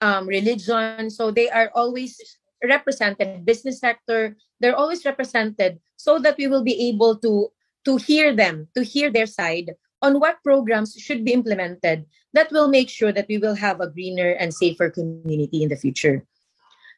um, 0.00 0.26
religion. 0.26 1.10
So 1.10 1.30
they 1.30 1.50
are 1.50 1.70
always 1.74 2.20
represented, 2.62 3.44
business 3.44 3.80
sector, 3.80 4.36
they're 4.60 4.76
always 4.76 5.04
represented 5.04 5.80
so 5.96 6.18
that 6.18 6.36
we 6.36 6.46
will 6.46 6.64
be 6.64 6.88
able 6.88 7.16
to 7.18 7.48
to 7.86 7.96
hear 7.96 8.36
them, 8.36 8.68
to 8.76 8.84
hear 8.84 9.10
their 9.10 9.24
side 9.24 9.72
on 10.02 10.20
what 10.20 10.44
programs 10.44 10.92
should 11.00 11.24
be 11.24 11.32
implemented 11.32 12.04
that 12.32 12.50
will 12.52 12.68
make 12.68 12.88
sure 12.88 13.12
that 13.12 13.26
we 13.28 13.38
will 13.38 13.54
have 13.54 13.80
a 13.80 13.88
greener 13.88 14.32
and 14.32 14.54
safer 14.54 14.90
community 14.90 15.62
in 15.62 15.68
the 15.68 15.76
future. 15.76 16.24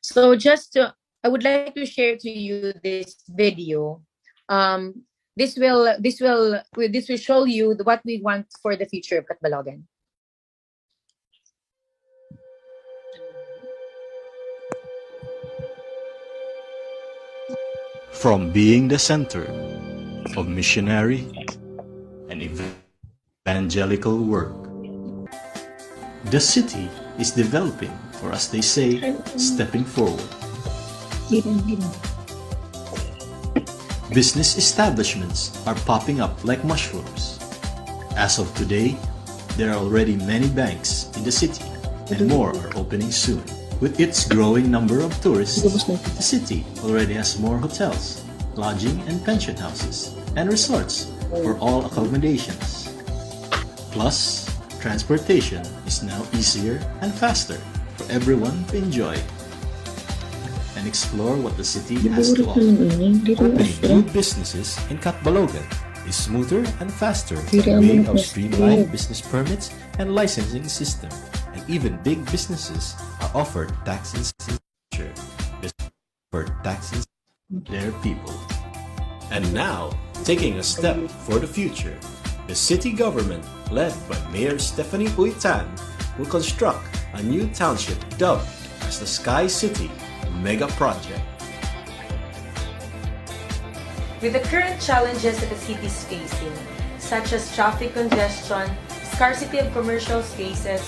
So 0.03 0.37
just 0.37 0.75
to, 0.75 0.95
I 1.25 1.29
would 1.29 1.45
like 1.45 1.75
to 1.75 1.87
share 1.87 2.17
to 2.17 2.31
you 2.31 2.73
this 2.83 3.23
video. 3.29 4.03
Um, 4.49 5.03
this 5.37 5.57
will 5.57 5.97
this 5.99 6.21
will 6.21 6.61
this 6.77 7.09
will 7.09 7.17
show 7.17 7.45
you 7.45 7.73
what 7.85 8.03
we 8.05 8.21
want 8.21 8.47
for 8.61 8.77
the 8.77 8.85
future 8.85 9.17
of 9.17 9.25
Catbalogan. 9.25 9.85
From 18.13 18.53
being 18.53 18.89
the 18.89 18.99
center 18.99 19.45
of 20.37 20.47
missionary 20.47 21.27
and 22.29 22.41
evangelical 22.41 24.19
work. 24.19 24.55
The 26.31 26.39
city 26.39 26.89
is 27.19 27.33
developing, 27.33 27.93
or 28.23 28.33
as 28.33 28.49
they 28.49 28.61
say, 28.61 29.17
stepping 29.37 29.85
forward. 29.85 30.23
Business 34.13 34.57
establishments 34.57 35.51
are 35.67 35.75
popping 35.87 36.21
up 36.21 36.45
like 36.45 36.63
mushrooms. 36.65 37.41
As 38.17 38.39
of 38.39 38.53
today, 38.55 38.97
there 39.57 39.71
are 39.73 39.81
already 39.81 40.17
many 40.17 40.49
banks 40.49 41.11
in 41.17 41.25
the 41.25 41.33
city, 41.33 41.65
and 42.11 42.29
more 42.29 42.55
are 42.57 42.77
opening 42.77 43.11
soon. 43.11 43.43
With 43.83 43.99
its 43.99 44.31
growing 44.31 44.71
number 44.71 45.03
of 45.03 45.11
tourists, 45.19 45.59
the 45.59 46.23
city 46.23 46.63
already 46.87 47.19
has 47.19 47.43
more 47.43 47.59
hotels, 47.59 48.23
lodging 48.55 49.03
and 49.11 49.19
pension 49.27 49.57
houses, 49.59 50.15
and 50.39 50.47
resorts 50.47 51.11
for 51.43 51.59
all 51.59 51.85
accommodations. 51.91 52.95
Plus, 53.91 54.47
transportation 54.79 55.67
is 55.83 56.07
now 56.07 56.23
easier 56.31 56.79
and 57.03 57.11
faster 57.11 57.59
for 57.99 58.07
everyone 58.07 58.63
to 58.71 58.79
enjoy 58.79 59.19
and 60.79 60.87
explore 60.87 61.35
what 61.35 61.59
the 61.59 61.67
city 61.67 61.99
has 62.15 62.33
to 62.39 62.47
offer. 62.47 62.63
Opening 62.63 63.83
new 63.83 64.07
businesses 64.15 64.79
in 64.95 64.99
Catbalogan 65.03 65.67
is 66.07 66.15
smoother 66.15 66.63
and 66.79 66.87
faster 66.87 67.35
being 67.51 68.07
of 68.07 68.21
streamlined 68.23 68.93
business 68.95 69.19
permits 69.21 69.75
and 69.99 70.15
licensing 70.15 70.71
system, 70.71 71.11
and 71.53 71.69
even 71.69 72.03
big 72.03 72.25
businesses 72.31 72.95
are 73.21 73.31
offered 73.35 73.73
tax 73.85 74.15
incentive 74.15 74.61
for 76.33 76.45
taxes 76.65 77.07
their 77.51 77.93
people. 78.01 78.33
And 79.31 79.53
now, 79.53 79.93
taking 80.25 80.59
a 80.59 80.63
step 80.63 80.97
for 81.29 81.39
the 81.39 81.47
future, 81.47 81.99
the 82.47 82.55
city 82.55 82.93
government, 82.93 83.45
led 83.71 83.95
by 84.09 84.19
Mayor 84.31 84.59
Stephanie 84.59 85.09
Uy-Tan, 85.09 85.69
will 86.19 86.27
construct 86.27 86.85
a 87.15 87.23
new 87.23 87.47
township 87.49 87.99
dubbed 88.17 88.49
as 88.83 88.99
the 88.99 89.07
Sky 89.07 89.47
City 89.47 89.91
Mega 90.41 90.69
Project. 90.81 91.21
With 94.23 94.33
the 94.33 94.41
current 94.49 94.81
challenges 94.81 95.41
that 95.41 95.51
the 95.51 95.57
city 95.57 95.87
is 95.87 96.05
facing, 96.05 96.55
such 96.99 97.33
as 97.33 97.55
traffic 97.55 97.93
congestion, 97.93 98.71
scarcity 99.13 99.59
of 99.59 99.73
commercial 99.73 100.23
spaces, 100.23 100.81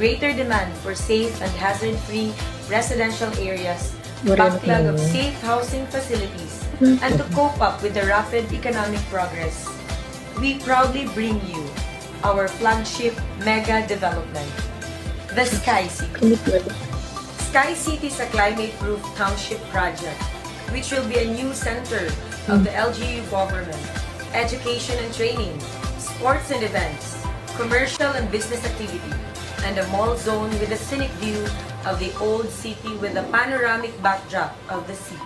greater 0.00 0.32
demand 0.32 0.72
for 0.80 0.94
safe 0.96 1.36
and 1.44 1.52
hazard-free 1.60 2.32
residential 2.72 3.28
areas, 3.36 3.92
backlog 4.24 4.88
of 4.88 4.98
safe 4.98 5.36
housing 5.44 5.84
facilities, 5.92 6.64
and 6.80 7.20
to 7.20 7.24
cope 7.36 7.60
up 7.60 7.76
with 7.84 7.92
the 7.92 8.00
rapid 8.08 8.48
economic 8.50 9.04
progress, 9.12 9.68
we 10.40 10.56
proudly 10.64 11.04
bring 11.12 11.36
you 11.44 11.60
our 12.24 12.48
flagship 12.48 13.12
mega 13.44 13.84
development, 13.86 14.48
the 15.36 15.44
Sky 15.44 15.84
City. 15.84 16.32
Sky 17.52 17.74
City 17.76 18.06
is 18.08 18.20
a 18.20 18.26
climate-proof 18.32 19.04
township 19.20 19.60
project, 19.68 20.16
which 20.72 20.88
will 20.96 21.04
be 21.12 21.28
a 21.28 21.28
new 21.28 21.52
center 21.52 22.08
of 22.48 22.64
the 22.64 22.72
LGU 22.72 23.20
government, 23.28 23.84
education 24.32 24.96
and 25.04 25.12
training, 25.12 25.60
sports 26.00 26.48
and 26.48 26.64
events, 26.64 27.20
commercial 27.60 28.08
and 28.16 28.32
business 28.32 28.64
activity, 28.64 29.12
and 29.64 29.78
a 29.78 29.86
mall 29.88 30.16
zone 30.16 30.50
with 30.58 30.70
a 30.72 30.76
scenic 30.76 31.10
view 31.22 31.44
of 31.86 31.98
the 31.98 32.12
old 32.18 32.48
city 32.50 32.96
with 32.96 33.16
a 33.16 33.22
panoramic 33.30 33.92
backdrop 34.02 34.56
of 34.68 34.86
the 34.86 34.94
sea. 34.94 35.16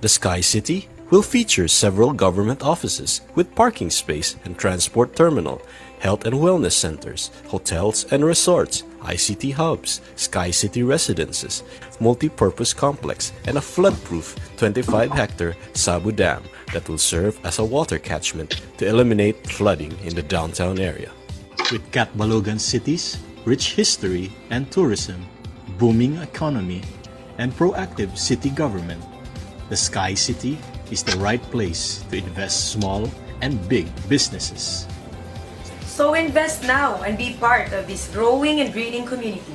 The 0.00 0.08
Sky 0.08 0.40
City 0.40 0.88
will 1.10 1.22
feature 1.22 1.68
several 1.68 2.12
government 2.12 2.62
offices 2.62 3.22
with 3.34 3.54
parking 3.54 3.90
space 3.90 4.36
and 4.44 4.58
transport 4.58 5.16
terminal, 5.16 5.62
health 6.04 6.26
and 6.26 6.36
wellness 6.36 6.72
centers, 6.72 7.30
hotels 7.48 8.04
and 8.12 8.22
resorts, 8.22 8.82
ICT 9.00 9.54
hubs, 9.54 10.02
Sky 10.16 10.50
City 10.50 10.82
residences, 10.82 11.64
multi-purpose 11.98 12.74
complex, 12.74 13.32
and 13.46 13.56
a 13.56 13.60
flood-proof 13.60 14.36
25-hectare 14.58 15.56
Sabu 15.72 16.12
Dam 16.12 16.42
that 16.74 16.86
will 16.90 16.98
serve 16.98 17.40
as 17.44 17.58
a 17.58 17.64
water 17.64 17.98
catchment 17.98 18.60
to 18.76 18.86
eliminate 18.86 19.46
flooding 19.46 19.96
in 20.04 20.14
the 20.14 20.22
downtown 20.22 20.78
area. 20.78 21.10
With 21.72 21.90
Catbalogan 21.90 22.60
city's 22.60 23.16
rich 23.46 23.72
history 23.72 24.30
and 24.50 24.70
tourism, 24.70 25.24
booming 25.78 26.18
economy, 26.18 26.82
and 27.38 27.50
proactive 27.52 28.18
city 28.18 28.50
government, 28.50 29.02
the 29.70 29.76
Sky 29.76 30.12
City 30.12 30.58
is 30.90 31.02
the 31.02 31.16
right 31.16 31.42
place 31.50 32.04
to 32.10 32.18
invest 32.18 32.72
small 32.72 33.10
and 33.40 33.56
big 33.68 33.88
businesses. 34.08 34.86
So 35.94 36.14
invest 36.14 36.66
now 36.66 37.06
and 37.06 37.14
be 37.16 37.38
part 37.38 37.70
of 37.70 37.86
this 37.86 38.10
growing 38.10 38.58
and 38.58 38.72
greening 38.72 39.06
community. 39.06 39.54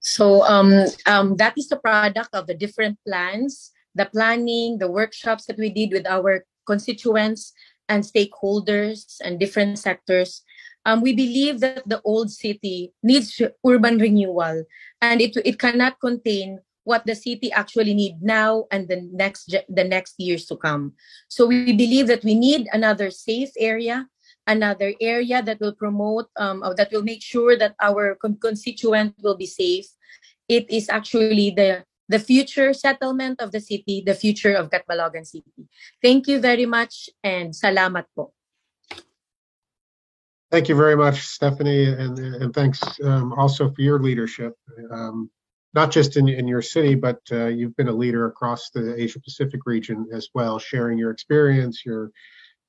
So 0.00 0.42
um, 0.50 0.90
um, 1.06 1.36
that 1.36 1.54
is 1.56 1.68
the 1.68 1.78
product 1.78 2.34
of 2.34 2.48
the 2.48 2.58
different 2.58 2.98
plans, 3.06 3.70
the 3.94 4.06
planning, 4.06 4.78
the 4.78 4.90
workshops 4.90 5.46
that 5.46 5.58
we 5.58 5.70
did 5.70 5.92
with 5.92 6.08
our 6.08 6.44
constituents 6.66 7.52
and 7.88 8.02
stakeholders 8.02 9.22
and 9.22 9.38
different 9.38 9.78
sectors. 9.78 10.42
Um, 10.84 11.02
we 11.02 11.14
believe 11.14 11.60
that 11.60 11.88
the 11.88 12.02
old 12.02 12.32
city 12.32 12.92
needs 13.00 13.40
urban 13.64 13.98
renewal 13.98 14.64
and 15.00 15.20
it, 15.20 15.36
it 15.46 15.60
cannot 15.60 16.00
contain 16.00 16.58
what 16.82 17.04
the 17.04 17.14
city 17.14 17.52
actually 17.52 17.92
need 17.92 18.16
now 18.22 18.64
and 18.72 18.88
the 18.88 19.06
next 19.12 19.54
the 19.68 19.84
next 19.84 20.14
years 20.16 20.46
to 20.46 20.56
come. 20.56 20.94
So 21.28 21.46
we 21.46 21.76
believe 21.76 22.08
that 22.08 22.24
we 22.24 22.34
need 22.34 22.66
another 22.72 23.12
safe 23.12 23.52
area, 23.60 24.08
another 24.48 24.94
area 25.00 25.42
that 25.44 25.60
will 25.60 25.76
promote 25.76 26.26
um, 26.40 26.64
that 26.76 26.90
will 26.90 27.04
make 27.04 27.22
sure 27.22 27.56
that 27.56 27.76
our 27.80 28.16
con- 28.16 28.40
constituent 28.40 29.14
will 29.22 29.36
be 29.36 29.46
safe. 29.46 29.86
It 30.48 30.66
is 30.72 30.88
actually 30.88 31.52
the 31.52 31.84
the 32.08 32.18
future 32.18 32.72
settlement 32.72 33.40
of 33.44 33.52
the 33.52 33.60
city, 33.60 34.02
the 34.04 34.16
future 34.16 34.56
of 34.56 34.72
Catbalogan 34.72 35.28
City. 35.28 35.68
Thank 36.02 36.26
you 36.26 36.40
very 36.40 36.64
much 36.64 37.12
and 37.22 37.52
salamat 37.52 38.08
po. 38.16 38.32
Thank 40.50 40.72
you 40.72 40.76
very 40.80 40.96
much, 40.96 41.28
Stephanie, 41.28 41.84
and, 41.84 42.16
and 42.18 42.54
thanks 42.56 42.80
um, 43.04 43.36
also 43.36 43.68
for 43.68 43.82
your 43.84 44.00
leadership. 44.00 44.56
Um, 44.90 45.28
not 45.74 45.92
just 45.92 46.16
in, 46.16 46.28
in 46.28 46.48
your 46.48 46.62
city, 46.62 46.94
but 46.94 47.20
uh, 47.30 47.46
you've 47.52 47.76
been 47.76 47.88
a 47.88 47.92
leader 47.92 48.24
across 48.26 48.70
the 48.70 48.96
Asia 48.96 49.20
Pacific 49.20 49.60
region 49.66 50.08
as 50.10 50.32
well, 50.32 50.58
sharing 50.58 50.96
your 50.96 51.10
experience, 51.10 51.84
your 51.84 52.10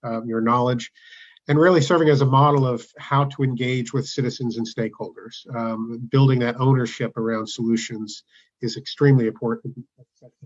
um, 0.04 0.28
your 0.28 0.42
knowledge, 0.42 0.92
and 1.50 1.60
really 1.60 1.82
serving 1.82 2.10
as 2.10 2.22
a 2.22 2.26
model 2.26 2.66
of 2.66 2.86
how 3.00 3.26
to 3.26 3.42
engage 3.44 3.92
with 3.92 4.08
citizens 4.08 4.58
and 4.58 4.68
stakeholders. 4.68 5.34
Um, 5.56 6.08
building 6.12 6.38
that 6.40 6.56
ownership 6.60 7.18
around 7.18 7.48
solutions 7.48 8.24
is 8.62 8.78
extremely 8.78 9.26
important, 9.26 9.76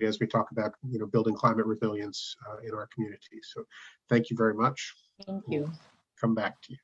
as 0.02 0.20
we 0.22 0.28
talk 0.28 0.52
about 0.52 0.72
you 0.90 0.98
know 0.98 1.06
building 1.06 1.36
climate 1.36 1.66
resilience 1.66 2.36
uh, 2.50 2.58
in 2.66 2.74
our 2.74 2.88
communities. 2.94 3.52
So, 3.54 3.66
thank 4.10 4.30
you 4.30 4.38
very 4.38 4.54
much. 4.54 4.94
Thank 5.28 5.44
you. 5.50 5.70
Come 6.20 6.34
back 6.34 6.62
to 6.64 6.72
you. 6.72 6.78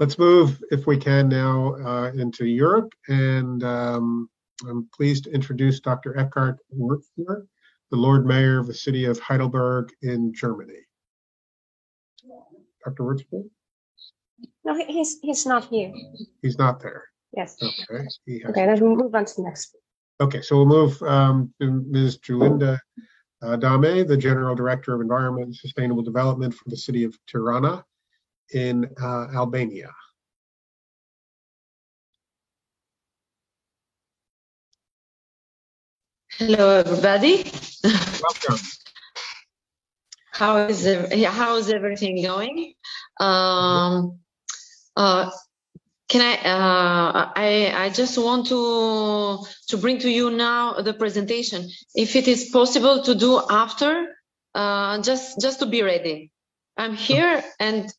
Let's 0.00 0.18
move, 0.18 0.62
if 0.70 0.86
we 0.86 0.96
can, 0.96 1.28
now 1.28 1.74
uh, 1.74 2.12
into 2.12 2.46
Europe. 2.46 2.94
And 3.08 3.62
um, 3.62 4.30
I'm 4.66 4.88
pleased 4.94 5.24
to 5.24 5.32
introduce 5.32 5.80
Dr. 5.80 6.14
Eckart 6.14 6.56
Würzner, 6.74 7.46
the 7.90 7.96
Lord 7.96 8.24
Mayor 8.24 8.58
of 8.58 8.68
the 8.68 8.74
city 8.74 9.04
of 9.04 9.18
Heidelberg 9.18 9.90
in 10.02 10.32
Germany. 10.32 10.87
Dr. 12.88 13.02
Würzner? 13.04 13.44
No, 14.64 14.74
he- 14.76 14.84
he's, 14.92 15.18
he's 15.20 15.46
not 15.46 15.64
here. 15.66 15.92
He's 16.42 16.58
not 16.58 16.80
there. 16.80 17.04
Yes. 17.36 17.56
Okay. 17.62 18.04
he 18.26 18.40
has- 18.40 18.50
Okay, 18.50 18.66
let's 18.66 18.80
move 18.80 19.14
on 19.14 19.24
to 19.24 19.34
the 19.36 19.42
next. 19.42 19.76
Okay, 20.20 20.40
so 20.42 20.56
we'll 20.56 20.66
move 20.66 21.00
um, 21.02 21.52
to 21.60 21.84
Ms. 21.88 22.18
Julinda 22.18 22.78
uh, 23.42 23.56
Dhame, 23.56 24.06
the 24.06 24.16
General 24.16 24.54
Director 24.54 24.94
of 24.94 25.00
Environment 25.00 25.46
and 25.46 25.54
Sustainable 25.56 26.02
Development 26.02 26.52
for 26.52 26.68
the 26.68 26.76
city 26.76 27.04
of 27.04 27.16
Tirana 27.28 27.84
in 28.52 28.88
uh, 29.00 29.26
Albania. 29.34 29.90
Hello, 36.38 36.70
everybody. 36.80 37.50
Welcome. 37.84 38.64
How 40.32 40.56
is 40.68 40.86
ev- 40.86 41.12
yeah, 41.16 41.30
how 41.32 41.56
is 41.56 41.68
everything 41.70 42.22
going? 42.22 42.74
Um, 43.20 44.18
uh, 44.96 45.30
can 46.08 46.20
I? 46.22 46.34
Uh, 46.48 47.32
I 47.36 47.72
I 47.84 47.90
just 47.90 48.16
want 48.18 48.46
to 48.46 49.44
to 49.68 49.76
bring 49.76 49.98
to 50.00 50.10
you 50.10 50.30
now 50.30 50.80
the 50.80 50.94
presentation. 50.94 51.68
If 51.94 52.16
it 52.16 52.28
is 52.28 52.50
possible 52.50 53.02
to 53.02 53.14
do 53.14 53.40
after, 53.50 54.16
uh, 54.54 55.02
just 55.02 55.40
just 55.40 55.60
to 55.60 55.66
be 55.66 55.82
ready. 55.82 56.30
I'm 56.76 56.94
here, 56.94 57.42
and 57.60 57.92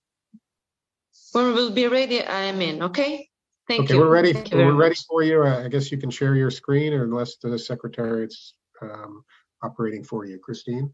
when 1.33 1.53
we'll 1.53 1.71
be 1.71 1.87
ready, 1.87 2.23
I 2.23 2.41
am 2.45 2.61
in. 2.61 2.83
Okay. 2.83 3.29
Thank 3.67 3.81
you. 3.81 3.83
Okay, 3.85 3.93
you. 3.93 3.99
we're 3.99 4.09
ready, 4.09 4.33
Thank 4.33 4.51
we're 4.51 4.73
ready 4.73 4.91
much. 4.91 5.05
for 5.07 5.21
you. 5.21 5.43
Uh, 5.43 5.63
I 5.63 5.67
guess 5.67 5.91
you 5.91 5.99
can 5.99 6.09
share 6.09 6.33
your 6.35 6.49
screen 6.49 6.91
or 6.91 7.03
unless 7.03 7.35
the 7.37 7.59
secretariat's 7.59 8.55
um, 8.81 9.23
operating 9.61 10.03
for 10.03 10.25
you. 10.25 10.39
Christine? 10.39 10.91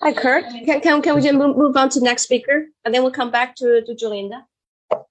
Hi, 0.00 0.12
Curt. 0.12 0.44
Can, 0.64 0.80
can, 0.80 1.02
can 1.02 1.14
we 1.16 1.22
just 1.22 1.34
move, 1.34 1.76
on 1.76 1.88
to 1.88 1.98
the 1.98 2.04
next 2.04 2.22
speaker? 2.22 2.66
And 2.84 2.94
then 2.94 3.02
we'll 3.02 3.12
come 3.12 3.32
back 3.32 3.56
to, 3.56 3.82
to 3.84 3.94
Julinda. 3.94 4.42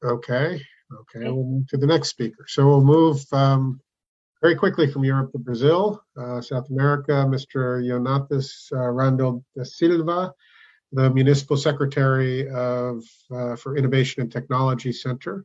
Okay, 0.02 0.62
okay, 1.02 1.30
we'll 1.30 1.44
move 1.44 1.68
to 1.68 1.78
the 1.78 1.86
next 1.86 2.08
speaker. 2.08 2.46
So 2.48 2.66
we'll 2.66 2.86
move 2.86 3.22
um, 3.34 3.82
very 4.42 4.56
quickly 4.56 4.90
from 4.90 5.04
Europe 5.04 5.34
to 5.34 5.40
Brazil, 5.40 6.02
uh, 6.18 6.40
South 6.40 6.70
America, 6.70 7.12
Mr. 7.12 7.84
Jonatas 7.84 8.72
uh, 8.72 8.90
Randal 8.90 9.44
da 9.58 9.64
Silva, 9.64 10.34
the 10.94 11.10
Municipal 11.10 11.58
Secretary 11.58 12.50
of 12.50 13.04
uh, 13.30 13.58
for 13.58 13.76
Innovation 13.76 14.22
and 14.22 14.32
Technology 14.32 14.94
Center 14.94 15.44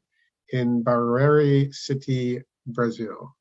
in 0.51 0.85
Barueri 0.85 1.75
City, 1.75 2.41
Brazil. 2.67 3.35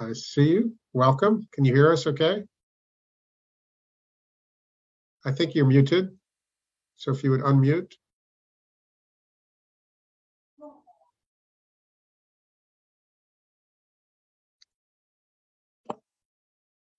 I 0.00 0.14
see 0.14 0.48
you. 0.48 0.74
Welcome. 0.94 1.46
Can 1.52 1.66
you 1.66 1.74
hear 1.74 1.92
us 1.92 2.06
okay? 2.06 2.44
I 5.24 5.32
think 5.32 5.54
you're 5.54 5.66
muted. 5.66 6.16
So 6.96 7.12
if 7.12 7.24
you 7.24 7.30
would 7.30 7.40
unmute. 7.40 7.92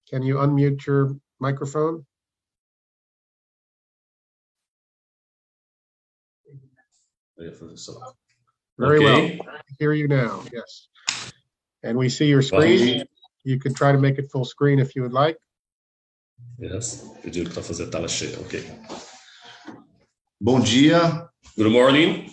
Can 0.09 0.24
you 0.24 0.36
unmute 0.36 0.86
your 0.86 1.15
microphone? 1.39 2.05
Very 8.78 8.99
well. 8.99 9.32
I 9.47 9.61
hear 9.80 9.93
you 9.93 10.07
now, 10.07 10.43
yes. 10.51 10.88
And 11.84 11.97
we 11.97 12.09
see 12.09 12.28
your 12.28 12.41
screen. 12.41 13.05
You 13.43 13.59
can 13.59 13.74
try 13.74 13.91
to 13.91 13.97
make 13.97 14.17
it 14.19 14.30
full 14.32 14.45
screen 14.45 14.80
if 14.80 14.95
you 14.95 15.01
would 15.03 15.13
like. 15.13 15.38
Yes, 16.60 17.04
pediram 17.24 17.52
para 17.52 17.64
fazer 17.64 17.88
tela 17.88 18.08
cheia, 18.08 18.39
ok. 18.39 18.64
Bom 20.39 20.60
dia, 20.60 21.28
Good 21.58 21.72
morning. 21.72 22.28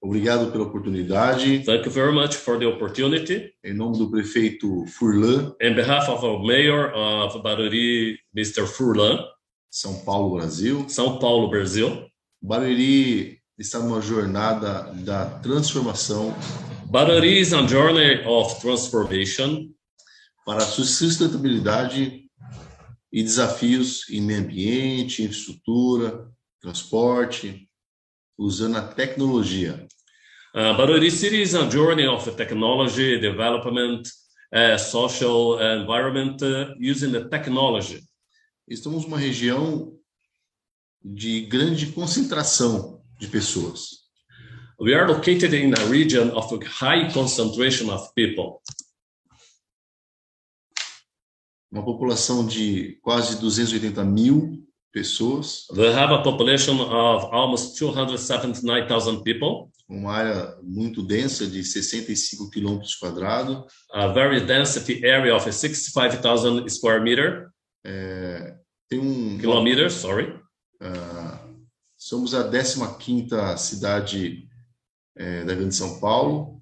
obrigado 0.00 0.50
pela 0.50 0.64
oportunidade. 0.64 1.64
Thank 1.64 1.84
you 1.86 1.90
very 1.92 2.12
much 2.12 2.36
for 2.36 2.58
the 2.58 2.66
opportunity. 2.66 3.52
Em 3.64 3.74
nome 3.74 3.98
do 3.98 4.10
prefeito 4.10 4.84
Furlan, 4.86 5.54
In 5.60 5.74
behalf 5.74 6.08
of 6.08 6.24
our 6.24 6.40
mayor 6.44 6.92
of 6.94 7.40
Barueri, 7.42 8.18
Mr. 8.36 8.66
Furlan, 8.66 9.24
São 9.70 10.04
Paulo, 10.04 10.36
Brasil, 10.36 10.84
São 10.88 11.18
Paulo, 11.18 11.48
Brazil. 11.50 12.06
Barueri 12.42 13.38
está 13.58 13.78
numa 13.78 14.00
jornada 14.00 14.92
da 15.04 15.26
transformação 15.40 16.34
Barueri 16.90 17.38
is 17.40 17.52
on 17.52 17.66
journey 17.68 18.22
of 18.26 18.60
transformation 18.60 19.70
para 20.44 20.58
a 20.58 20.66
sustentabilidade 20.66 22.21
e 23.12 23.22
desafios 23.22 24.08
em 24.08 24.22
meio 24.22 24.40
ambiente, 24.40 25.22
infraestrutura, 25.22 26.30
transporte, 26.60 27.68
usando 28.38 28.76
a 28.76 28.82
tecnologia. 28.82 29.86
Uh, 30.54 30.76
Barueri 30.76 31.10
City 31.10 31.42
is 31.42 31.54
a 31.54 31.68
journey 31.68 32.06
of 32.06 32.30
technology 32.36 33.18
development, 33.18 34.08
uh, 34.54 34.78
social 34.78 35.58
environment 35.60 36.42
uh, 36.42 36.74
using 36.78 37.10
the 37.10 37.28
technology. 37.28 38.02
Estamos 38.68 39.04
numa 39.04 39.18
região 39.18 39.92
de 41.04 41.42
grande 41.46 41.86
concentração 41.86 43.02
de 43.18 43.26
pessoas. 43.28 44.02
We 44.78 44.94
are 44.94 45.06
located 45.06 45.54
in 45.54 45.74
a 45.74 45.84
region 45.86 46.30
of 46.30 46.52
a 46.52 46.58
high 46.64 47.12
concentration 47.12 47.90
of 47.90 48.12
people. 48.14 48.60
Uma 51.72 51.84
população 51.84 52.46
de 52.46 52.98
quase 53.02 53.40
280 53.40 54.04
mil 54.04 54.62
pessoas, 54.92 55.66
They 55.74 55.90
have 55.94 56.12
a 56.12 56.22
population 56.22 56.78
of 56.82 57.26
almost 57.32 57.78
279,000 57.78 59.22
people, 59.22 59.70
uma 59.88 60.12
área 60.12 60.56
muito 60.62 61.02
densa 61.02 61.46
de 61.46 61.64
65 61.64 62.50
quilômetros 62.50 62.94
quadrados. 62.96 63.64
a 63.92 64.08
very 64.08 64.40
density 64.44 65.04
area 65.06 65.34
of 65.34 65.50
65,000 65.50 66.68
square 66.68 67.00
meter 67.02 67.48
É, 67.84 68.54
tem 68.88 68.98
um 69.00 69.38
kilometers. 69.38 69.94
Sorry, 69.94 70.38
Ah, 70.80 71.48
somos 71.96 72.34
a 72.34 72.48
15ª 72.50 73.56
cidade 73.56 74.46
é, 75.16 75.44
da 75.44 75.54
Grande 75.54 75.74
São 75.74 75.98
Paulo. 76.00 76.60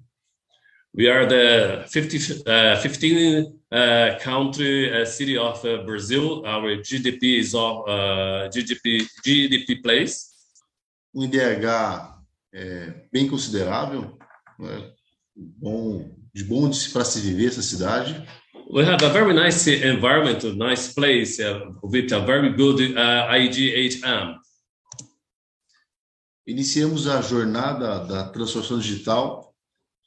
We 0.93 1.07
are 1.07 1.25
the 1.25 1.85
50, 1.87 2.43
uh, 2.45 2.75
15 2.75 3.61
uh, 3.71 4.19
country 4.19 4.91
uh, 4.91 5.05
city 5.05 5.37
of 5.37 5.63
uh, 5.63 5.83
Brazil. 5.85 6.45
Our 6.45 6.81
GDP 6.83 7.39
is 7.39 7.55
of 7.55 7.87
uh, 7.87 8.49
GDP 8.49 9.07
GDP 9.25 9.81
place. 9.81 10.31
Um 11.15 11.23
IDH 11.23 12.11
é, 12.53 12.93
bem 13.11 13.27
considerável, 13.27 14.17
né? 14.59 14.91
bom, 15.35 16.13
de 16.33 16.43
bom 16.43 16.69
para 16.91 17.05
se 17.05 17.21
viver 17.21 17.47
essa 17.47 17.61
cidade. 17.61 18.27
We 18.69 18.83
have 18.83 19.03
a 19.03 19.09
very 19.09 19.33
nice 19.33 19.67
environment, 19.67 20.43
a 20.45 20.53
nice 20.53 20.93
place 20.93 21.39
uh, 21.39 21.71
with 21.83 22.11
a 22.13 22.19
very 22.19 22.53
good 22.53 22.81
uh, 22.97 23.31
IGHM. 23.33 24.37
Iniciamos 26.45 27.07
a 27.07 27.21
jornada 27.21 27.99
da 27.99 28.29
transformação 28.29 28.79
digital, 28.79 29.50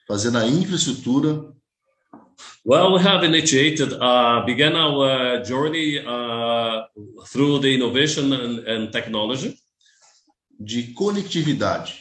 fazendo 0.06 0.38
a 0.38 0.46
infraestrutura 0.46 1.52
Well, 2.64 2.92
we 2.94 3.00
have 3.02 3.22
initiated, 3.24 3.92
uh, 3.92 4.42
began 4.46 4.74
our 4.74 5.42
journey 5.44 5.98
uh, 6.04 6.82
through 7.26 7.58
the 7.60 7.74
innovation 7.74 8.32
and, 8.32 8.58
and 8.66 8.92
technology, 8.92 9.58
de 10.58 10.94
conectividade. 10.94 11.92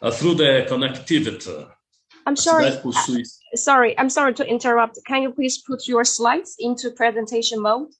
uh, 0.00 0.10
through 0.10 0.34
the 0.36 0.64
connectivity. 0.68 1.66
I'm 2.26 2.36
sorry. 2.36 2.70
possui 2.82 3.22
uh, 3.22 3.56
Sorry, 3.56 3.98
I'm 3.98 4.10
sorry 4.10 4.34
to 4.34 4.44
interrupt. 4.46 4.98
Can 5.06 5.22
you 5.22 5.32
please 5.32 5.58
put 5.66 5.86
your 5.88 6.04
slides 6.04 6.54
into 6.58 6.90
presentation 6.90 7.60
mode? 7.60 7.90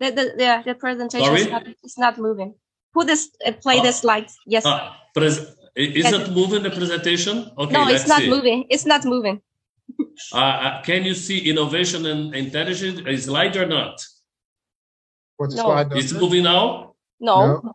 The 0.00 0.10
the 0.18 0.24
the, 0.40 0.62
the 0.66 0.74
presentation 0.74 1.34
is 1.34 1.46
not, 1.50 1.66
it's 1.82 1.98
not 1.98 2.18
moving. 2.18 2.54
Put 2.94 3.06
this 3.06 3.30
uh, 3.46 3.52
play 3.52 3.80
the 3.80 3.88
Oh. 3.88 4.00
slides. 4.02 4.32
Yes. 4.46 4.64
Uh, 4.64 4.92
pres- 5.14 5.46
is 5.78 6.04
Yes. 6.04 6.12
it 6.14 6.30
moving 6.32 6.62
the 6.62 6.70
presentation? 6.70 7.50
Okay, 7.56 7.72
no, 7.72 7.84
let's 7.84 8.02
it's 8.02 8.08
not 8.08 8.20
see. 8.22 8.30
moving. 8.30 8.66
It's 8.68 8.84
not 8.84 9.04
moving. 9.04 9.40
Uh, 10.32 10.36
uh, 10.36 10.82
can 10.82 11.04
you 11.04 11.14
see 11.14 11.38
innovation 11.48 12.04
and 12.06 12.34
intelligence 12.34 13.00
is 13.06 13.24
slide 13.24 13.56
or 13.56 13.66
not? 13.66 13.94
What's 15.36 15.54
No. 15.54 15.62
slide 15.62 15.92
It's 15.96 16.12
number? 16.12 16.24
moving 16.24 16.42
now. 16.44 16.94
No. 17.20 17.62
No. 17.62 17.74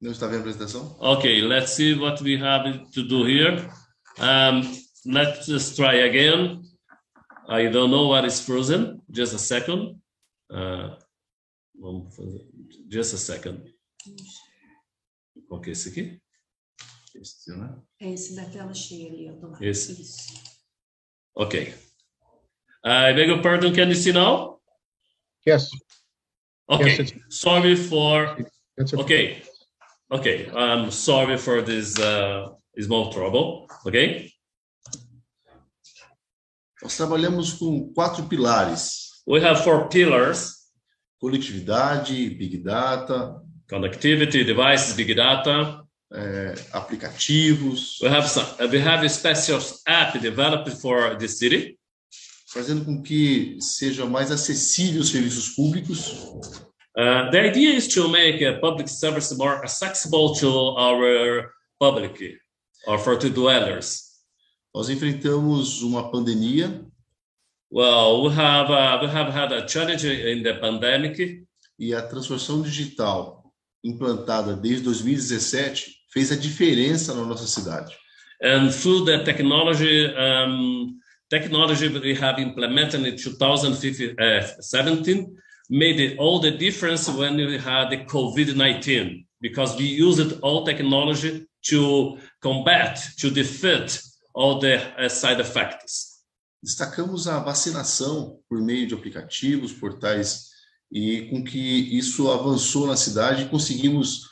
Não 0.00 0.10
está 0.12 0.26
vendo 0.26 0.38
a 0.38 0.50
apresentação? 0.50 0.96
Okay, 1.00 1.40
let's 1.42 1.72
see 1.72 1.94
what 1.94 2.20
we 2.22 2.36
have 2.36 2.90
to 2.92 3.02
do 3.02 3.24
here. 3.24 3.56
Um, 4.18 4.62
let's 5.06 5.46
just 5.46 5.76
try 5.76 5.94
again. 6.04 6.62
I 7.48 7.68
don't 7.68 7.90
know 7.90 8.08
what 8.08 8.24
is 8.24 8.40
frozen. 8.40 9.00
Just 9.10 9.34
a 9.34 9.38
second. 9.38 9.96
Uh, 10.50 10.96
just 12.88 13.14
a 13.14 13.18
second. 13.18 13.62
Okay, 15.50 15.64
que 15.64 15.70
é 15.70 15.72
esse 15.72 15.88
aqui? 15.88 16.20
Esse, 17.24 17.56
né? 17.56 17.74
É 18.00 18.10
esse 18.12 18.36
da 18.36 18.44
tela 18.44 18.74
cheia 18.74 19.08
ali, 19.08 19.32
do 19.40 19.50
lado. 19.50 19.64
Esse. 19.64 19.92
Isso. 20.00 20.34
Okay. 21.34 21.74
I 22.84 23.14
beg 23.14 23.30
your 23.30 23.40
pardon. 23.40 23.72
Can 23.72 23.88
you 23.88 23.94
see 23.94 24.12
now? 24.12 24.60
Yes, 25.46 25.70
Okay. 26.68 26.96
Yes, 26.96 27.12
sorry 27.30 27.76
for. 27.76 28.36
Okay. 28.94 29.42
Okay. 30.10 30.50
I'm 30.54 30.90
sorry 30.90 31.36
for 31.38 31.62
this 31.62 31.98
uh, 31.98 32.50
small 32.78 33.10
trouble. 33.10 33.66
Okay. 33.86 34.30
Nós 36.82 36.96
trabalhamos 36.96 37.54
com 37.54 37.92
quatro 37.94 38.26
pilares: 38.26 39.22
We 39.26 39.40
have 39.40 39.62
four 39.62 39.88
pillars. 39.88 40.64
conectividade, 41.20 42.36
big 42.36 42.58
data, 42.58 43.40
connectivity, 43.66 44.44
devices, 44.44 44.94
big 44.94 45.14
data. 45.14 45.83
É, 46.12 46.54
aplicativos, 46.72 48.00
We 48.00 48.08
have 48.08 48.28
some, 48.28 48.46
we 48.70 48.78
have 48.78 49.04
a 49.04 49.08
special 49.08 49.60
app 49.86 50.18
developed 50.18 50.76
for 50.80 51.16
the 51.16 51.28
city, 51.28 51.78
fazendo 52.52 52.84
com 52.84 53.02
que 53.02 53.58
seja 53.60 54.06
mais 54.06 54.30
acessível 54.30 55.00
os 55.00 55.10
serviços 55.10 55.48
públicos, 55.50 56.32
Uh, 56.96 57.28
the 57.32 57.40
idea 57.40 57.74
is 57.74 57.88
to 57.88 58.08
make 58.08 58.40
a 58.40 58.60
public 58.60 58.88
service 58.88 59.36
more 59.36 59.56
accessible 59.64 60.32
to 60.32 60.48
our 60.78 61.52
public 61.80 62.38
or 62.86 62.98
for 62.98 63.16
the 63.16 63.28
dwellers. 63.28 64.12
Nós 64.72 64.88
enfrentamos 64.88 65.82
uma 65.82 66.08
pandemia. 66.08 66.86
Well, 67.68 68.22
we 68.22 68.34
have 68.36 68.70
uh, 68.70 69.00
we 69.02 69.08
have 69.08 69.32
had 69.32 69.52
a 69.52 69.66
challenge 69.66 70.06
in 70.06 70.44
the 70.44 70.54
pandemic, 70.54 71.44
e 71.76 71.92
a 71.92 72.00
transformação 72.00 72.62
digital 72.62 73.43
implantada 73.84 74.56
desde 74.56 74.84
2017 74.84 75.92
fez 76.12 76.32
a 76.32 76.36
diferença 76.36 77.14
na 77.14 77.24
nossa 77.24 77.46
cidade. 77.46 77.92
and 78.42 78.70
through 78.70 79.04
the 79.04 79.22
technology 79.22 80.12
um, 80.16 80.96
technology 81.30 81.88
that 81.88 82.02
we 82.02 82.14
have 82.14 82.40
implemented 82.40 83.06
in 83.06 83.16
2017 83.16 85.36
made 85.70 86.00
it 86.00 86.18
all 86.18 86.40
the 86.40 86.50
difference 86.50 87.08
when 87.08 87.36
we 87.36 87.58
had 87.58 87.90
the 87.90 88.04
COVID-19 88.04 89.24
because 89.40 89.76
we 89.76 89.84
used 89.84 90.40
all 90.40 90.64
technology 90.64 91.46
to 91.64 92.18
combat, 92.40 92.98
to 93.18 93.30
defeat 93.30 94.00
all 94.34 94.58
the 94.58 94.80
uh, 94.98 95.08
side 95.08 95.40
effects. 95.40 96.14
Destacamos 96.62 97.28
a 97.28 97.40
vacinação 97.40 98.38
por 98.48 98.62
meio 98.62 98.86
de 98.86 98.94
aplicativos, 98.94 99.72
portais, 99.72 100.48
e 100.94 101.22
com 101.22 101.42
que 101.42 101.58
isso 101.58 102.30
avançou 102.30 102.86
na 102.86 102.96
cidade 102.96 103.46
conseguimos 103.46 104.28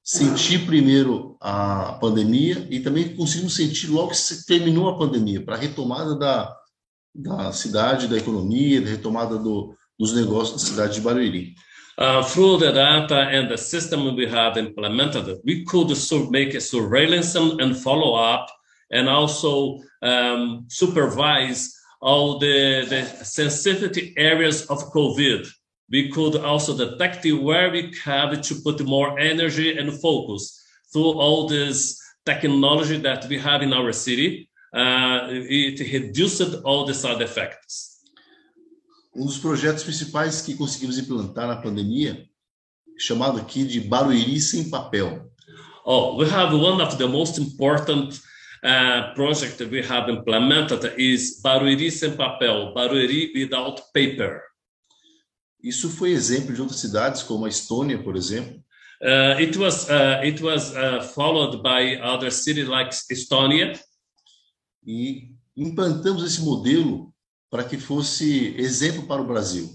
sentir 0.00 0.64
primeiro 0.64 1.36
a 1.40 1.98
pandemia 2.00 2.68
e 2.70 2.78
também 2.78 3.16
conseguimos 3.16 3.56
sentir 3.56 3.88
logo 3.88 4.10
que 4.10 4.16
se 4.16 4.46
terminou 4.46 4.88
a 4.88 4.96
pandemia, 4.96 5.44
para 5.44 5.56
a 5.56 5.58
retomada 5.58 6.16
da, 6.16 6.56
da 7.12 7.52
cidade, 7.52 8.06
da 8.06 8.16
economia, 8.16 8.80
da 8.80 8.90
retomada 8.90 9.36
do, 9.36 9.74
dos 9.98 10.14
negócios 10.14 10.62
da 10.62 10.68
cidade 10.68 10.94
de 10.94 11.00
Barueri. 11.00 11.54
Uh, 11.96 12.22
through 12.24 12.58
the 12.58 12.72
data 12.72 13.14
and 13.14 13.48
the 13.48 13.56
system 13.56 14.14
we 14.16 14.26
have 14.26 14.58
implemented, 14.58 15.40
we 15.44 15.64
could 15.64 15.88
make 16.30 16.56
a 16.56 16.60
surveillance 16.60 17.36
and 17.36 17.60
and 17.60 17.76
follow 17.76 18.16
up 18.16 18.48
and 18.90 19.08
also 19.08 19.78
um, 20.02 20.66
supervise 20.68 21.72
all 22.00 22.38
the, 22.38 22.84
the 22.88 23.24
sensitivity 23.24 24.12
areas 24.16 24.66
of 24.66 24.92
COVID. 24.92 25.46
We 25.94 26.08
could 26.08 26.34
also 26.34 26.76
detect 26.76 27.24
where 27.24 27.70
we 27.70 27.92
have 28.04 28.40
to 28.48 28.54
put 28.66 28.84
more 28.84 29.16
energy 29.16 29.78
and 29.78 29.92
focus 30.00 30.42
through 30.92 31.12
all 31.22 31.46
this 31.46 31.96
technology 32.26 32.96
that 32.98 33.28
we 33.28 33.38
have 33.38 33.62
in 33.62 33.72
our 33.72 33.92
city. 33.92 34.50
Uh, 34.74 35.28
it 35.30 35.78
reduced 35.78 36.64
all 36.64 36.84
the 36.84 36.94
side 36.94 37.22
effects. 37.22 37.92
Um 39.14 39.24
dos 39.24 39.38
projetos 39.38 39.84
principais 39.84 40.42
que 40.42 40.56
conseguimos 40.56 40.98
implantar 40.98 41.46
na 41.46 41.62
pandemia, 41.62 42.26
chamado 42.98 43.38
aqui 43.38 43.64
de 43.64 43.78
Barueri 43.78 44.40
sem 44.40 44.68
papel. 44.68 45.30
Oh, 45.86 46.16
we 46.16 46.28
have 46.28 46.52
one 46.52 46.82
of 46.82 46.98
the 46.98 47.06
most 47.06 47.38
important 47.38 48.20
uh, 48.64 49.14
project 49.14 49.58
that 49.58 49.70
we 49.70 49.80
have 49.80 50.08
implemented 50.08 50.92
is 50.98 51.40
Barueri 51.40 51.88
sem 51.92 52.16
papel, 52.16 52.74
Barueri 52.74 53.30
without 53.32 53.80
paper. 53.92 54.42
Isso 55.64 55.88
foi 55.88 56.12
exemplo 56.12 56.54
de 56.54 56.60
outras 56.60 56.78
cidades, 56.78 57.22
como 57.22 57.46
a 57.46 57.48
Estônia, 57.48 58.02
por 58.02 58.16
exemplo, 58.16 58.62
Uh, 59.02 59.38
it 59.38 59.58
was 59.58 59.90
uh, 59.90 60.24
it 60.24 60.40
was 60.40 60.72
uh, 60.74 61.02
followed 61.14 61.62
by 61.62 61.96
other 62.00 62.30
cities 62.30 62.66
like 62.68 62.90
Estonia, 63.10 63.78
e 64.86 65.34
implantamos 65.54 66.24
esse 66.24 66.40
modelo 66.40 67.12
para 67.50 67.64
que 67.64 67.76
fosse 67.76 68.54
exemplo 68.56 69.06
para 69.06 69.20
o 69.20 69.26
Brasil. 69.26 69.68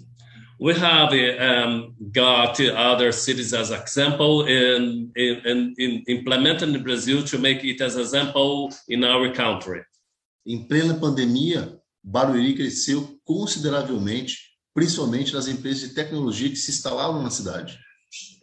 we 0.59 0.73
have 0.73 1.13
um, 1.13 1.95
got 2.11 2.59
other 2.59 3.13
cities 3.13 3.53
as 3.53 3.71
example 3.71 4.45
in, 4.45 5.09
in, 5.15 5.41
in, 5.45 5.73
in 5.77 6.03
implemented 6.07 6.75
in 6.75 6.83
Brazil 6.83 7.23
to 7.23 7.39
make 7.39 7.63
it 7.63 7.81
as 7.81 7.95
example 7.95 8.69
in 8.89 9.03
our 9.05 9.31
country. 9.31 9.81
Em 10.45 10.67
plena 10.67 10.95
pandemia, 10.95 11.79
Barueri 12.03 12.55
cresceu 12.55 13.19
consideravelmente, 13.23 14.48
principalmente 14.73 15.33
nas 15.33 15.47
empresas 15.47 15.89
de 15.89 15.95
tecnologia 15.95 16.49
que 16.49 16.55
se 16.55 16.71
instalavam 16.71 17.21
na 17.21 17.29
cidade. 17.29 17.79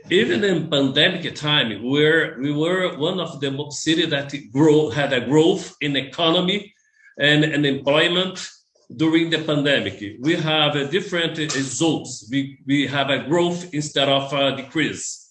Even 0.09 0.45
in 0.45 0.69
pandemic 0.69 1.35
time, 1.35 1.81
we're, 1.83 2.39
we 2.41 2.53
were 2.53 2.97
one 2.97 3.21
of 3.21 3.41
the 3.41 3.51
city 3.73 4.07
that 4.07 4.33
grow, 4.53 4.89
had 4.89 5.13
a 5.13 5.21
growth 5.21 5.75
in 5.81 5.97
economy 5.97 6.73
and, 7.19 7.45
and 7.45 7.67
employment 7.67 8.49
during 8.95 9.31
the 9.31 9.39
pandemic. 9.39 10.19
We 10.21 10.37
have 10.37 10.77
a 10.77 10.87
different 10.87 11.39
results. 11.39 12.29
We, 12.31 12.61
we 12.67 12.87
have 12.87 13.11
a 13.11 13.25
growth 13.27 13.75
instead 13.75 14.09
of 14.09 14.33
a 14.33 14.55
decrease. 14.55 15.27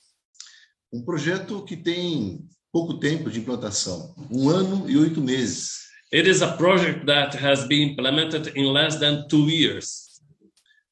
Um 0.93 1.03
projeto 1.03 1.61
que 1.63 1.77
tem 1.77 2.45
pouco 2.71 2.99
tempo 2.99 3.29
de 3.29 3.39
implantação, 3.39 4.13
um 4.29 4.49
ano 4.49 4.89
e 4.89 4.97
oito 4.97 5.21
meses. 5.21 5.85
It 6.11 6.27
is 6.27 6.41
a 6.41 6.53
project 6.57 7.05
that 7.05 7.33
has 7.35 7.65
been 7.67 7.91
implemented 7.91 8.51
in 8.55 8.65
less 8.71 8.97
than 8.99 9.27
two 9.27 9.49
years. 9.49 10.04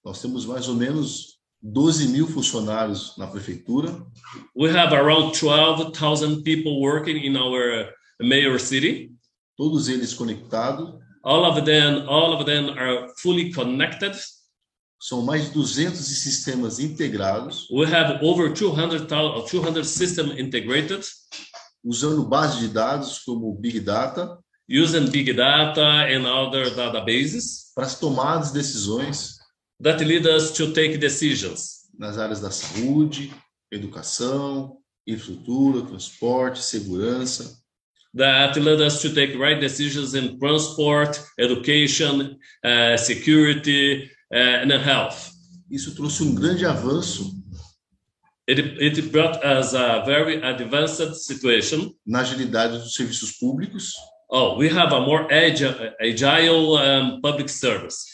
Nós 0.04 0.22
temos 0.22 0.46
mais 0.46 0.68
ou 0.68 0.76
menos 0.76 1.38
12 1.62 2.10
mil 2.10 2.28
funcionários 2.28 3.16
na 3.18 3.26
prefeitura 3.28 3.90
We 4.56 4.70
have 4.70 4.94
around 4.94 5.34
12,000 5.40 6.44
people 6.44 6.82
working 6.82 7.18
in 7.26 7.38
our 7.38 7.90
mayor 8.22 8.60
city. 8.60 9.12
todos 9.58 9.88
eles 9.88 10.14
conectados. 10.14 10.94
All 11.24 11.46
of 11.46 11.62
them, 11.64 12.06
all 12.10 12.34
of 12.34 12.44
them 12.46 12.70
are 12.78 13.08
fully 13.22 13.54
connected. 13.54 14.14
São 15.02 15.22
mais 15.22 15.46
de 15.48 15.52
200 15.54 15.98
sistemas 16.00 16.80
integrados, 16.80 17.68
We 17.72 17.86
have 17.86 18.20
over 18.26 18.54
200, 18.54 19.06
thou- 19.08 19.46
200 19.46 19.88
system 19.88 20.38
integrated 20.38 21.06
usando 21.84 22.26
bases 22.26 22.60
de 22.60 22.68
dados 22.70 23.20
como 23.20 23.54
Big 23.56 23.80
Data 23.80 24.38
using 24.70 25.10
big 25.12 25.34
data 25.34 25.82
and 26.08 26.26
other 26.26 26.74
databases 26.74 27.72
para 27.76 27.86
as 27.86 28.00
tomadas 28.00 28.52
de 28.52 28.60
decisões 28.60 29.38
that 29.84 30.00
lead 30.04 30.26
us 30.26 30.52
to 30.52 30.72
take 30.74 30.98
decisions 30.98 31.84
nas 31.98 32.18
áreas 32.18 32.40
da 32.40 32.50
saúde, 32.50 33.32
educação, 33.72 34.78
infraestrutura, 35.06 35.86
transporte, 35.86 36.60
segurança. 36.64 37.62
that 38.16 38.60
led 38.60 38.80
us 38.82 39.02
to 39.02 39.14
take 39.14 39.36
right 39.38 39.60
decisions 39.60 40.14
in 40.14 40.38
transport, 40.40 41.20
education, 41.40 42.38
uh, 42.64 42.96
security, 42.98 44.10
uh, 44.32 44.62
and 44.64 44.72
health. 44.72 45.32
Isso 45.70 45.96
trouxe 45.96 46.22
um 46.24 46.34
grande 46.36 46.66
avanço 46.66 47.34
It, 48.48 48.60
it 48.82 49.02
brought 49.10 49.42
us 49.46 49.74
a 49.74 50.04
very 50.06 50.44
advanced 50.44 51.16
situation. 51.26 51.96
na 52.06 52.20
agilidade 52.22 52.78
dos 52.78 52.94
serviços 52.96 53.32
públicos 53.40 53.94
Oh, 54.30 54.58
we 54.58 54.68
have 54.68 54.92
a 54.94 55.00
more 55.00 55.28
agile, 55.32 55.94
agile 56.02 56.76
um, 56.78 57.22
public 57.22 57.50
services. 57.50 58.13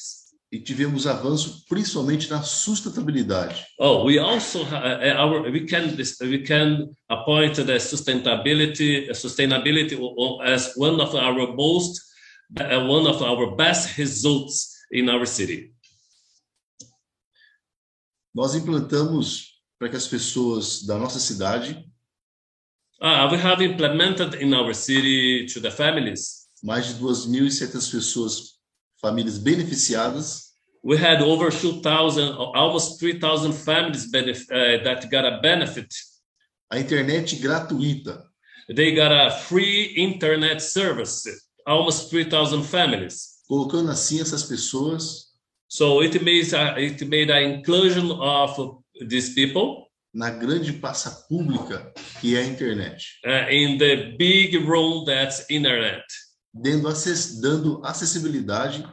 E 0.51 0.59
tivemos 0.59 1.05
avanço 1.05 1.63
principalmente 1.69 2.27
na 2.29 2.41
sustentabilidade. 2.41 3.65
Oh, 3.79 4.03
we 4.05 4.17
also 4.17 4.63
ha- 4.63 4.97
uh, 4.97 5.17
our 5.21 5.51
we 5.51 5.65
can 5.67 5.95
we 6.21 6.39
can 6.43 6.89
appoint 7.07 7.55
the 7.63 7.77
sustainability 7.79 9.07
sustainability 9.13 9.95
as 10.43 10.73
one 10.75 10.99
of 10.99 11.13
our 11.15 11.53
most 11.55 12.01
uh, 12.59 12.79
one 12.87 13.07
of 13.07 13.21
our 13.21 13.55
best 13.55 13.95
results 13.99 14.73
in 14.91 15.07
our 15.09 15.25
city. 15.27 15.71
Nós 18.33 18.55
implantamos 18.55 19.59
para 19.77 19.89
que 19.89 19.95
as 19.95 20.07
pessoas 20.07 20.83
da 20.85 20.97
nossa 20.97 21.19
cidade, 21.19 21.85
Uh, 23.01 23.29
we 23.31 23.37
have 23.37 23.61
implemented 23.63 24.33
in 24.43 24.53
our 24.53 24.73
city 24.73 25.45
to 25.45 25.61
the 25.61 25.71
families. 25.71 26.47
mais 26.61 26.85
de 26.87 26.95
2.700 26.95 27.89
pessoas, 27.89 28.58
famílias 29.01 29.37
beneficiadas, 29.37 30.49
We 30.81 30.95
had 30.95 31.21
over 31.21 31.51
2,000, 31.51 32.31
almost 32.55 32.99
3,000 33.01 33.51
families 33.51 34.09
benef- 34.09 34.49
uh, 34.49 34.81
that 34.85 35.09
got 35.11 35.25
a 35.25 35.41
benefit. 35.41 35.93
a 36.71 36.79
internet 36.79 37.25
gratuita, 37.41 38.23
They 38.73 38.93
got 38.95 39.11
a 39.11 39.31
free 39.31 39.93
internet 39.97 40.61
service, 40.61 41.23
almost 41.67 42.09
3,000 42.09 42.63
families. 42.63 43.39
colocando 43.47 43.91
assim 43.91 44.21
essas 44.21 44.43
pessoas 44.43 45.27
So 45.71 46.01
it 46.01 46.19
made 46.23 46.51
a, 46.55 46.79
it 46.79 47.03
made 47.07 47.29
an 47.29 47.43
inclusion 47.59 48.11
of 48.11 48.79
these 49.07 49.33
people 49.35 49.87
na 50.13 50.31
grande 50.31 50.73
praça 50.73 51.11
pública 51.27 51.91
que 52.21 52.35
é 52.35 52.39
a 52.39 52.43
internet, 52.45 53.03
uh, 53.25 53.51
in 53.51 53.77
the 53.77 54.15
big 54.17 54.55
room 54.65 55.03
that's 55.05 55.45
internet. 55.49 56.03
Dando, 56.61 56.87
acess, 56.87 57.39
dando 57.39 57.81
acessibilidade 57.85 58.83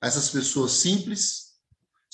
a 0.00 0.06
essas 0.06 0.30
pessoas 0.30 0.72
simples 0.72 1.52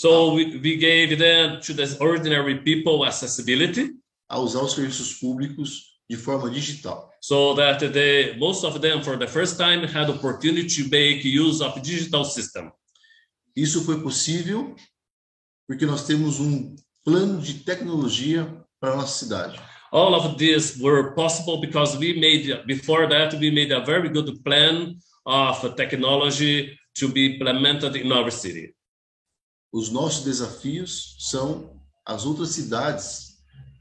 So 0.01 0.35
we, 0.35 0.57
we 0.59 0.77
gave 0.77 1.17
them 1.17 1.59
to 1.61 1.75
the 1.75 1.97
ordinary 1.99 2.63
people 2.63 3.05
accessibility 3.05 3.97
a 4.29 4.39
usar 4.39 4.63
os 4.63 4.75
serviços 4.75 5.15
públicos 5.15 5.99
de 6.09 6.17
forma 6.17 6.49
digital. 6.49 7.09
so 7.21 7.55
that 7.55 7.81
they, 7.93 8.37
most 8.39 8.65
of 8.65 8.79
them 8.81 9.03
for 9.03 9.19
the 9.19 9.27
first 9.27 9.59
time 9.59 9.85
had 9.85 10.09
opportunity 10.09 10.69
to 10.69 10.89
make 10.89 11.25
use 11.25 11.61
of 11.61 11.81
digital 11.83 12.25
system. 12.25 12.71
Isso 13.57 13.85
foi 13.85 14.01
possível 14.01 14.75
porque 15.67 15.85
nós 15.85 16.07
temos 16.07 16.39
um 16.39 16.77
plano 17.05 17.41
de 17.43 17.55
tecnologia 17.65 18.45
para 18.81 18.93
a 18.93 18.97
nossa 18.97 19.19
cidade. 19.19 19.61
All 19.93 20.15
of 20.15 20.37
this 20.39 20.79
were 20.79 21.13
possible 21.15 21.61
because 21.61 21.97
we 21.97 22.19
made, 22.19 22.67
before 22.67 23.07
that, 23.09 23.35
we 23.35 23.51
made 23.51 23.73
a 23.73 23.85
very 23.85 24.09
good 24.09 24.45
plan 24.45 24.97
of 25.25 25.77
technology 25.77 26.79
to 26.97 27.09
be 27.09 27.35
implemented 27.35 27.97
in 27.97 28.13
our 28.13 28.31
city. 28.31 28.75
Os 29.73 29.91
nossos 29.91 30.25
desafios 30.25 31.17
são 31.19 31.71
as 32.07 32.25
outras 32.25 32.51
cidades 32.51 33.39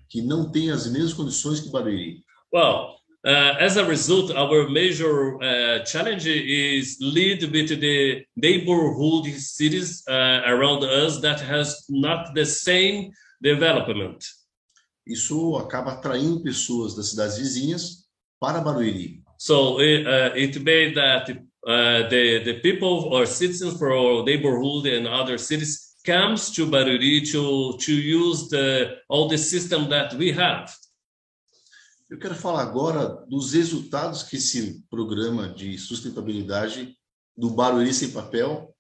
que 0.10 0.22
não 0.22 0.50
têm 0.52 0.70
as 0.70 0.88
mesmas 0.88 1.14
condições 1.14 1.60
que 1.60 1.70
Barueri. 1.70 2.24
Well, 2.54 2.98
uh, 3.26 3.58
as 3.60 3.78
a 3.78 3.84
result, 3.84 4.32
our 4.32 4.70
major 4.70 5.38
uh, 5.42 5.84
challenge 5.86 6.28
is 6.28 6.98
lead 7.02 7.44
with 7.44 7.80
the 7.80 8.26
neighborhood 8.36 9.34
cities 9.38 10.04
uh, 10.08 10.44
around 10.46 10.84
us 10.84 11.20
that 11.22 11.42
has 11.42 11.86
not 11.90 12.34
the 12.34 12.46
same 12.46 13.12
development. 13.42 14.24
Isso 15.08 15.56
acaba 15.58 15.94
atraindo 15.94 16.44
pessoas 16.44 16.96
das 16.96 17.10
cidades 17.10 17.38
vizinhas 17.38 18.06
para 18.40 18.62
Barueri. 18.62 19.24
So 19.38 19.80
it, 19.80 20.06
uh, 20.06 20.36
it 20.36 20.60
made 20.60 20.96
that 20.96 21.30
uh, 21.32 22.10
the 22.10 22.40
the 22.44 22.54
people 22.62 23.14
or 23.14 23.26
citizens 23.26 23.78
for 23.78 23.92
our 23.92 24.24
neighborhood 24.24 24.88
and 24.88 25.08
other 25.08 25.38
cities 25.38 25.96
comes 26.04 26.52
to 26.52 26.66
Baruri 26.66 27.22
to 27.32 27.78
to 27.78 27.92
use 27.94 28.50
the 28.50 28.98
all 29.10 29.28
the 29.28 29.38
system 29.38 29.90
that 29.90 30.16
we 30.16 30.32
have. 30.32 30.72
Eu 32.10 32.18
quero 32.18 32.36
falar 32.36 32.62
agora 32.62 33.26
dos 33.28 33.54
resultados 33.54 34.24
que 34.24 34.38
esse 34.38 34.82
programa 34.90 35.50
de 35.50 35.78
sustentabilidade 35.78 36.96
do 37.36 37.50
Barueri 37.50 37.94
Sem 37.94 38.12
Papel 38.12 38.74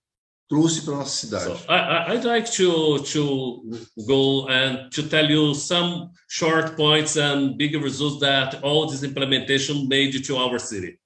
trouxe 0.47 0.81
para 0.81 0.95
nossa 0.95 1.15
cidade. 1.15 1.45
So 1.45 1.65
I, 1.69 2.13
I'd 2.13 2.25
like 2.25 2.49
to 2.51 2.99
to 2.99 3.61
go 4.05 4.47
and 4.47 4.89
to 4.91 5.03
tell 5.03 5.29
you 5.29 5.53
some 5.53 6.11
short 6.29 6.75
points 6.75 7.17
and 7.17 7.55
big 7.57 7.75
results 7.75 8.19
that 8.19 8.63
all 8.63 8.87
this 8.87 9.03
implementation 9.03 9.87
made 9.87 10.23
to 10.23 10.35
our 10.37 10.59
city. 10.59 10.99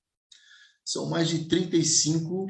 São 0.85 1.09
mais 1.09 1.29
de 1.29 1.47
35 1.47 2.47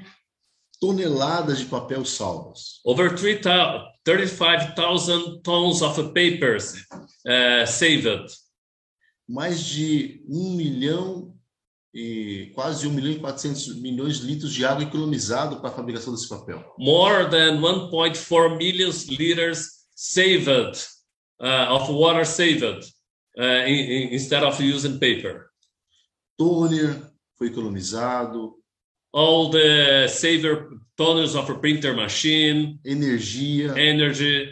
toneladas 0.80 1.60
de 1.60 1.66
papel 1.66 2.04
salvas. 2.06 2.80
Over 2.84 3.16
3,000 3.16 3.92
35,000 4.04 5.42
tons 5.44 5.82
of 5.82 6.14
papers 6.14 6.86
uh, 7.28 7.66
saved. 7.68 8.26
Mais 9.30 9.64
de 9.64 10.24
1 10.28 10.56
milhão 10.56 11.31
e 11.94 12.52
quase 12.56 12.88
1 12.88 12.92
milhão 12.92 13.12
e 13.12 13.20
400 13.20 13.76
milhões 13.82 14.20
de 14.20 14.28
litros 14.28 14.54
de 14.54 14.64
água 14.66 14.84
economizado 14.84 15.58
para 15.60 15.70
a 15.70 15.74
fabricação 15.74 16.14
desse 16.14 16.30
papel. 16.30 16.64
more 16.80 17.30
than 17.30 17.60
1.4 17.60 18.58
million 18.58 18.90
liters 19.10 19.68
saved 19.96 20.78
uh, 21.42 21.74
of 21.74 21.92
water 21.92 22.26
saved 22.26 22.64
uh, 23.38 23.68
in- 23.68 24.10
in- 24.10 24.14
instead 24.14 24.42
of 24.44 24.62
using 24.64 24.98
paper. 25.00 25.48
Toner 26.38 27.12
foi 27.38 27.48
economizado, 27.48 28.56
All 29.14 29.50
the 29.50 30.08
saver 30.08 30.70
tonners 30.96 31.36
of 31.36 31.52
a 31.52 31.56
printer 31.60 31.94
machine, 31.94 32.80
energia 32.86 33.78
energy, 33.78 34.50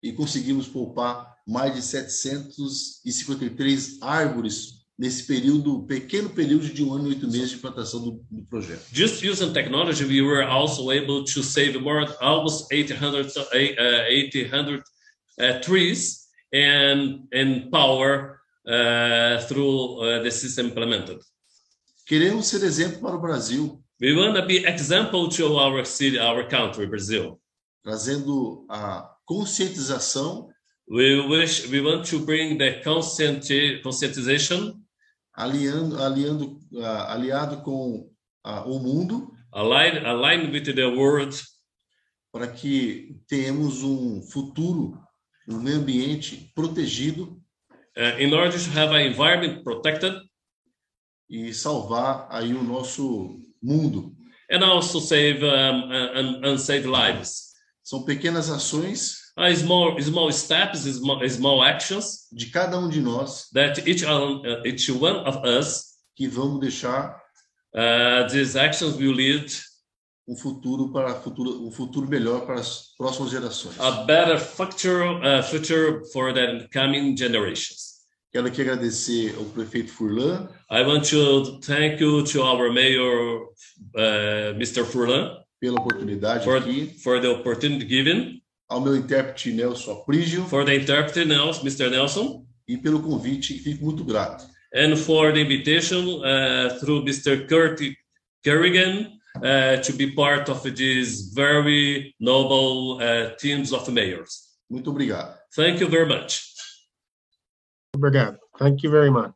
e 0.00 0.12
conseguimos 0.12 0.68
poupar 0.68 1.34
mais 1.44 1.74
de 1.74 1.82
753 1.82 3.98
árvores 4.00 4.77
nesse 4.98 5.24
período, 5.26 5.84
pequeno 5.86 6.28
período 6.30 6.68
de 6.68 6.82
um 6.82 6.92
ano 6.92 7.06
e 7.06 7.10
oito 7.10 7.26
meses 7.28 7.50
de 7.50 7.56
implantação 7.56 8.02
do, 8.02 8.24
do 8.30 8.42
projeto. 8.46 8.82
just 8.92 9.22
using 9.22 9.52
technology, 9.52 10.04
we 10.04 10.20
were 10.20 10.42
also 10.44 10.90
able 10.90 11.22
to 11.24 11.42
save 11.42 11.78
more, 11.80 12.04
almost 12.20 12.66
800, 12.72 13.26
uh, 13.36 13.44
800 14.08 14.82
uh, 15.40 15.60
trees 15.60 16.26
and, 16.52 17.20
and 17.32 17.70
power 17.70 18.40
uh, 18.66 19.38
through 19.46 20.00
uh, 20.02 20.22
the 20.24 20.30
system 20.30 20.66
implemented. 20.66 21.20
Queremos 22.06 22.46
ser 22.48 22.64
exemplo 22.64 23.00
para 23.00 23.16
o 23.16 23.20
Brasil, 23.20 23.80
We 24.00 24.14
want 24.14 24.36
to 24.36 24.46
be 24.46 24.64
example 24.64 25.28
to 25.30 25.56
our 25.58 25.84
city, 25.84 26.18
our 26.18 26.48
country, 26.48 26.86
Brazil. 26.86 27.40
trazendo 27.84 28.64
a 28.68 29.08
conscientização, 29.26 30.48
We 30.90 31.20
wish 31.28 31.68
we 31.68 31.82
want 31.82 32.08
to 32.10 32.18
bring 32.20 32.56
the 32.56 32.80
conscienti- 32.82 33.82
conscientization 33.82 34.80
aliando, 35.38 36.02
aliando, 36.02 36.58
ah, 36.82 37.12
aliado 37.12 37.62
com 37.62 38.10
ah, 38.42 38.64
o 38.64 38.80
mundo, 38.80 39.32
align 39.52 40.04
align 40.04 40.50
with 40.50 40.64
the 40.74 40.84
world 40.84 41.36
para 42.32 42.48
que 42.48 43.16
tenhamos 43.28 43.84
um 43.84 44.20
futuro, 44.20 45.00
um 45.48 45.60
meio 45.60 45.78
ambiente 45.78 46.50
protegido 46.54 47.40
uh, 47.96 48.20
in 48.20 48.34
order 48.34 48.52
to 48.52 48.70
have 48.78 48.92
an 48.92 49.06
environment 49.06 49.62
protected 49.62 50.20
e 51.30 51.54
salvar 51.54 52.26
aí 52.30 52.52
o 52.52 52.62
nosso 52.62 53.38
mundo. 53.62 54.18
and 54.50 54.64
also 54.64 54.98
save 54.98 55.44
um, 55.44 55.92
and, 55.92 56.44
and 56.44 56.58
save 56.58 56.86
lives. 56.86 57.52
São 57.82 58.04
pequenas 58.04 58.50
ações 58.50 59.17
Uh, 59.38 59.54
small 59.54 60.00
small 60.02 60.32
steps, 60.32 60.80
small, 60.80 61.28
small 61.28 61.62
actions 61.62 62.26
de 62.32 62.46
cada 62.46 62.76
um 62.76 62.88
de 62.88 63.00
nós 63.00 63.48
that 63.52 63.78
each 63.88 64.04
one, 64.04 64.44
uh, 64.44 64.62
each 64.66 64.90
one 64.90 65.24
of 65.24 65.38
us 65.46 65.96
que 66.16 66.26
vamos 66.26 66.58
deixar 66.58 67.16
Uh, 67.74 68.26
these 68.28 68.56
actions 68.56 68.96
will 68.96 69.12
lead 69.12 69.46
um 70.26 70.34
futuro 70.34 70.90
para 70.90 71.14
futuro 71.14 71.66
um 71.66 71.70
futuro 71.70 72.08
melhor 72.08 72.46
para 72.46 72.60
as 72.60 72.94
próximas 72.96 73.30
gerações. 73.30 73.78
a 73.78 74.04
better 74.04 74.38
future, 74.38 75.04
uh, 75.04 75.42
future 75.42 76.02
for 76.12 76.32
the 76.32 76.66
coming 76.72 77.16
generations. 77.16 77.98
Quero 78.32 78.46
aqui 78.46 78.62
agradecer 78.62 79.34
ao 79.38 79.44
prefeito 79.44 79.92
Furlan, 79.92 80.48
I 80.70 80.82
want 80.82 81.08
to 81.10 81.60
thank 81.60 82.00
you 82.00 82.22
to 82.24 82.42
our 82.42 82.70
mayor, 82.72 83.44
uh, 83.94 84.54
Mr. 84.56 84.84
Furlan, 84.84 85.38
pela 85.60 85.78
oportunidade 85.78 86.44
for, 86.44 86.56
aqui, 86.56 86.94
for 87.02 87.20
the 87.20 87.28
opportunity 87.28 87.84
given, 87.86 88.42
ao 88.68 88.80
meu 88.80 88.94
intérprete 88.96 89.50
Nelson 89.52 89.92
Aprígio 89.92 90.44
for 90.46 90.64
the 90.64 90.74
interpreter, 90.74 91.24
Nels- 91.26 91.62
Mr. 91.62 91.90
Nelson, 91.90 92.44
e 92.66 92.76
pelo 92.76 93.00
convite, 93.00 93.58
fico 93.58 93.84
muito 93.84 94.04
grato. 94.04 94.44
and 94.74 94.96
for 94.98 95.32
the 95.32 95.40
invitation 95.40 96.20
uh, 96.22 96.78
through 96.78 97.02
Mr. 97.02 97.48
Kurt 97.48 97.80
Kerrigan 98.44 99.18
uh, 99.42 99.78
to 99.80 99.92
be 99.94 100.10
part 100.14 100.50
of 100.50 100.62
these 100.62 101.32
very 101.34 102.14
noble 102.20 103.00
uh, 103.00 103.34
teams 103.38 103.72
of 103.72 103.88
mayors. 103.90 104.58
Muito 104.70 104.90
obrigado. 104.90 105.34
Thank 105.56 105.80
you 105.80 105.88
very 105.88 106.06
much. 106.06 106.42
Obrigado. 107.96 108.36
Thank 108.58 108.82
you 108.82 108.90
very 108.90 109.10
much. 109.10 109.32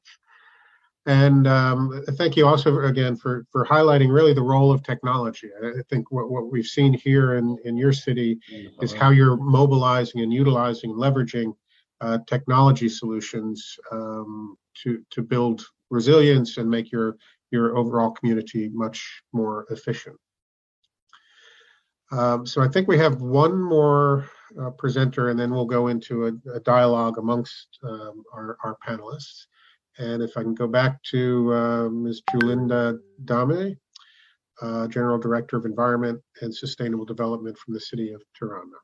And 1.07 1.48
um, 1.48 2.05
thank 2.11 2.36
you 2.36 2.46
also 2.46 2.78
again 2.80 3.16
for, 3.16 3.44
for 3.50 3.66
highlighting 3.66 4.12
really 4.12 4.34
the 4.34 4.42
role 4.42 4.70
of 4.70 4.84
technology. 4.84 5.50
I 5.64 5.82
think 5.90 6.12
what, 6.12 6.30
what 6.30 6.53
we've 6.53 6.66
seen 6.66 6.92
here 6.92 7.34
in, 7.36 7.59
in 7.64 7.76
your 7.76 7.92
city 7.92 8.38
is 8.80 8.92
how 8.92 9.11
you're 9.11 9.36
mobilizing 9.36 10.20
and 10.20 10.32
utilizing 10.32 10.90
and 10.90 11.00
leveraging 11.00 11.55
uh, 12.00 12.18
technology 12.28 12.88
solutions 12.88 13.76
um, 13.90 14.57
to, 14.82 15.03
to 15.11 15.22
build 15.22 15.64
resilience 15.90 16.57
and 16.57 16.70
make 16.70 16.92
your, 16.92 17.16
your 17.50 17.76
overall 17.76 18.11
community 18.11 18.70
much 18.72 19.22
more 19.32 19.66
efficient. 19.70 20.16
Um, 22.12 22.46
so 22.46 22.61
I 22.62 22.68
think 22.68 22.86
we 22.88 22.98
have 22.98 23.22
one 23.22 23.61
more 23.61 24.28
uh, 24.61 24.70
presenter 24.70 25.30
and 25.30 25.40
then 25.40 25.50
we'll 25.50 25.64
go 25.64 25.88
into 25.88 26.26
a, 26.26 26.50
a 26.55 26.61
dialogue 26.61 27.18
amongst 27.18 27.78
um, 27.82 28.22
our, 28.34 28.57
our 28.62 28.76
panelists. 28.86 29.46
And 29.99 30.22
if 30.22 30.36
I 30.36 30.43
can 30.43 30.55
go 30.55 30.66
back 30.66 31.03
to 31.11 31.53
uh, 31.53 31.88
Ms. 31.90 32.22
Julinda 32.32 32.99
Dhame, 33.24 33.76
uh, 34.62 34.88
General 34.88 35.18
Director 35.18 35.57
of 35.57 35.64
Environment 35.66 36.20
and 36.40 36.55
Sustainable 36.55 37.05
Development 37.05 37.57
from 37.59 37.74
the 37.74 37.80
City 37.80 38.12
of 38.12 38.22
Tirana. 38.38 38.78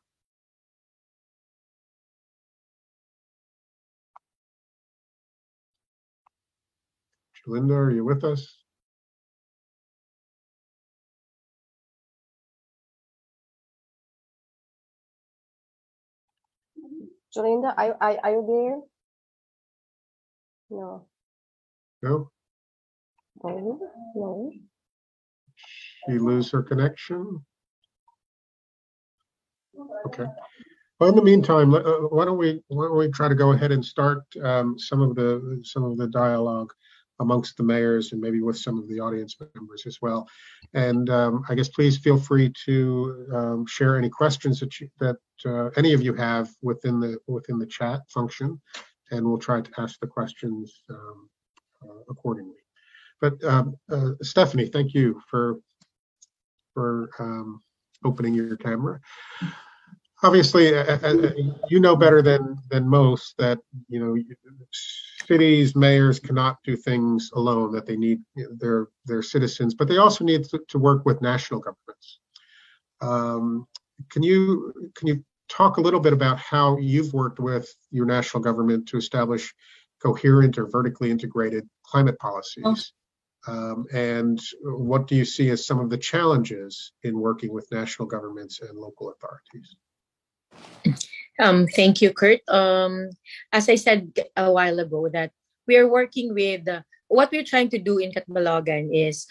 Julinda, 7.46 7.74
are 7.74 7.90
you 7.90 8.04
with 8.04 8.24
us? 8.24 8.58
Julinda, 17.34 17.72
are, 17.76 17.96
are, 18.00 18.18
are 18.22 18.30
you 18.30 18.44
there? 18.46 18.97
No. 20.70 21.06
No? 22.02 22.30
No. 23.42 23.80
No. 24.14 24.52
She 26.06 26.18
lose 26.18 26.50
her 26.50 26.62
connection? 26.62 27.44
Okay. 30.06 30.26
Well, 30.98 31.10
in 31.10 31.16
the 31.16 31.22
meantime, 31.22 31.74
uh, 31.74 31.80
why 31.80 32.24
don't 32.24 32.38
we, 32.38 32.60
why 32.68 32.86
don't 32.86 32.96
we 32.96 33.08
try 33.08 33.28
to 33.28 33.34
go 33.34 33.52
ahead 33.52 33.70
and 33.70 33.84
start 33.84 34.24
um, 34.42 34.78
some 34.78 35.00
of 35.00 35.14
the, 35.14 35.60
some 35.62 35.84
of 35.84 35.96
the 35.96 36.08
dialogue 36.08 36.72
amongst 37.20 37.56
the 37.56 37.62
mayors 37.62 38.12
and 38.12 38.20
maybe 38.20 38.40
with 38.40 38.56
some 38.56 38.78
of 38.78 38.88
the 38.88 39.00
audience 39.00 39.36
members 39.54 39.84
as 39.86 39.98
well. 40.00 40.28
And 40.74 41.08
um, 41.10 41.44
I 41.48 41.54
guess 41.54 41.68
please 41.68 41.98
feel 41.98 42.18
free 42.18 42.52
to 42.64 43.26
um, 43.32 43.66
share 43.66 43.96
any 43.96 44.08
questions 44.08 44.60
that 44.60 44.78
you, 44.80 44.88
that 45.00 45.16
uh, 45.46 45.70
any 45.76 45.92
of 45.92 46.02
you 46.02 46.14
have 46.14 46.50
within 46.62 47.00
the, 47.00 47.18
within 47.26 47.58
the 47.58 47.66
chat 47.66 48.00
function. 48.08 48.60
And 49.10 49.26
we'll 49.26 49.38
try 49.38 49.60
to 49.60 49.70
ask 49.78 49.98
the 50.00 50.06
questions 50.06 50.82
um, 50.90 51.28
uh, 51.82 52.02
accordingly. 52.10 52.56
But 53.20 53.42
um, 53.44 53.76
uh, 53.90 54.10
Stephanie, 54.22 54.66
thank 54.66 54.94
you 54.94 55.20
for, 55.28 55.56
for 56.74 57.10
um, 57.18 57.60
opening 58.04 58.34
your 58.34 58.56
camera 58.56 59.00
obviously, 60.22 60.74
uh, 60.74 60.84
uh, 60.84 60.98
uh, 61.02 61.30
you 61.68 61.80
know 61.80 61.96
better 61.96 62.22
than 62.22 62.58
than 62.70 62.88
most 62.88 63.34
that 63.38 63.58
you 63.88 64.00
know 64.00 64.16
cities, 65.26 65.76
mayors 65.76 66.18
cannot 66.18 66.58
do 66.64 66.76
things 66.76 67.30
alone. 67.34 67.72
That 67.72 67.86
they 67.86 67.96
need 67.96 68.20
their 68.34 68.88
their 69.04 69.22
citizens, 69.22 69.74
but 69.74 69.88
they 69.88 69.98
also 69.98 70.24
need 70.24 70.44
to, 70.44 70.60
to 70.68 70.78
work 70.78 71.04
with 71.04 71.22
national 71.22 71.60
governments. 71.60 72.20
Um, 73.00 73.66
can 74.10 74.22
you 74.22 74.90
can 74.94 75.08
you 75.08 75.24
talk 75.48 75.76
a 75.76 75.80
little 75.80 76.00
bit 76.00 76.12
about 76.12 76.38
how 76.38 76.78
you've 76.78 77.12
worked 77.12 77.40
with 77.40 77.68
your 77.90 78.06
national 78.06 78.42
government 78.42 78.88
to 78.88 78.96
establish 78.96 79.54
coherent 80.02 80.58
or 80.58 80.66
vertically 80.66 81.10
integrated 81.10 81.68
climate 81.84 82.18
policies? 82.18 82.92
Um, 83.46 83.86
and 83.92 84.40
what 84.62 85.06
do 85.06 85.14
you 85.14 85.24
see 85.24 85.48
as 85.50 85.66
some 85.66 85.78
of 85.78 85.90
the 85.90 85.96
challenges 85.96 86.92
in 87.02 87.18
working 87.18 87.52
with 87.52 87.66
national 87.72 88.06
governments 88.08 88.60
and 88.60 88.78
local 88.78 89.10
authorities? 89.10 89.76
Um, 91.38 91.66
thank 91.68 92.02
you, 92.02 92.12
Curt. 92.12 92.40
Um, 92.48 93.10
as 93.52 93.68
I 93.68 93.76
said 93.76 94.12
a 94.36 94.52
while 94.52 94.78
ago, 94.80 95.08
that 95.08 95.30
we 95.66 95.76
are 95.76 95.88
working 95.88 96.34
with 96.34 96.66
uh, 96.66 96.82
what 97.08 97.32
we're 97.32 97.44
trying 97.44 97.68
to 97.70 97.78
do 97.78 97.98
in 97.98 98.12
Catbalogan 98.12 98.92
is 98.92 99.26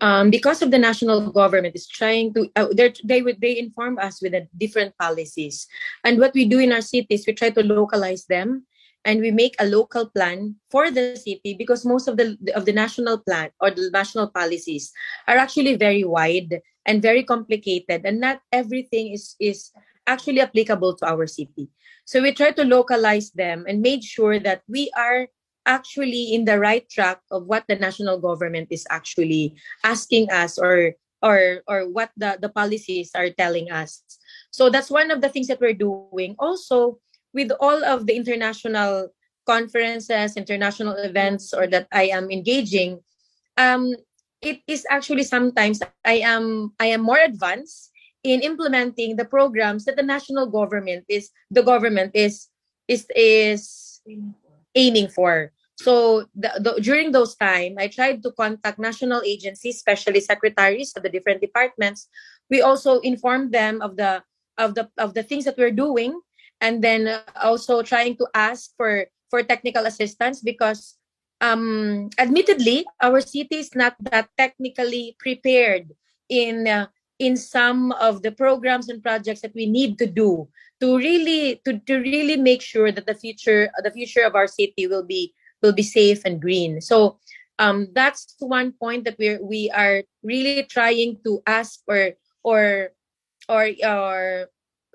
um, 0.00 0.30
because 0.30 0.62
of 0.62 0.70
the 0.70 0.78
national 0.78 1.30
government 1.30 1.76
is 1.76 1.86
trying 1.86 2.32
to 2.34 2.48
uh, 2.56 2.68
they 3.04 3.22
would 3.22 3.40
they 3.40 3.58
inform 3.58 3.98
us 3.98 4.22
with 4.22 4.32
the 4.32 4.48
different 4.56 4.96
policies, 4.98 5.66
and 6.04 6.18
what 6.18 6.32
we 6.34 6.48
do 6.48 6.58
in 6.58 6.72
our 6.72 6.80
cities 6.80 7.26
we 7.26 7.34
try 7.34 7.50
to 7.50 7.62
localize 7.62 8.24
them, 8.26 8.64
and 9.04 9.20
we 9.20 9.30
make 9.30 9.54
a 9.58 9.66
local 9.66 10.08
plan 10.10 10.56
for 10.70 10.90
the 10.90 11.16
city 11.16 11.54
because 11.58 11.84
most 11.84 12.08
of 12.08 12.16
the 12.16 12.38
of 12.54 12.64
the 12.64 12.72
national 12.72 13.18
plan 13.18 13.50
or 13.60 13.70
the 13.70 13.90
national 13.92 14.28
policies 14.30 14.90
are 15.26 15.36
actually 15.36 15.76
very 15.76 16.04
wide 16.04 16.62
and 16.86 17.02
very 17.02 17.22
complicated, 17.22 18.02
and 18.06 18.20
not 18.20 18.40
everything 18.52 19.12
is 19.12 19.36
is 19.38 19.70
actually 20.06 20.40
applicable 20.40 20.96
to 20.96 21.04
our 21.04 21.26
city. 21.26 21.68
So 22.06 22.22
we 22.22 22.32
try 22.32 22.52
to 22.52 22.64
localize 22.64 23.30
them 23.36 23.68
and 23.68 23.84
made 23.84 24.02
sure 24.02 24.40
that 24.40 24.62
we 24.64 24.88
are 24.96 25.28
actually 25.68 26.32
in 26.32 26.48
the 26.48 26.58
right 26.58 26.88
track 26.88 27.20
of 27.30 27.44
what 27.44 27.68
the 27.68 27.76
national 27.76 28.18
government 28.18 28.72
is 28.72 28.88
actually 28.88 29.54
asking 29.84 30.32
us 30.32 30.58
or 30.58 30.96
or 31.20 31.60
or 31.68 31.84
what 31.86 32.10
the, 32.16 32.40
the 32.40 32.48
policies 32.48 33.12
are 33.14 33.30
telling 33.30 33.70
us. 33.70 34.02
So 34.50 34.72
that's 34.72 34.90
one 34.90 35.12
of 35.12 35.20
the 35.20 35.28
things 35.28 35.46
that 35.52 35.60
we're 35.60 35.76
doing. 35.76 36.34
Also, 36.40 36.98
with 37.36 37.52
all 37.60 37.84
of 37.84 38.08
the 38.08 38.16
international 38.16 39.12
conferences, 39.46 40.36
international 40.36 40.96
events, 40.96 41.52
or 41.52 41.68
that 41.68 41.86
I 41.92 42.08
am 42.10 42.30
engaging, 42.32 43.04
um, 43.56 43.92
it 44.40 44.64
is 44.66 44.86
actually 44.88 45.24
sometimes 45.24 45.84
I 46.04 46.24
am 46.24 46.72
I 46.80 46.96
am 46.96 47.02
more 47.04 47.20
advanced 47.20 47.92
in 48.24 48.40
implementing 48.40 49.16
the 49.16 49.28
programs 49.28 49.84
that 49.84 49.96
the 49.96 50.02
national 50.02 50.48
government 50.48 51.04
is 51.08 51.30
the 51.50 51.62
government 51.62 52.12
is 52.14 52.48
is 52.88 53.06
is 53.14 54.00
aiming 54.74 55.08
for 55.08 55.52
so 55.78 56.26
the, 56.34 56.50
the, 56.58 56.80
during 56.82 57.12
those 57.12 57.36
time 57.36 57.76
i 57.78 57.86
tried 57.86 58.22
to 58.22 58.32
contact 58.32 58.78
national 58.78 59.22
agencies 59.24 59.78
especially 59.78 60.20
secretaries 60.20 60.92
of 60.96 61.02
the 61.02 61.08
different 61.08 61.40
departments. 61.40 62.08
We 62.50 62.60
also 62.60 62.98
informed 63.00 63.54
them 63.54 63.80
of 63.80 63.96
the 63.96 64.22
of 64.58 64.74
the 64.74 64.90
of 64.98 65.14
the 65.14 65.22
things 65.22 65.46
that 65.46 65.56
we're 65.56 65.74
doing 65.74 66.18
and 66.60 66.82
then 66.82 67.06
uh, 67.06 67.22
also 67.40 67.82
trying 67.82 68.18
to 68.18 68.26
ask 68.34 68.74
for 68.76 69.06
for 69.30 69.42
technical 69.46 69.86
assistance 69.86 70.42
because 70.42 70.98
um 71.40 72.10
admittedly 72.18 72.82
our 73.00 73.22
city 73.22 73.62
is 73.62 73.70
not 73.78 73.94
that 74.10 74.26
technically 74.36 75.14
prepared 75.22 75.94
in 76.28 76.66
uh, 76.66 76.90
in 77.22 77.38
some 77.38 77.94
of 78.02 78.22
the 78.26 78.34
programs 78.34 78.90
and 78.90 79.02
projects 79.02 79.42
that 79.42 79.54
we 79.54 79.66
need 79.66 79.98
to 79.98 80.06
do 80.06 80.50
to 80.82 80.98
really 80.98 81.62
to, 81.64 81.78
to 81.86 82.02
really 82.02 82.36
make 82.36 82.62
sure 82.62 82.90
that 82.90 83.06
the 83.06 83.14
future 83.14 83.70
the 83.86 83.94
future 83.94 84.26
of 84.26 84.34
our 84.34 84.50
city 84.50 84.90
will 84.90 85.06
be 85.06 85.30
will 85.62 85.72
be 85.72 85.82
safe 85.82 86.22
and 86.24 86.40
green. 86.40 86.80
So 86.80 87.18
um 87.58 87.88
that's 87.92 88.34
one 88.38 88.72
point 88.72 89.04
that 89.04 89.18
we're 89.18 89.42
we 89.42 89.70
are 89.70 90.02
really 90.22 90.62
trying 90.64 91.18
to 91.24 91.42
ask 91.46 91.80
or 91.86 92.14
or 92.44 92.94
or 93.48 93.70
or 93.82 94.48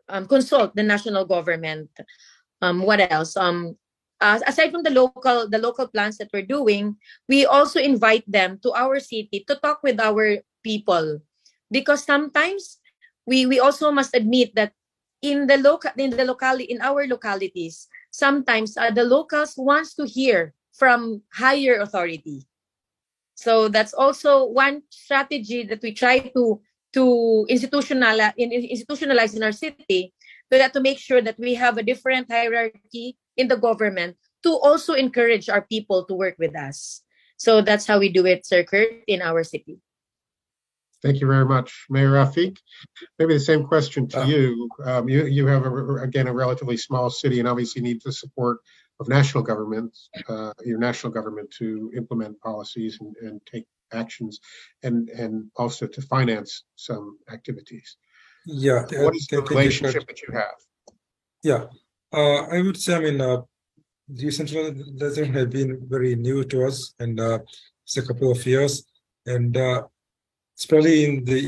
um, 0.09 0.27
consult 0.27 0.75
the 0.75 0.83
national 0.83 1.25
government. 1.25 1.89
Um 2.61 2.83
what 2.83 3.03
else? 3.11 3.35
Um 3.35 3.75
uh, 4.21 4.39
aside 4.47 4.71
from 4.71 4.83
the 4.83 4.93
local 4.95 5.49
the 5.49 5.59
local 5.59 5.87
plans 5.87 6.15
that 6.17 6.31
we're 6.31 6.47
doing 6.47 6.95
we 7.27 7.45
also 7.45 7.79
invite 7.79 8.23
them 8.23 8.55
to 8.63 8.71
our 8.71 8.99
city 8.99 9.43
to 9.47 9.55
talk 9.59 9.83
with 9.83 9.99
our 9.99 10.39
people. 10.63 11.19
Because 11.67 12.05
sometimes 12.07 12.79
we 13.27 13.45
we 13.45 13.59
also 13.59 13.91
must 13.91 14.15
admit 14.15 14.55
that 14.55 14.71
in 15.23 15.47
the 15.47 15.57
local 15.57 15.91
in 15.97 16.11
the 16.11 16.23
locality 16.27 16.67
in 16.71 16.79
our 16.83 17.07
localities 17.07 17.87
sometimes 18.13 18.77
uh, 18.77 18.93
the 18.93 19.03
locals 19.03 19.57
wants 19.57 19.97
to 19.97 20.05
hear 20.05 20.53
from 20.71 21.21
higher 21.33 21.81
authority 21.81 22.45
So 23.35 23.67
that's 23.67 23.93
also 23.93 24.45
one 24.45 24.83
strategy 24.89 25.63
that 25.65 25.81
we 25.81 25.93
try 25.93 26.19
to 26.37 26.61
to 26.93 27.45
institutional 27.49 28.21
in, 28.37 28.53
institutionalize 28.53 29.35
in 29.35 29.41
our 29.41 29.51
city 29.51 30.13
so 30.51 30.61
that 30.61 30.73
to 30.73 30.79
make 30.79 30.99
sure 31.01 31.21
that 31.21 31.39
we 31.41 31.55
have 31.57 31.77
a 31.77 31.83
different 31.83 32.29
hierarchy 32.29 33.17
in 33.35 33.49
the 33.49 33.57
government 33.57 34.15
to 34.45 34.53
also 34.61 34.93
encourage 34.93 35.49
our 35.49 35.65
people 35.65 36.05
to 36.05 36.13
work 36.13 36.37
with 36.37 36.55
us. 36.55 37.01
So 37.37 37.65
that's 37.65 37.87
how 37.89 37.97
we 37.97 38.13
do 38.13 38.25
it, 38.29 38.45
Sir 38.45 38.63
Curt, 38.63 39.01
in 39.07 39.25
our 39.25 39.43
city. 39.43 39.81
Thank 41.03 41.19
you 41.19 41.27
very 41.27 41.45
much, 41.45 41.85
Mayor 41.89 42.11
Rafeeq. 42.11 42.57
Maybe 43.19 43.33
the 43.33 43.39
same 43.51 43.65
question 43.65 44.07
to 44.09 44.21
Uh, 44.21 44.25
you. 44.25 44.69
Um, 44.85 45.09
you. 45.09 45.25
You 45.25 45.45
have, 45.47 45.65
a, 45.65 45.95
again, 45.97 46.27
a 46.27 46.33
relatively 46.33 46.77
small 46.77 47.09
city 47.09 47.39
and 47.39 47.47
obviously 47.47 47.81
need 47.81 47.99
the 48.05 48.13
support 48.13 48.57
of 48.99 49.09
national 49.09 49.43
governments, 49.43 50.09
uh, 50.29 50.53
your 50.63 50.79
national 50.79 51.11
government 51.11 51.51
to 51.59 51.91
implement 51.95 52.39
policies 52.41 52.97
and, 53.01 53.15
and 53.17 53.41
take 53.45 53.65
actions 53.91 54.39
and, 54.81 55.09
and 55.09 55.51
also 55.57 55.87
to 55.87 56.01
finance 56.01 56.63
some 56.75 57.17
activities. 57.31 57.97
Yeah. 58.45 58.83
What 59.03 59.15
is 59.15 59.27
the 59.27 59.41
relationship 59.41 60.07
that 60.07 60.21
you 60.21 60.33
have? 60.33 60.55
Yeah, 61.43 61.65
uh, 62.13 62.43
I 62.55 62.61
would 62.61 62.77
say, 62.77 62.95
I 62.95 62.99
mean, 62.99 63.19
uh, 63.19 63.41
decentralization 64.13 65.33
has 65.33 65.47
been 65.47 65.85
very 65.89 66.15
new 66.15 66.45
to 66.45 66.65
us, 66.67 66.93
and 66.99 67.19
uh, 67.19 67.39
it's 67.85 67.97
a 67.97 68.01
couple 68.07 68.31
of 68.31 68.45
years, 68.45 68.85
and 69.25 69.57
uh, 69.57 69.83
especially 70.63 71.03
in 71.03 71.25
the 71.25 71.41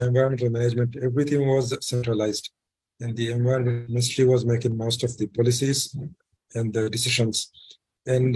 environmental 0.00 0.50
management, 0.50 0.90
everything 1.08 1.40
was 1.54 1.66
centralized, 1.92 2.50
and 3.00 3.16
the 3.16 3.32
environment 3.32 3.88
ministry 3.88 4.24
was 4.24 4.44
making 4.44 4.76
most 4.76 5.02
of 5.02 5.10
the 5.18 5.26
policies 5.38 5.80
and 6.54 6.72
the 6.72 6.88
decisions. 6.88 7.36
And 8.06 8.30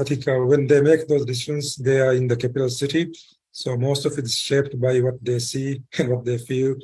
I 0.00 0.04
think 0.04 0.22
uh, 0.28 0.40
when 0.50 0.62
they 0.68 0.80
make 0.80 1.02
those 1.08 1.24
decisions, 1.24 1.64
they 1.76 1.98
are 2.00 2.14
in 2.20 2.28
the 2.28 2.36
capital 2.36 2.68
city, 2.68 3.02
so 3.50 3.76
most 3.76 4.06
of 4.06 4.12
it 4.18 4.24
is 4.24 4.38
shaped 4.48 4.74
by 4.80 5.00
what 5.00 5.18
they 5.28 5.40
see 5.40 5.82
and 5.98 6.08
what 6.12 6.24
they 6.24 6.38
feel 6.38 6.76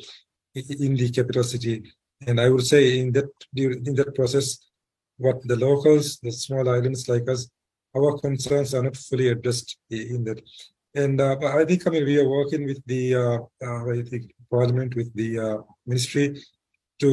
in 0.54 0.92
the 1.00 1.10
capital 1.18 1.44
city. 1.44 1.76
And 2.26 2.40
I 2.40 2.48
would 2.52 2.66
say 2.72 2.98
in 2.98 3.12
that 3.12 3.30
in 3.54 3.94
that 4.00 4.12
process, 4.18 4.46
what 5.18 5.38
the 5.50 5.56
locals, 5.68 6.18
the 6.24 6.32
small 6.32 6.68
islands 6.68 7.08
like 7.08 7.28
us, 7.34 7.48
our 7.96 8.18
concerns 8.18 8.74
are 8.74 8.82
not 8.82 8.96
fully 8.96 9.28
addressed 9.28 9.78
in 9.90 10.24
that. 10.24 10.40
And 11.02 11.20
uh, 11.20 11.36
I 11.60 11.64
think 11.68 11.86
I 11.86 11.90
mean 11.90 12.04
we 12.10 12.18
are 12.20 12.28
working 12.38 12.62
with 12.70 12.80
the 12.92 13.02
uh, 13.14 13.38
I 13.94 14.02
think 14.10 14.24
Parliament 14.50 14.90
with 14.96 15.10
the 15.14 15.30
uh, 15.46 15.58
ministry 15.86 16.26
to 17.00 17.08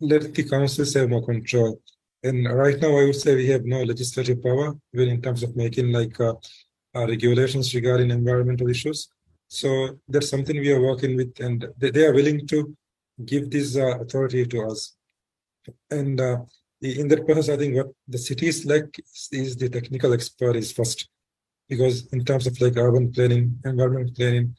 let 0.00 0.34
the 0.34 0.44
councils 0.54 0.94
have 0.94 1.08
more 1.10 1.24
control. 1.24 1.80
And 2.22 2.38
right 2.64 2.78
now, 2.80 2.92
I 2.98 3.04
would 3.06 3.20
say 3.24 3.36
we 3.36 3.48
have 3.48 3.64
no 3.64 3.82
legislative 3.82 4.42
power, 4.42 4.74
even 4.94 5.08
in 5.08 5.22
terms 5.22 5.42
of 5.42 5.54
making 5.54 5.92
like 5.92 6.18
uh, 6.20 6.34
uh, 6.94 7.06
regulations 7.06 7.74
regarding 7.74 8.10
environmental 8.10 8.68
issues. 8.68 9.08
So 9.48 9.98
that's 10.08 10.28
something 10.28 10.56
we 10.58 10.72
are 10.72 10.80
working 10.80 11.16
with, 11.16 11.38
and 11.38 11.66
they, 11.78 12.04
are 12.04 12.12
willing 12.12 12.46
to 12.48 12.76
give 13.24 13.48
this 13.50 13.76
uh, 13.76 14.00
authority 14.00 14.44
to 14.46 14.66
us. 14.66 14.96
And 15.90 16.20
uh, 16.20 16.38
in 16.80 17.06
that 17.08 17.24
process, 17.26 17.50
I 17.50 17.56
think 17.56 17.76
what 17.76 17.90
the 18.08 18.18
cities 18.18 18.66
like 18.66 18.98
is, 18.98 19.28
is 19.30 19.56
the 19.56 19.68
technical 19.68 20.12
expertise 20.12 20.72
first, 20.72 21.08
because 21.68 22.06
in 22.08 22.24
terms 22.24 22.46
of 22.46 22.60
like 22.60 22.76
urban 22.76 23.12
planning, 23.12 23.58
environmental 23.64 24.14
planning, 24.14 24.54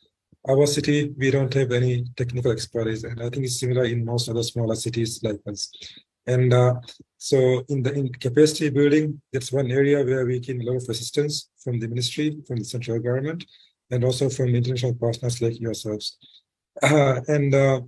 our 0.47 0.65
city 0.65 1.13
we 1.17 1.29
don't 1.31 1.53
have 1.53 1.71
any 1.71 2.05
technical 2.15 2.51
expertise, 2.51 3.03
and 3.03 3.21
I 3.21 3.29
think 3.29 3.45
it's 3.45 3.59
similar 3.59 3.85
in 3.85 4.05
most 4.05 4.29
other 4.29 4.43
smaller 4.43 4.75
cities 4.75 5.21
like 5.23 5.39
us. 5.47 5.71
And 6.25 6.53
uh, 6.53 6.75
so 7.17 7.63
in 7.69 7.83
the 7.83 7.93
in 7.93 8.09
capacity 8.13 8.69
building, 8.69 9.21
that's 9.31 9.51
one 9.51 9.71
area 9.71 10.03
where 10.03 10.25
we 10.25 10.39
can 10.39 10.59
lot 10.59 10.75
of 10.75 10.89
assistance 10.89 11.49
from 11.63 11.79
the 11.79 11.87
ministry, 11.87 12.37
from 12.47 12.57
the 12.57 12.65
central 12.65 12.99
government, 12.99 13.45
and 13.91 14.03
also 14.03 14.29
from 14.29 14.55
international 14.55 14.95
partners 14.95 15.41
like 15.41 15.59
yourselves. 15.59 16.17
Uh, 16.83 17.21
and 17.27 17.55
uh, 17.55 17.79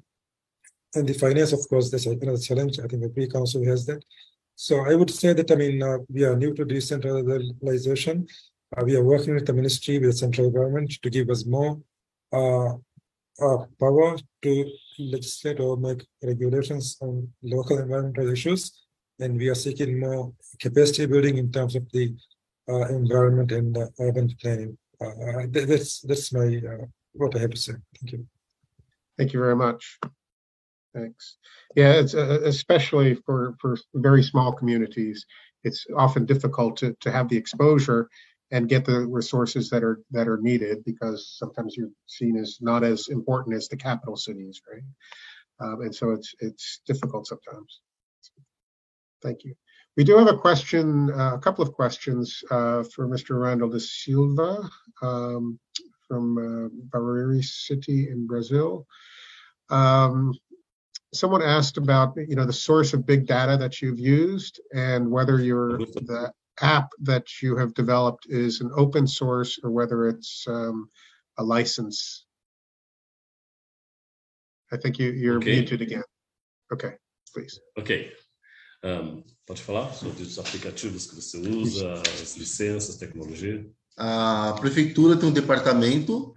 and 0.96 1.08
the 1.08 1.14
finance, 1.14 1.54
of 1.54 1.60
course, 1.70 1.92
that's 1.92 2.06
another 2.06 2.38
challenge. 2.38 2.80
I 2.80 2.88
think 2.88 3.04
the 3.04 3.10
pre-council 3.10 3.64
has 3.66 3.86
that. 3.86 4.04
So 4.56 4.90
I 4.90 4.96
would 4.96 5.12
say 5.12 5.34
that 5.34 5.52
I 5.52 5.56
mean 5.56 5.84
uh, 5.84 6.00
we 6.10 6.24
are 6.24 6.36
new 6.36 6.54
to 6.54 6.66
decentralization. 6.66 8.28
Uh, 8.76 8.86
we 8.86 8.96
are 8.96 9.04
working 9.04 9.34
with 9.34 9.46
the 9.46 9.54
ministry, 9.54 9.98
with 9.98 10.12
the 10.12 10.18
central 10.18 10.50
government 10.50 10.92
to 11.02 11.10
give 11.10 11.30
us 11.30 11.46
more 11.46 11.80
uh, 12.32 12.74
uh, 13.42 13.66
power 13.80 14.18
to 14.44 14.72
legislate 15.00 15.60
or 15.60 15.78
make 15.78 16.06
regulations 16.22 16.98
on 17.02 17.28
local 17.42 17.80
environmental 17.80 18.30
issues. 18.30 18.86
And 19.20 19.38
we 19.38 19.50
are 19.50 19.56
seeking 19.56 20.00
more 20.00 20.34
capacity 20.60 21.06
building 21.06 21.38
in 21.38 21.52
terms 21.52 21.76
of 21.76 21.90
the 21.92 22.16
environment 22.68 23.52
and 23.52 23.78
urban 24.00 24.34
planning. 24.40 24.78
That's 25.50 26.02
that's 26.02 26.32
my 26.32 26.62
what 27.14 27.36
I 27.36 27.40
have 27.40 27.52
to 27.52 27.58
say. 27.58 27.74
Thank 28.00 28.12
you. 28.14 28.28
Thank 29.18 29.34
you 29.34 29.40
very 29.40 29.56
much. 29.56 30.00
Thanks. 30.94 31.38
Yeah, 31.76 31.94
it's 31.94 32.16
uh, 32.16 32.40
especially 32.44 33.16
for, 33.26 33.56
for 33.60 33.78
very 33.94 34.24
small 34.24 34.52
communities, 34.54 35.26
it's 35.64 35.86
often 35.96 36.26
difficult 36.26 36.78
to, 36.78 36.96
to 37.02 37.12
have 37.12 37.30
the 37.30 37.38
exposure 37.38 38.10
and 38.52 38.70
get 38.70 38.86
the 38.86 39.06
resources 39.08 39.70
that 39.70 39.84
are, 39.84 40.02
that 40.12 40.28
are 40.28 40.38
needed 40.38 40.84
because 40.84 41.36
sometimes 41.38 41.78
you're 41.78 41.92
seen 42.08 42.36
as 42.36 42.58
not 42.62 42.84
as 42.84 43.10
important 43.10 43.56
as 43.56 43.68
the 43.68 43.78
capital 43.78 44.16
cities, 44.16 44.62
right? 44.72 44.84
Um, 45.60 45.82
and 45.82 45.94
so 45.94 46.12
it's, 46.12 46.34
it's 46.40 46.82
difficult 46.86 47.28
sometimes. 47.28 47.82
Thank 49.22 49.44
you. 49.44 49.56
We 49.98 50.04
do 50.04 50.18
have 50.18 50.28
a 50.28 50.38
question, 50.38 51.12
uh, 51.12 51.36
a 51.36 51.40
couple 51.40 51.64
of 51.64 51.74
questions 51.74 52.44
uh, 52.50 52.84
for 52.84 53.08
Mr. 53.08 53.40
Randal 53.40 53.70
de 53.70 53.80
Silva 53.80 54.70
um, 55.02 55.60
from 56.08 56.38
uh, 56.38 56.98
Barueri 56.98 57.44
City 57.44 58.10
in 58.10 58.26
Brazil. 58.26 58.88
Um, 59.70 60.34
someone 61.14 61.42
asked 61.42 61.78
about, 61.78 62.16
you 62.16 62.36
know, 62.36 62.46
the 62.46 62.54
source 62.54 62.94
of 62.94 63.06
big 63.06 63.28
data 63.28 63.58
that 63.58 63.82
you've 63.82 64.00
used 64.00 64.62
and 64.74 65.10
whether 65.10 65.42
you're 65.42 65.78
the 65.78 66.32
app 66.62 66.90
that 67.04 67.42
you 67.42 67.58
have 67.58 67.74
developed 67.74 68.26
is 68.30 68.62
an 68.62 68.72
open 68.76 69.08
source 69.08 69.60
or 69.64 69.72
whether 69.72 70.08
it's 70.08 70.46
um, 70.48 70.90
a 71.38 71.44
license. 71.44 72.26
I 74.72 74.78
think 74.78 75.00
you, 75.00 75.12
you're 75.12 75.38
Okay. 75.38 75.52
muted 75.56 75.82
again. 75.82 76.04
Okay, 76.72 76.94
please. 77.34 77.60
Ok. 77.78 78.12
Ahn, 78.84 79.24
pode 79.46 79.62
falar 79.62 79.92
sobre 79.94 80.24
os 80.24 80.38
aplicativos 80.40 81.06
que 81.08 81.16
você 81.16 81.38
usa, 81.38 81.94
as 82.22 82.38
licenças, 82.38 82.96
tecnologia? 82.98 83.66
A 83.98 84.54
prefeitura 84.60 85.18
tem 85.18 85.28
um 85.30 85.34
departamento, 85.34 86.36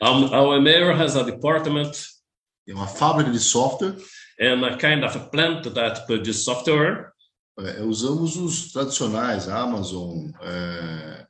Our, 0.00 0.34
our 0.34 0.60
mayor 0.60 0.92
has 0.94 1.14
a 1.16 1.22
department 1.22 1.92
é 2.66 2.74
uma 2.74 2.88
fábrica 2.88 3.30
de 3.30 3.38
software. 3.38 3.96
and 4.40 4.64
a 4.64 4.76
kind 4.76 5.04
of 5.04 5.14
a 5.16 5.28
plant 5.28 5.62
that 5.74 6.06
produces 6.06 6.44
software. 6.44 7.11
É, 7.58 7.82
usamos 7.82 8.36
os 8.36 8.72
tradicionais, 8.72 9.48
Amazon, 9.48 10.30
é, 10.40 11.26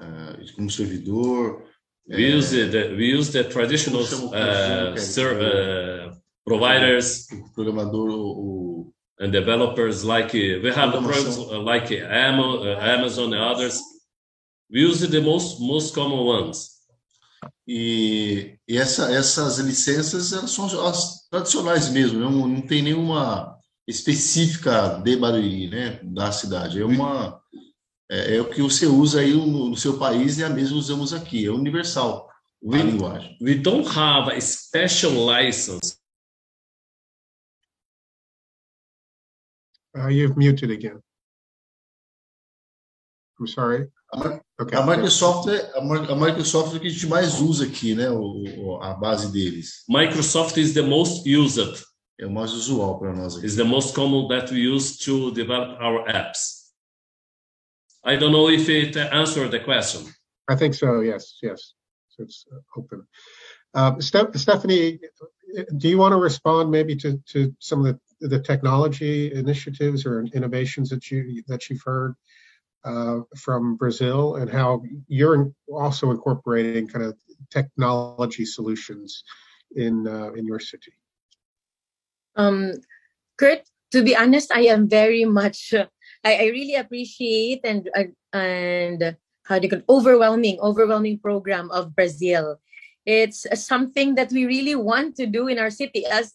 é, 0.00 0.52
como 0.54 0.70
servidor. 0.70 1.68
We 2.08 2.36
use 2.36 2.50
the 2.50 2.94
we 2.94 3.14
use 3.14 3.30
the 3.30 3.44
traditional 3.44 4.02
uh, 4.02 4.34
é 4.34 6.08
uh, 6.08 6.16
providers 6.44 7.26
programador, 7.54 8.10
o, 8.10 8.92
and 9.20 9.30
developers 9.30 10.02
like 10.02 10.32
we 10.34 10.70
have 10.70 10.90
programs 10.92 11.36
uh, 11.36 11.62
like 11.62 11.92
uh, 11.92 12.80
Amazon 12.80 13.32
and 13.32 13.40
others. 13.40 13.80
We 14.72 14.80
use 14.82 15.06
the 15.06 15.20
most 15.20 15.60
most 15.60 15.94
common 15.94 16.24
ones. 16.24 16.80
E, 17.66 18.58
e 18.68 18.76
essa, 18.76 19.12
essas 19.12 19.58
licenças 19.58 20.32
elas 20.32 20.50
são 20.50 20.66
as 20.86 21.28
tradicionais 21.28 21.88
mesmo, 21.88 22.18
não, 22.18 22.48
não 22.48 22.60
tem 22.60 22.82
nenhuma 22.82 23.59
específica 23.90 25.00
de 25.04 25.16
Barueri, 25.16 25.68
né, 25.68 26.00
da 26.02 26.30
cidade. 26.32 26.80
É 26.80 26.84
uma 26.84 27.40
é, 28.10 28.36
é 28.36 28.40
o 28.40 28.48
que 28.48 28.62
você 28.62 28.86
usa 28.86 29.20
aí 29.20 29.32
no, 29.32 29.68
no 29.70 29.76
seu 29.76 29.98
país 29.98 30.38
e 30.38 30.44
a 30.44 30.48
mesma 30.50 30.76
usamos 30.78 31.12
aqui, 31.12 31.46
é 31.46 31.50
universal 31.50 32.28
a 32.28 32.30
We, 32.62 32.82
linguagem. 32.82 33.36
we 33.40 33.54
don't 33.54 33.88
have 33.88 34.30
a 34.30 34.40
special 34.40 35.12
license 35.26 35.98
Uh, 39.96 40.06
you've 40.08 40.36
muted 40.36 40.70
again. 40.70 41.00
I'm 43.40 43.46
sorry. 43.48 43.88
A, 44.14 44.40
Okay. 44.62 44.76
a 44.76 44.84
Microsoft 44.84 45.48
é 45.48 45.72
a, 45.74 45.78
a 45.78 46.14
Microsoft 46.14 46.74
é 46.74 46.76
o 46.76 46.80
que 46.80 46.86
a 46.86 46.90
gente 46.90 47.06
mais 47.06 47.40
usa 47.40 47.64
aqui, 47.64 47.94
né, 47.94 48.10
o- 48.10 48.78
a 48.82 48.92
base 48.94 49.32
deles. 49.32 49.84
Microsoft 49.88 50.58
is 50.58 50.74
the 50.74 50.82
most 50.82 51.26
used, 51.26 51.82
É 52.20 52.26
o 52.26 52.30
mais 52.30 52.52
usual 52.52 52.98
para 52.98 53.14
nós 53.14 53.36
aqui. 53.36 53.46
is 53.46 53.56
the 53.56 53.64
most 53.64 53.94
common 53.94 54.28
that 54.28 54.52
we 54.52 54.60
use 54.60 54.98
to 54.98 55.30
develop 55.32 55.80
our 55.80 56.06
apps. 56.06 56.60
I 58.04 58.16
don't 58.16 58.32
know 58.32 58.50
if 58.50 58.68
it 58.68 58.96
answered 58.96 59.50
the 59.50 59.60
question. 59.60 60.02
I 60.48 60.54
think 60.54 60.74
so, 60.74 61.00
yes, 61.00 61.38
yes. 61.42 61.74
So 62.10 62.24
it's 62.24 62.44
uh, 62.52 62.60
open. 62.76 63.06
Uh, 63.72 63.98
Steph- 64.00 64.36
Stephanie, 64.36 64.98
do 65.78 65.88
you 65.88 65.96
want 65.96 66.12
to 66.12 66.18
respond 66.18 66.70
maybe 66.70 66.94
to, 66.96 67.18
to 67.32 67.54
some 67.58 67.86
of 67.86 67.98
the, 68.20 68.28
the 68.28 68.40
technology 68.40 69.32
initiatives 69.32 70.04
or 70.04 70.24
innovations 70.34 70.90
that 70.90 71.10
you, 71.10 71.42
that 71.46 71.70
you've 71.70 71.82
heard 71.84 72.14
uh, 72.84 73.20
from 73.36 73.76
Brazil 73.76 74.36
and 74.36 74.50
how 74.50 74.82
you're 75.08 75.52
also 75.72 76.10
incorporating 76.10 76.86
kind 76.86 77.04
of 77.04 77.16
technology 77.50 78.44
solutions 78.44 79.24
in 79.76 80.06
uh, 80.06 80.32
in 80.32 80.44
your 80.46 80.58
city. 80.58 80.92
Um, 82.40 82.72
Curt, 83.36 83.62
to 83.92 84.02
be 84.02 84.16
honest, 84.16 84.52
I 84.52 84.72
am 84.72 84.88
very 84.88 85.24
much. 85.24 85.74
Uh, 85.74 85.86
I, 86.24 86.36
I 86.36 86.46
really 86.52 86.74
appreciate 86.74 87.60
and 87.64 87.88
uh, 87.96 88.12
and 88.32 89.16
how 89.44 89.58
do 89.58 89.66
you 89.66 89.70
call 89.70 89.80
it? 89.80 89.88
overwhelming 89.88 90.60
overwhelming 90.60 91.18
program 91.18 91.70
of 91.70 91.94
Brazil. 91.94 92.60
It's 93.06 93.46
something 93.54 94.14
that 94.14 94.30
we 94.30 94.44
really 94.44 94.76
want 94.76 95.16
to 95.16 95.26
do 95.26 95.48
in 95.48 95.58
our 95.58 95.70
city. 95.70 96.04
As 96.06 96.34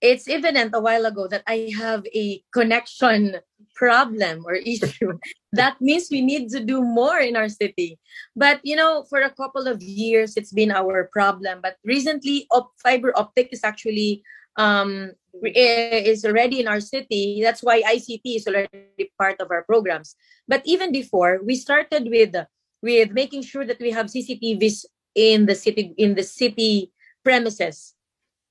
it's 0.00 0.28
evident 0.28 0.74
a 0.74 0.80
while 0.80 1.06
ago 1.06 1.26
that 1.28 1.42
I 1.46 1.72
have 1.76 2.04
a 2.14 2.42
connection 2.52 3.36
problem 3.74 4.44
or 4.46 4.54
issue. 4.74 5.18
that 5.52 5.80
means 5.80 6.08
we 6.10 6.20
need 6.20 6.48
to 6.50 6.60
do 6.60 6.82
more 6.82 7.18
in 7.18 7.36
our 7.36 7.48
city. 7.48 7.98
But 8.36 8.60
you 8.62 8.76
know, 8.76 9.04
for 9.10 9.20
a 9.20 9.30
couple 9.30 9.66
of 9.66 9.82
years, 9.82 10.36
it's 10.36 10.52
been 10.52 10.70
our 10.70 11.10
problem. 11.12 11.60
But 11.62 11.76
recently, 11.84 12.46
op- 12.50 12.72
fiber 12.78 13.12
optic 13.16 13.48
is 13.52 13.64
actually 13.64 14.22
um, 14.56 15.12
is 15.42 16.24
already 16.24 16.60
in 16.60 16.68
our 16.68 16.80
city. 16.80 17.40
That's 17.42 17.62
why 17.62 17.82
ICT 17.82 18.36
is 18.36 18.46
already 18.46 19.10
part 19.18 19.40
of 19.40 19.50
our 19.50 19.64
programs. 19.64 20.14
But 20.48 20.62
even 20.64 20.92
before, 20.92 21.40
we 21.42 21.56
started 21.56 22.08
with 22.08 22.34
with 22.82 23.12
making 23.12 23.42
sure 23.42 23.64
that 23.64 23.80
we 23.80 23.90
have 23.90 24.06
CCTVs 24.06 24.84
in 25.14 25.46
the 25.46 25.54
city 25.54 25.94
in 25.96 26.14
the 26.14 26.22
city 26.22 26.92
premises. 27.24 27.94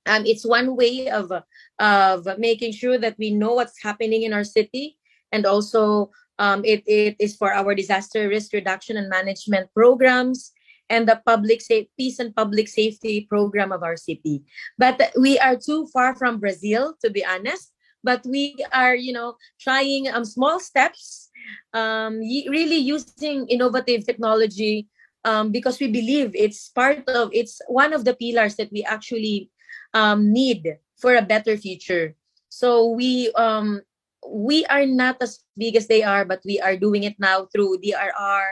Um, 0.06 0.26
it's 0.26 0.44
one 0.44 0.76
way 0.76 1.08
of 1.08 1.32
of 1.78 2.38
making 2.38 2.72
sure 2.72 2.98
that 2.98 3.16
we 3.18 3.30
know 3.30 3.54
what's 3.54 3.82
happening 3.82 4.22
in 4.22 4.32
our 4.32 4.44
city, 4.44 4.98
and 5.32 5.46
also 5.46 6.10
um, 6.38 6.64
it, 6.64 6.82
it 6.86 7.16
is 7.20 7.36
for 7.36 7.52
our 7.52 7.74
disaster 7.74 8.28
risk 8.28 8.52
reduction 8.52 8.96
and 8.96 9.08
management 9.08 9.70
programs 9.72 10.52
and 10.94 11.10
the 11.10 11.18
public 11.26 11.58
peace 11.98 12.22
and 12.22 12.30
public 12.30 12.70
safety 12.70 13.26
program 13.26 13.74
of 13.74 13.82
our 13.82 13.98
city. 13.98 14.46
But 14.78 15.10
we 15.18 15.38
are 15.42 15.58
too 15.58 15.90
far 15.90 16.14
from 16.14 16.38
Brazil, 16.38 16.94
to 17.02 17.10
be 17.10 17.26
honest. 17.26 17.74
But 18.04 18.22
we 18.22 18.54
are, 18.70 18.94
you 18.94 19.12
know, 19.12 19.34
trying 19.58 20.06
um, 20.06 20.24
small 20.24 20.60
steps, 20.60 21.30
um, 21.72 22.20
really 22.20 22.78
using 22.78 23.48
innovative 23.48 24.06
technology 24.06 24.86
um, 25.24 25.50
because 25.50 25.80
we 25.80 25.88
believe 25.88 26.30
it's 26.36 26.68
part 26.68 27.02
of 27.08 27.32
it's 27.32 27.60
one 27.66 27.92
of 27.92 28.04
the 28.04 28.14
pillars 28.14 28.54
that 28.56 28.70
we 28.70 28.84
actually 28.84 29.50
um, 29.96 30.30
need 30.30 30.78
for 31.00 31.16
a 31.16 31.24
better 31.24 31.56
future. 31.56 32.14
So 32.52 32.92
we 32.92 33.32
um, 33.34 33.80
we 34.22 34.64
are 34.66 34.86
not 34.86 35.16
as 35.20 35.40
big 35.56 35.74
as 35.76 35.88
they 35.88 36.02
are, 36.04 36.24
but 36.24 36.40
we 36.44 36.60
are 36.60 36.76
doing 36.76 37.02
it 37.04 37.16
now 37.18 37.48
through 37.50 37.80
DRR, 37.80 38.44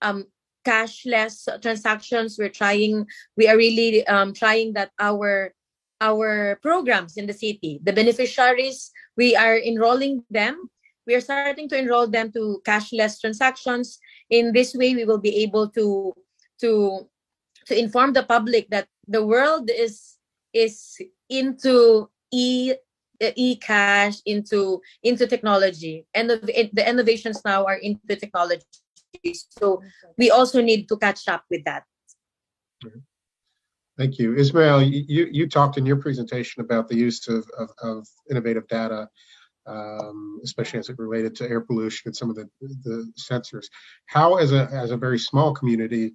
um, 0.00 0.26
cashless 0.64 1.48
transactions. 1.60 2.36
We're 2.38 2.48
trying 2.48 3.06
we 3.36 3.48
are 3.48 3.56
really 3.56 4.06
um, 4.06 4.32
trying 4.32 4.74
that 4.74 4.90
our 4.98 5.54
our 6.00 6.58
programs 6.62 7.16
in 7.16 7.26
the 7.26 7.32
city 7.32 7.78
the 7.82 7.92
beneficiaries 7.92 8.90
we 9.16 9.36
are 9.36 9.58
enrolling 9.58 10.24
them. 10.30 10.68
We 11.06 11.14
are 11.14 11.20
starting 11.20 11.68
to 11.70 11.78
enroll 11.78 12.06
them 12.06 12.30
to 12.32 12.62
cashless 12.66 13.20
transactions. 13.20 13.98
In 14.30 14.52
this 14.52 14.74
way 14.74 14.94
we 14.94 15.04
will 15.04 15.18
be 15.18 15.42
able 15.42 15.68
to 15.70 16.14
to 16.60 17.08
to 17.66 17.78
inform 17.78 18.12
the 18.12 18.22
public 18.22 18.70
that 18.70 18.88
the 19.06 19.24
world 19.24 19.70
is 19.70 20.18
is 20.52 20.98
into 21.28 22.08
e 22.32 22.74
e-cash 23.36 24.18
into 24.26 24.82
into 25.02 25.26
technology. 25.26 26.06
And 26.14 26.30
the, 26.30 26.70
the 26.72 26.88
innovations 26.88 27.42
now 27.44 27.64
are 27.66 27.78
into 27.78 28.16
technology 28.16 28.66
so 29.50 29.82
we 30.18 30.30
also 30.30 30.60
need 30.60 30.88
to 30.88 30.96
catch 30.96 31.28
up 31.28 31.44
with 31.50 31.64
that. 31.64 31.84
Thank 33.98 34.18
you. 34.18 34.34
Ismail, 34.36 34.82
you, 34.82 35.28
you 35.30 35.48
talked 35.48 35.76
in 35.76 35.86
your 35.86 35.96
presentation 35.96 36.62
about 36.62 36.88
the 36.88 36.96
use 36.96 37.28
of, 37.28 37.46
of, 37.58 37.70
of 37.82 38.06
innovative 38.30 38.66
data, 38.68 39.08
um, 39.66 40.40
especially 40.42 40.78
as 40.78 40.88
it 40.88 40.98
related 40.98 41.36
to 41.36 41.48
air 41.48 41.60
pollution 41.60 42.08
and 42.08 42.16
some 42.16 42.30
of 42.30 42.36
the, 42.36 42.48
the 42.60 43.12
sensors. 43.18 43.66
How, 44.06 44.36
as 44.36 44.52
a, 44.52 44.68
as 44.72 44.90
a 44.90 44.96
very 44.96 45.18
small 45.18 45.52
community, 45.52 46.14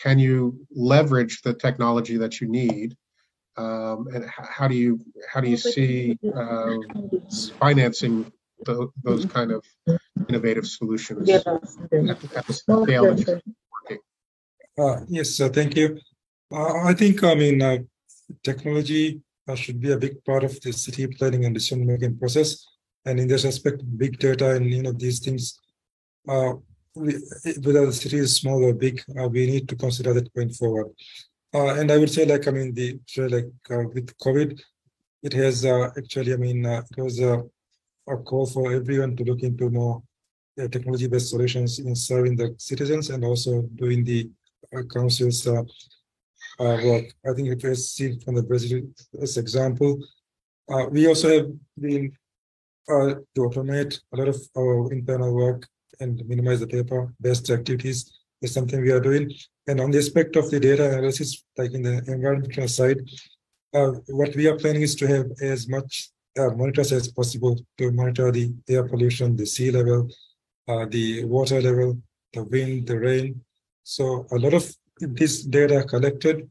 can 0.00 0.18
you 0.18 0.66
leverage 0.70 1.40
the 1.42 1.54
technology 1.54 2.16
that 2.18 2.40
you 2.40 2.48
need 2.48 2.96
um, 3.56 4.08
and 4.12 4.28
how 4.28 4.66
do 4.66 4.74
you 4.74 5.00
how 5.32 5.40
do 5.40 5.48
you 5.48 5.56
see 5.56 6.18
uh, 6.34 6.74
financing 7.58 8.30
the, 8.64 8.88
those 9.02 9.26
kind 9.26 9.50
of 9.52 9.64
innovative 10.28 10.66
solutions 10.66 11.28
at, 11.28 11.46
at 11.46 12.46
the 12.46 12.52
scale 12.52 13.14
that? 13.14 13.42
Uh, 14.76 15.00
yes, 15.08 15.40
uh, 15.40 15.48
thank 15.48 15.76
you. 15.76 15.98
Uh, 16.52 16.84
I 16.84 16.94
think, 16.94 17.22
I 17.22 17.34
mean, 17.34 17.62
uh, 17.62 17.78
technology 18.42 19.20
uh, 19.48 19.54
should 19.54 19.80
be 19.80 19.92
a 19.92 19.96
big 19.96 20.24
part 20.24 20.44
of 20.44 20.60
the 20.60 20.72
city 20.72 21.06
planning 21.06 21.44
and 21.44 21.54
decision 21.54 21.86
making 21.86 22.18
process. 22.18 22.66
And 23.04 23.20
in 23.20 23.28
this 23.28 23.44
aspect, 23.44 23.82
big 23.96 24.18
data 24.18 24.56
and 24.56 24.72
you 24.72 24.82
know 24.82 24.92
these 24.92 25.20
things, 25.20 25.60
uh, 26.28 26.54
we, 26.94 27.14
whether 27.62 27.86
the 27.86 27.92
city 27.92 28.18
is 28.18 28.36
small 28.36 28.64
or 28.64 28.72
big, 28.72 29.02
we 29.30 29.46
need 29.46 29.68
to 29.68 29.76
consider 29.76 30.14
that 30.14 30.32
going 30.34 30.50
forward. 30.50 30.88
and 31.52 31.92
I 31.92 31.98
would 31.98 32.10
say, 32.10 32.24
like, 32.24 32.48
I 32.48 32.50
mean, 32.50 32.72
the 32.72 32.98
like 33.18 33.50
with 33.94 34.16
COVID, 34.18 34.60
it 35.22 35.32
has 35.34 35.64
actually, 35.66 36.32
I 36.32 36.36
mean, 36.36 36.64
it 36.64 36.96
was 36.96 37.20
a 38.08 38.16
call 38.16 38.46
for 38.46 38.72
everyone 38.72 39.16
to 39.16 39.24
look 39.24 39.42
into 39.42 39.70
more 39.70 40.02
uh, 40.60 40.68
technology-based 40.68 41.30
solutions 41.30 41.78
in 41.78 41.94
serving 41.94 42.36
the 42.36 42.54
citizens 42.58 43.10
and 43.10 43.24
also 43.24 43.62
doing 43.76 44.04
the 44.04 44.30
uh, 44.76 44.82
council's 44.92 45.46
uh, 45.46 45.62
uh, 46.60 46.78
work. 46.84 47.06
I 47.26 47.32
think 47.32 47.48
you 47.48 47.74
see 47.74 48.18
from 48.20 48.34
the 48.34 48.42
Brazil's 48.42 49.36
example, 49.36 49.98
uh, 50.70 50.86
we 50.90 51.06
also 51.06 51.28
have 51.36 51.52
been 51.78 52.12
uh, 52.88 53.14
to 53.34 53.40
automate 53.40 54.00
a 54.12 54.16
lot 54.16 54.28
of 54.28 54.40
our 54.56 54.92
internal 54.92 55.34
work 55.34 55.66
and 56.00 56.22
minimize 56.26 56.60
the 56.60 56.66
paper-based 56.66 57.50
activities 57.50 58.12
is 58.42 58.52
something 58.52 58.80
we 58.80 58.90
are 58.90 59.00
doing. 59.00 59.32
And 59.66 59.80
on 59.80 59.90
the 59.90 59.98
aspect 59.98 60.36
of 60.36 60.50
the 60.50 60.60
data 60.60 60.86
analysis, 60.86 61.44
like 61.56 61.72
in 61.72 61.82
the 61.82 62.04
environmental 62.06 62.68
side, 62.68 62.98
what 63.72 64.36
we 64.36 64.46
are 64.46 64.56
planning 64.56 64.82
is 64.82 64.94
to 64.96 65.06
have 65.06 65.26
as 65.40 65.68
much 65.68 66.10
monitors 66.36 66.92
as 66.92 67.08
possible 67.08 67.58
to 67.78 67.92
monitor 67.92 68.30
the 68.32 68.52
air 68.68 68.84
pollution, 68.84 69.36
the 69.36 69.46
sea 69.46 69.70
level, 69.70 70.08
uh, 70.68 70.86
the 70.90 71.24
water 71.24 71.60
level, 71.60 71.98
the 72.32 72.42
wind, 72.44 72.86
the 72.86 72.98
rain. 72.98 73.40
So 73.84 74.26
a 74.32 74.36
lot 74.36 74.54
of 74.54 74.74
this 75.00 75.42
data 75.42 75.84
collected. 75.84 76.48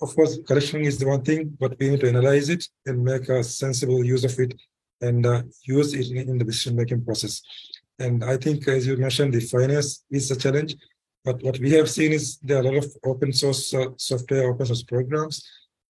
Of 0.00 0.14
course, 0.14 0.38
collection 0.46 0.82
is 0.82 0.98
the 0.98 1.06
one 1.06 1.22
thing, 1.22 1.56
but 1.58 1.78
we 1.78 1.88
need 1.90 2.00
to 2.00 2.08
analyze 2.08 2.48
it 2.50 2.68
and 2.84 3.02
make 3.02 3.28
a 3.28 3.42
sensible 3.42 4.04
use 4.04 4.24
of 4.24 4.38
it 4.38 4.54
and 5.00 5.24
uh, 5.24 5.42
use 5.64 5.94
it 5.94 6.10
in, 6.10 6.38
the 6.38 6.44
decision-making 6.44 7.04
process. 7.04 7.42
And 7.98 8.22
I 8.22 8.36
think, 8.36 8.68
as 8.68 8.86
you 8.86 8.96
mentioned, 8.96 9.32
the 9.32 9.40
finance 9.40 10.04
is 10.10 10.30
a 10.30 10.36
challenge. 10.36 10.76
But 11.24 11.42
what 11.42 11.58
we 11.58 11.70
have 11.72 11.90
seen 11.90 12.12
is 12.12 12.38
there 12.38 12.58
are 12.58 12.60
a 12.60 12.64
lot 12.64 12.76
of 12.76 12.92
open 13.04 13.32
source 13.32 13.72
uh, 13.74 13.86
software, 13.96 14.50
open 14.50 14.66
source 14.66 14.82
programs 14.82 15.44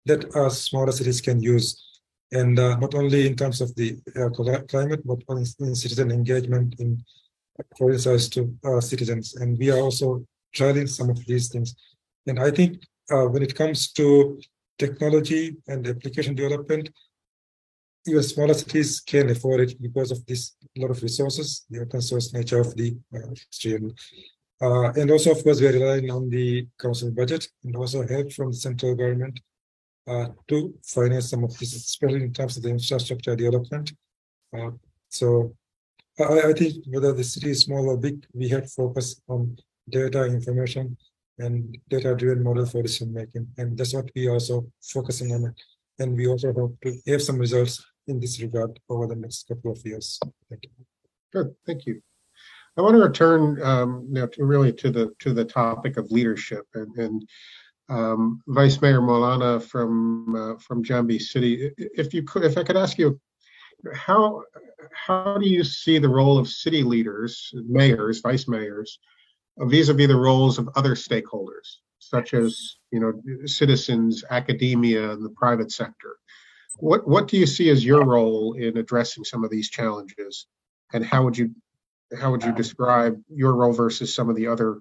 that 0.06 0.36
our 0.36 0.50
smaller 0.50 0.92
cities 0.92 1.22
can 1.22 1.42
use 1.42 1.82
and 2.32 2.58
uh, 2.60 2.78
not 2.78 2.96
only 2.96 3.28
in 3.28 3.36
terms 3.36 3.62
of 3.62 3.76
the 3.76 3.98
uh, 4.16 4.30
climate, 4.68 5.02
but 5.06 5.20
in 5.60 5.76
citizen 5.76 6.12
engagement 6.12 6.76
in 6.80 7.04
size 7.98 8.30
to 8.30 8.54
uh, 8.64 8.80
citizens. 8.80 9.36
And 9.36 9.58
we 9.58 9.70
are 9.70 9.80
also 9.80 10.26
trialing 10.56 10.90
some 10.90 11.10
of 11.10 11.26
these 11.26 11.50
things. 11.50 11.76
And 12.28 12.40
I 12.40 12.52
think 12.52 12.84
uh, 13.12 13.26
when 13.26 13.44
it 13.44 13.56
comes 13.56 13.92
to 13.94 14.40
technology 14.80 15.58
and 15.68 15.86
application 15.88 16.36
development, 16.36 16.90
even 18.08 18.24
smaller 18.24 18.54
cities 18.54 19.00
can 19.00 19.30
afford 19.30 19.62
it 19.62 19.82
because 19.82 20.12
of 20.12 20.26
this 20.26 20.56
lot 20.78 20.90
of 20.90 21.04
resources, 21.04 21.66
the 21.70 21.82
open 21.82 22.02
source 22.02 22.34
nature 22.34 22.60
of 22.60 22.76
the 22.76 22.98
stream. 23.52 23.94
Uh, 24.62 24.92
and 24.94 25.12
also, 25.12 25.32
of 25.32 25.44
course, 25.44 25.60
we 25.60 25.68
are 25.68 25.74
relying 25.74 26.10
on 26.10 26.30
the 26.30 26.68
council 26.80 27.12
budget 27.12 27.48
and 27.64 27.76
also 27.76 28.08
help 28.08 28.32
from 28.32 28.52
the 28.52 28.58
central 28.58 28.96
government 28.96 29.40
uh, 30.08 30.28
to 30.48 30.74
finance 30.84 31.30
some 31.30 31.44
of 31.44 31.58
this, 31.58 31.76
especially 31.76 32.24
in 32.24 32.34
terms 32.34 32.58
of 32.58 32.64
the 32.64 32.70
infrastructure 32.70 33.36
development. 33.36 33.94
Uh, 34.58 34.72
so 35.10 35.56
I, 36.20 36.50
I, 36.50 36.54
think 36.54 36.84
whether 36.88 37.14
the 37.14 37.24
city 37.24 37.52
is 37.52 37.62
small 37.62 37.90
or 37.90 37.98
big, 37.98 38.26
we 38.34 38.50
have 38.50 38.72
focus 38.72 39.22
on 39.28 39.58
data 39.90 40.26
information 40.26 40.98
and 41.40 41.78
data-driven 41.90 42.44
model 42.44 42.66
for 42.66 42.82
decision 42.82 43.14
making, 43.14 43.48
and 43.58 43.78
that's 43.78 43.94
what 43.94 44.10
we 44.16 44.28
also 44.28 44.66
focusing 44.82 45.34
on. 45.34 45.54
And 46.00 46.16
we 46.16 46.28
also 46.28 46.54
hope 46.54 46.78
to 46.84 46.98
have 47.08 47.22
some 47.22 47.38
results 47.38 47.84
in 48.08 48.20
this 48.20 48.42
regard 48.42 48.80
over 48.90 49.08
the 49.08 49.16
next 49.16 49.48
couple 49.48 49.72
of 49.72 49.82
years. 49.86 50.20
Thank 50.50 50.64
you. 50.64 50.70
Good, 51.32 51.56
thank 51.66 51.86
you. 51.86 52.02
I 52.78 52.82
want 52.82 52.96
to 52.96 53.02
return 53.02 53.62
um, 53.62 54.08
now 54.10 54.28
to 54.28 54.46
really 54.46 54.72
to 54.74 54.90
the 54.90 55.14
to 55.20 55.34
the 55.34 55.46
topic 55.46 55.98
of 55.98 56.12
leadership 56.12 56.66
and, 56.74 56.96
and 56.98 57.28
um, 57.92 58.42
Vice 58.48 58.82
Mayor 58.82 59.02
Maulana 59.02 59.62
from 59.62 60.36
uh, 60.36 60.56
from 60.60 60.84
Jambi 60.84 61.22
City. 61.22 61.72
If 61.78 62.14
you 62.14 62.24
could, 62.24 62.46
if 62.46 62.58
I 62.58 62.64
could 62.64 62.78
ask 62.78 62.98
you, 62.98 63.20
how 63.94 64.44
how 64.94 65.38
do 65.38 65.48
you 65.48 65.64
see 65.66 66.00
the 66.00 66.10
role 66.10 66.38
of 66.38 66.48
city 66.48 66.84
leaders, 66.84 67.52
mayors, 67.54 68.22
vice 68.22 68.48
mayors, 68.48 69.00
vis-a-vis 69.58 70.08
the 70.08 70.16
roles 70.16 70.58
of 70.58 70.70
other 70.76 70.96
stakeholders, 70.96 71.80
such 72.00 72.34
as 72.34 72.78
you 72.92 73.00
know 73.02 73.14
citizens, 73.46 74.24
academia, 74.30 75.12
and 75.12 75.26
the 75.26 75.30
private 75.30 75.72
sector? 75.72 76.16
What 76.78 77.06
what 77.06 77.28
do 77.28 77.38
you 77.38 77.46
see 77.46 77.70
as 77.70 77.84
your 77.84 78.06
role 78.06 78.54
in 78.54 78.78
addressing 78.78 79.26
some 79.26 79.44
of 79.44 79.52
these 79.52 79.70
challenges, 79.70 80.48
and 80.94 81.06
how 81.06 81.26
would 81.26 81.38
you 81.38 81.54
how 82.18 82.32
would 82.32 82.44
you 82.44 82.54
describe 82.54 83.22
your 83.28 83.54
role 83.54 83.74
versus 83.74 84.16
some 84.16 84.30
of 84.30 84.38
the 84.38 84.48
other 84.48 84.80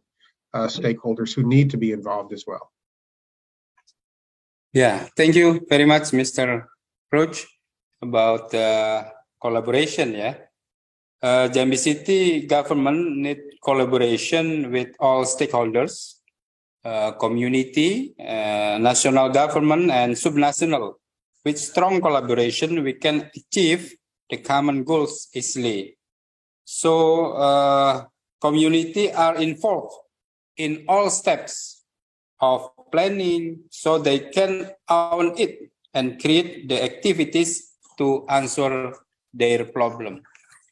uh, 0.54 0.66
stakeholders 0.66 1.34
who 1.34 1.42
need 1.42 1.70
to 1.70 1.76
be 1.76 1.90
involved 1.90 2.32
as 2.32 2.44
well? 2.46 2.70
Yeah, 4.72 5.08
thank 5.16 5.34
you 5.34 5.66
very 5.68 5.84
much, 5.84 6.14
Mr. 6.14 6.64
Roach, 7.10 7.44
about 8.00 8.50
the 8.52 9.04
collaboration. 9.42 10.14
Yeah, 10.14 10.34
uh, 11.20 11.48
Jambi 11.50 11.76
City 11.76 12.46
government 12.46 13.16
need 13.16 13.40
collaboration 13.64 14.70
with 14.70 14.94
all 15.00 15.24
stakeholders, 15.24 16.20
uh, 16.84 17.10
community, 17.18 18.14
uh, 18.20 18.78
national 18.78 19.30
government, 19.30 19.90
and 19.90 20.14
subnational. 20.14 20.94
With 21.44 21.58
strong 21.58 22.00
collaboration, 22.00 22.84
we 22.84 22.92
can 22.92 23.28
achieve 23.34 23.96
the 24.30 24.36
common 24.36 24.84
goals 24.84 25.30
easily. 25.34 25.98
So, 26.64 27.32
uh, 27.32 28.04
community 28.40 29.10
are 29.12 29.34
involved 29.34 29.94
in 30.56 30.84
all 30.86 31.10
steps 31.10 31.82
of 32.38 32.70
planning 32.90 33.64
so 33.70 33.98
they 33.98 34.18
can 34.30 34.70
own 34.88 35.34
it 35.38 35.70
and 35.94 36.20
create 36.20 36.68
the 36.68 36.82
activities 36.82 37.72
to 37.98 38.24
answer 38.28 38.94
their 39.32 39.64
problem. 39.64 40.22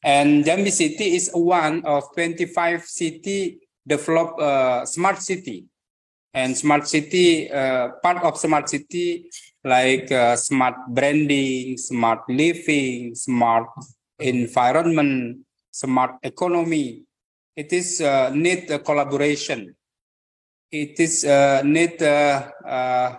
And 0.03 0.45
Jambi 0.45 0.71
City 0.71 1.17
is 1.17 1.31
one 1.33 1.85
of 1.85 2.05
25 2.15 2.85
city 2.85 3.61
develop 3.87 4.39
uh, 4.39 4.85
smart 4.87 5.19
city. 5.21 5.67
And 6.35 6.57
smart 6.57 6.87
city, 6.87 7.51
uh, 7.51 7.97
part 8.03 8.23
of 8.23 8.37
smart 8.37 8.69
city 8.69 9.31
like 9.65 10.13
uh, 10.13 10.37
smart 10.37 10.77
branding, 10.89 11.77
smart 11.79 12.21
living, 12.29 13.15
smart 13.15 13.67
environment, 14.21 15.41
smart 15.71 16.17
economy. 16.23 17.03
It 17.57 17.73
is 17.73 18.01
uh, 18.01 18.31
need 18.31 18.71
a 18.71 18.79
collaboration 18.79 19.75
it 20.71 21.01
is 21.01 21.25
uh, 21.25 21.63
need 21.65 22.03
uh, 22.03 22.51
uh, 22.65 23.17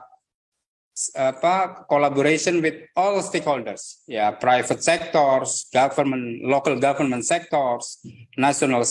apa 1.15 1.87
collaboration 1.87 2.59
with 2.61 2.75
all 2.95 3.23
stakeholders, 3.23 4.03
yeah, 4.07 4.31
private 4.31 4.83
sectors, 4.83 5.71
government, 5.71 6.43
local 6.43 6.75
government 6.75 7.23
sectors, 7.23 8.03
national 8.35 8.83